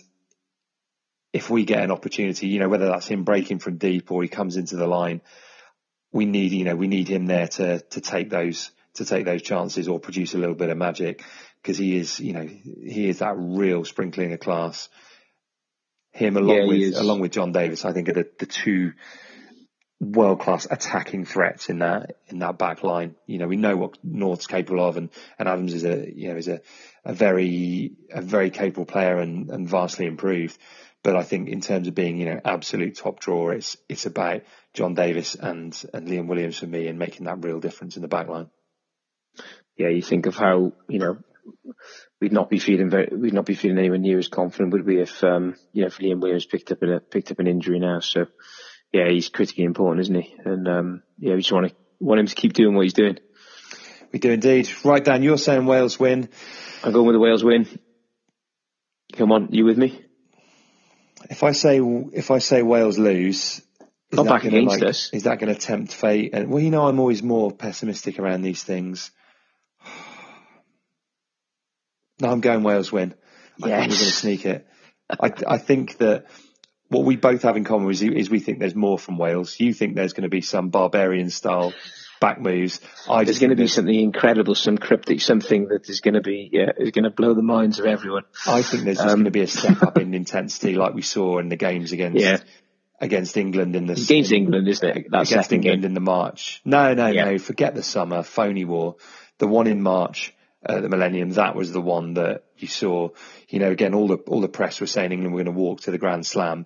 if 1.32 1.50
we 1.50 1.66
get 1.66 1.84
an 1.84 1.92
opportunity, 1.92 2.48
you 2.48 2.60
know, 2.60 2.70
whether 2.70 2.88
that's 2.88 3.08
him 3.08 3.24
breaking 3.24 3.60
from 3.60 3.78
deep 3.78 4.10
or 4.12 4.24
he 4.24 4.30
comes 4.30 4.56
into 4.56 4.78
the 4.78 4.88
line, 4.88 5.22
we 6.14 6.26
need, 6.26 6.54
you 6.54 6.64
know, 6.64 6.76
we 6.76 6.88
need 6.88 7.08
him 7.08 7.26
there 7.26 7.48
to 7.48 7.80
to 7.80 8.02
take 8.02 8.30
those 8.30 8.72
to 8.96 9.06
take 9.06 9.26
those 9.26 9.42
chances 9.42 9.88
or 9.88 10.00
produce 10.00 10.34
a 10.34 10.38
little 10.38 10.56
bit 10.56 10.70
of 10.70 10.78
magic 10.78 11.24
because 11.62 11.78
he 11.78 11.98
is, 11.98 12.20
you 12.20 12.34
know, 12.34 12.46
he 12.46 13.10
is 13.10 13.20
that 13.20 13.36
real 13.38 13.84
sprinkling 13.84 14.34
of 14.34 14.40
class. 14.40 14.90
Him 16.16 16.38
along 16.38 16.58
yeah, 16.58 16.66
with 16.66 16.96
along 16.96 17.20
with 17.20 17.34
Jon 17.34 17.52
Davies, 17.52 17.84
I 17.84 17.92
think 17.92 18.08
are 18.08 18.14
the, 18.14 18.30
the 18.40 18.46
two 18.46 18.94
world 20.00 20.40
class 20.40 20.66
attacking 20.70 21.26
threats 21.26 21.70
in 21.70 21.80
that 21.80 22.18
in 22.28 22.40
that 22.40 22.58
back 22.58 22.84
line. 22.84 23.16
You 23.28 23.38
know, 23.38 23.48
we 23.48 23.58
know 23.58 23.76
what 23.76 23.98
North's 24.02 24.48
capable 24.48 24.86
of 24.86 24.96
and, 24.96 25.10
and 25.38 25.50
Adams 25.50 25.74
is 25.74 25.84
a 25.84 26.10
you 26.16 26.30
know 26.30 26.38
is 26.38 26.48
a, 26.48 26.62
a 27.04 27.14
very 27.14 27.92
a 28.12 28.22
very 28.22 28.50
capable 28.50 28.86
player 28.86 29.18
and, 29.18 29.50
and 29.50 29.68
vastly 29.68 30.06
improved. 30.06 30.58
But 31.04 31.18
I 31.18 31.24
think 31.24 31.50
in 31.50 31.60
terms 31.60 31.88
of 31.90 31.96
being, 31.96 32.18
you 32.18 32.26
know, 32.26 32.42
absolute 32.46 32.98
top 32.98 33.20
drawer, 33.20 33.54
it's 33.54 33.76
it's 33.90 34.06
about 34.06 34.44
Jon 34.74 34.94
Davies 34.94 35.36
and 35.36 35.78
and 35.94 36.08
Liam 36.08 36.28
Williams 36.28 36.60
for 36.60 36.68
me 36.68 36.88
and 36.88 36.98
making 36.98 37.26
that 37.26 37.44
real 37.44 37.60
difference 37.60 37.98
in 37.98 38.02
the 38.02 38.08
back 38.08 38.30
line. 38.30 38.50
Yeah, 39.76 39.90
you 39.90 40.02
think 40.02 40.28
of 40.28 40.38
how 40.38 40.72
you 40.88 41.00
know 41.00 41.18
we'd 42.20 42.32
not 42.32 42.50
be 42.50 42.60
feeling 42.60 42.90
very, 42.90 43.10
we'd 43.12 43.34
not 43.34 43.46
be 43.46 43.56
feeling 43.56 43.78
anywhere 43.78 43.98
near 43.98 44.18
as 44.18 44.28
confident, 44.28 44.74
would 44.74 44.86
we, 44.86 45.02
if 45.02 45.24
um, 45.24 45.56
you 45.74 45.82
know 45.82 45.88
if 45.88 45.98
Liam 45.98 46.20
Williams 46.20 46.46
picked 46.46 46.72
up 46.72 46.82
a 46.84 47.00
picked 47.00 47.32
up 47.32 47.40
an 47.40 47.48
injury 47.48 47.80
now? 47.80 48.00
So 48.00 48.26
yeah, 48.92 49.10
he's 49.10 49.30
critically 49.30 49.64
important, 49.64 50.02
isn't 50.02 50.22
he? 50.22 50.36
And 50.44 50.68
um, 50.68 51.04
yeah, 51.20 51.34
we 51.34 51.42
just 51.42 51.52
want 51.52 51.70
to 51.70 51.76
want 52.00 52.20
him 52.20 52.28
to 52.28 52.36
keep 52.36 52.54
doing 52.54 52.76
what 52.76 52.84
he's 52.84 52.94
doing. 52.94 53.18
We 54.12 54.20
do 54.20 54.32
indeed. 54.32 54.70
Right, 54.84 55.04
Dan, 55.04 55.24
you're 55.24 55.38
saying 55.38 55.66
Wales 55.66 56.00
win. 56.00 56.30
I'm 56.84 56.94
going 56.94 57.06
with 57.06 57.16
the 57.16 57.20
Wales 57.20 57.44
win. 57.44 57.68
Come 59.14 59.32
on, 59.32 59.50
you 59.52 59.66
with 59.66 59.78
me? 59.78 60.06
if 61.30 61.44
I 61.44 61.52
say 61.52 61.80
if 61.80 62.32
I 62.32 62.40
say 62.40 62.62
Wales 62.62 62.98
lose, 62.98 63.62
is 64.12 64.18
not 64.18 64.28
back 64.28 64.44
against 64.44 64.80
like, 64.80 64.90
us. 64.90 65.10
Is 65.14 65.24
that 65.24 65.40
going 65.40 65.54
to 65.54 65.60
tempt 65.60 65.94
fate? 65.94 66.32
And 66.34 66.50
well, 66.50 66.62
you 66.62 66.70
know, 66.70 66.88
I'm 66.88 67.00
always 67.00 67.24
more 67.24 67.52
pessimistic 67.52 68.20
around 68.20 68.42
these 68.42 68.64
things. 68.64 69.12
No, 72.20 72.30
I'm 72.30 72.42
going 72.42 72.64
Wales 72.64 72.92
win. 72.92 73.14
I 73.64 73.68
yes. 73.68 73.80
think 73.80 73.92
we're 73.92 73.98
going 73.98 74.10
to 74.10 74.16
sneak 74.16 74.46
it. 74.46 74.68
I, 75.10 75.32
I 75.56 75.58
think 75.58 75.98
that 75.98 76.26
what 76.90 77.06
we 77.06 77.16
both 77.16 77.44
have 77.44 77.58
in 77.58 77.64
common 77.64 77.90
is, 77.90 78.02
is 78.02 78.30
we 78.30 78.40
think 78.40 78.60
there's 78.60 78.76
more 78.76 79.00
from 79.00 79.18
Wales. 79.18 79.60
You 79.60 79.74
think 79.74 79.96
there's 79.96 80.14
going 80.14 80.24
to 80.24 80.30
be 80.30 80.42
some 80.42 80.70
barbarian 80.70 81.30
style 81.30 81.74
back 82.20 82.40
moves. 82.40 82.80
I 83.10 83.24
There's 83.24 83.40
going 83.40 83.50
to 83.50 83.56
be 83.56 83.68
something 83.68 83.94
incredible, 83.94 84.56
some 84.56 84.78
cryptic, 84.78 85.22
something 85.22 85.68
that 85.70 85.90
is 85.90 86.02
going 86.02 86.14
to 86.14 86.22
be, 86.22 86.50
yeah, 86.52 86.72
is 86.78 86.92
going 86.92 87.04
to 87.04 87.10
blow 87.10 87.34
the 87.34 87.42
minds 87.42 87.80
of 87.80 87.86
everyone. 87.86 88.24
I 88.46 88.62
think 88.62 88.84
there's 88.84 88.98
just 88.98 89.10
um, 89.10 89.16
going 89.16 89.26
to 89.26 89.32
be 89.32 89.42
a 89.42 89.48
step 89.48 89.82
up 89.84 89.98
in 89.98 90.14
intensity, 90.24 90.76
like 90.76 90.94
we 90.94 91.02
saw 91.02 91.40
in 91.40 91.50
the 91.50 91.56
games 91.56 91.92
against. 91.92 92.20
Yeah. 92.20 92.38
Against 93.02 93.36
England 93.36 93.76
in 93.76 93.88
the 93.88 93.94
against 93.94 94.32
in, 94.32 94.38
England, 94.38 94.70
isn't 94.70 94.98
it? 94.98 95.08
That's 95.12 95.30
against 95.30 95.52
England 95.52 95.82
game. 95.82 95.90
in 95.90 95.94
the 95.94 96.00
March. 96.00 96.62
No, 96.64 96.94
no, 96.94 97.08
yeah. 97.08 97.26
no. 97.26 97.38
Forget 97.38 97.76
the 97.76 97.84
summer 97.84 98.24
phony 98.24 98.64
war. 98.64 98.96
The 99.38 99.48
one 99.48 99.68
in 99.68 99.82
March, 99.82 100.34
uh, 100.66 100.82
the 100.82 100.90
Millennium. 100.90 101.32
That 101.32 101.56
was 101.56 101.72
the 101.72 101.82
one 101.82 102.16
that 102.16 102.44
you 102.58 102.68
saw. 102.68 103.10
You 103.50 103.60
know, 103.60 103.72
again, 103.72 103.94
all 103.94 104.08
the 104.08 104.18
all 104.18 104.42
the 104.42 104.48
press 104.48 104.82
were 104.82 104.88
saying 104.88 105.12
England 105.12 105.34
were 105.34 105.44
going 105.44 105.56
to 105.56 105.60
walk 105.60 105.82
to 105.82 105.92
the 105.92 105.98
Grand 105.98 106.26
Slam, 106.26 106.66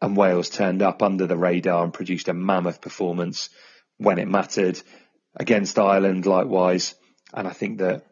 and 0.00 0.16
Wales 0.16 0.50
turned 0.50 0.82
up 0.82 1.02
under 1.02 1.26
the 1.26 1.36
radar 1.36 1.84
and 1.84 1.92
produced 1.92 2.28
a 2.28 2.34
mammoth 2.34 2.80
performance 2.80 3.50
when 3.98 4.18
it 4.18 4.28
mattered 4.28 4.80
against 5.36 5.78
Ireland, 5.78 6.26
likewise. 6.26 6.94
And 7.32 7.48
I 7.48 7.52
think 7.52 7.78
that 7.78 8.04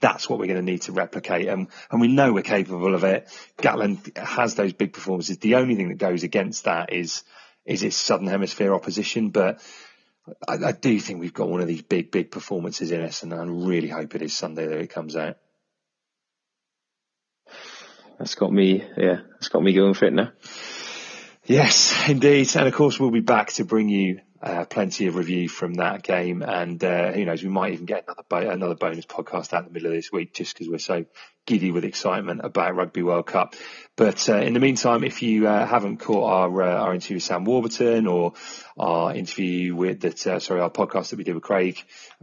that's 0.00 0.28
what 0.28 0.38
we're 0.38 0.46
going 0.46 0.58
to 0.58 0.70
need 0.72 0.82
to 0.82 0.92
replicate. 0.92 1.48
And, 1.48 1.68
and 1.90 2.00
we 2.00 2.08
know 2.08 2.32
we're 2.32 2.42
capable 2.42 2.94
of 2.94 3.04
it. 3.04 3.28
Gatland 3.58 4.16
has 4.18 4.54
those 4.54 4.72
big 4.72 4.92
performances. 4.92 5.38
The 5.38 5.54
only 5.54 5.76
thing 5.76 5.88
that 5.88 5.98
goes 5.98 6.24
against 6.24 6.64
that 6.64 6.92
is, 6.92 7.22
is 7.64 7.82
its 7.82 7.96
Southern 7.96 8.26
Hemisphere 8.26 8.74
opposition. 8.74 9.30
But 9.30 9.60
I, 10.48 10.54
I 10.54 10.72
do 10.72 10.98
think 11.00 11.20
we've 11.20 11.34
got 11.34 11.48
one 11.48 11.60
of 11.60 11.66
these 11.66 11.82
big, 11.82 12.10
big 12.10 12.30
performances 12.30 12.90
in 12.90 13.00
us. 13.00 13.22
And 13.22 13.34
I 13.34 13.44
really 13.44 13.88
hope 13.88 14.14
it 14.14 14.22
is 14.22 14.36
Sunday 14.36 14.66
that 14.66 14.78
it 14.78 14.90
comes 14.90 15.16
out. 15.16 15.36
That's 18.18 18.34
got 18.34 18.52
me, 18.52 18.84
yeah, 18.96 19.20
that's 19.32 19.48
got 19.48 19.62
me 19.62 19.72
going 19.72 19.94
for 19.94 20.06
it 20.06 20.12
now. 20.12 20.32
Yes, 21.46 22.08
indeed. 22.08 22.54
And 22.56 22.66
of 22.66 22.74
course, 22.74 22.98
we'll 22.98 23.10
be 23.10 23.20
back 23.20 23.52
to 23.54 23.64
bring 23.64 23.88
you 23.88 24.20
uh, 24.42 24.64
plenty 24.66 25.06
of 25.06 25.16
review 25.16 25.48
from 25.48 25.74
that 25.74 26.02
game, 26.02 26.42
and 26.42 26.82
uh, 26.84 27.12
who 27.12 27.24
knows, 27.24 27.42
we 27.42 27.48
might 27.48 27.72
even 27.72 27.86
get 27.86 28.04
another 28.04 28.24
bo- 28.28 28.50
another 28.50 28.74
bonus 28.74 29.06
podcast 29.06 29.52
out 29.52 29.62
in 29.62 29.68
the 29.68 29.72
middle 29.72 29.88
of 29.88 29.94
this 29.94 30.12
week, 30.12 30.34
just 30.34 30.54
because 30.54 30.68
we're 30.68 30.78
so 30.78 31.06
giddy 31.46 31.70
with 31.70 31.84
excitement 31.84 32.40
about 32.42 32.74
Rugby 32.74 33.02
World 33.02 33.26
Cup. 33.26 33.54
But 33.96 34.28
uh, 34.28 34.38
in 34.38 34.54
the 34.54 34.60
meantime, 34.60 35.04
if 35.04 35.22
you 35.22 35.46
uh, 35.46 35.66
haven't 35.66 35.98
caught 35.98 36.24
our 36.24 36.62
uh, 36.62 36.82
our 36.82 36.94
interview 36.94 37.16
with 37.16 37.22
Sam 37.22 37.44
Warburton 37.44 38.06
or 38.06 38.32
our 38.76 39.14
interview 39.14 39.74
with 39.74 40.00
that, 40.00 40.26
uh, 40.26 40.40
sorry, 40.40 40.60
our 40.60 40.70
podcast 40.70 41.10
that 41.10 41.16
we 41.16 41.24
did 41.24 41.34
with 41.34 41.44
Craig 41.44 41.78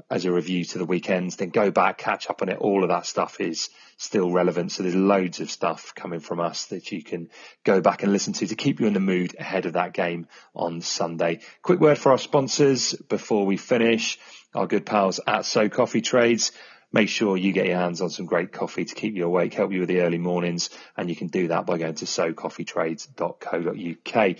as 0.10 0.26
a 0.26 0.32
review 0.32 0.66
to 0.66 0.78
the 0.80 0.86
weekends, 0.86 1.38
then 1.38 1.50
go 1.50 1.72
back, 1.72 1.98
catch 1.98 2.30
up 2.30 2.42
on 2.42 2.50
it. 2.50 2.58
All 2.58 2.84
of 2.84 2.90
that 2.90 3.06
stuff 3.06 3.40
is 3.40 3.70
still 3.96 4.32
relevant. 4.32 4.72
So 4.72 4.84
there's 4.84 4.96
loads 4.96 5.40
of 5.40 5.50
stuff 5.50 5.94
coming 5.96 6.20
from 6.20 6.40
us 6.40 6.66
that 6.66 6.92
you 6.92 7.04
can 7.04 7.30
go 7.64 7.80
back 7.80 8.04
and 8.04 8.12
listen 8.12 8.34
to 8.34 8.48
to 8.48 8.56
keep 8.56 8.80
you 8.80 8.88
in 8.88 8.94
the 8.94 9.00
mood 9.00 9.36
ahead 9.40 9.66
of 9.66 9.74
that 9.74 9.94
game 9.94 10.28
on 10.54 10.82
Sunday. 10.82 11.40
Quick 11.62 11.80
word 11.80 11.98
for 11.98 12.12
our 12.12 12.18
sponsors 12.18 12.94
before 12.94 13.46
we 13.46 13.58
finish. 13.58 14.20
Our 14.54 14.68
good 14.68 14.86
pals 14.86 15.22
at 15.26 15.46
So 15.46 15.70
Coffee 15.70 16.02
Trades 16.02 16.52
make 16.92 17.10
sure 17.10 17.38
you 17.38 17.54
get 17.54 17.68
your 17.68 17.78
hands 17.78 18.02
on 18.02 18.10
some 18.10 18.26
great 18.26 18.52
coffee 18.52 18.86
to 18.86 18.96
keep 18.96 19.16
you 19.16 19.26
awake, 19.26 19.54
help 19.54 19.72
you 19.72 19.82
with 19.82 19.90
the 19.90 20.02
early 20.02 20.18
mornings, 20.18 20.72
and 20.98 21.08
you 21.10 21.16
can 21.16 21.28
do 21.28 21.50
that 21.50 21.66
by 21.66 21.78
going 21.78 21.96
to 21.96 22.06
socoffeetrades.co.uk. 22.06 24.38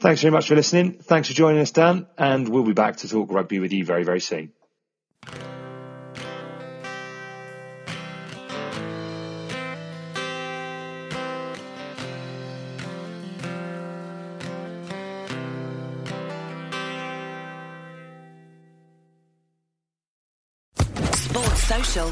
Thanks 0.00 0.22
very 0.22 0.32
much 0.32 0.48
for 0.48 0.54
listening. 0.54 0.94
Thanks 0.94 1.28
for 1.28 1.34
joining 1.34 1.60
us, 1.60 1.72
Dan, 1.72 2.06
and 2.16 2.48
we'll 2.48 2.64
be 2.64 2.72
back 2.72 2.96
to 2.98 3.08
talk 3.08 3.30
rugby 3.30 3.58
with 3.58 3.72
you 3.72 3.84
very, 3.84 4.04
very 4.04 4.20
soon. 4.20 4.52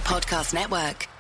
Podcast 0.01 0.53
Network. 0.53 1.18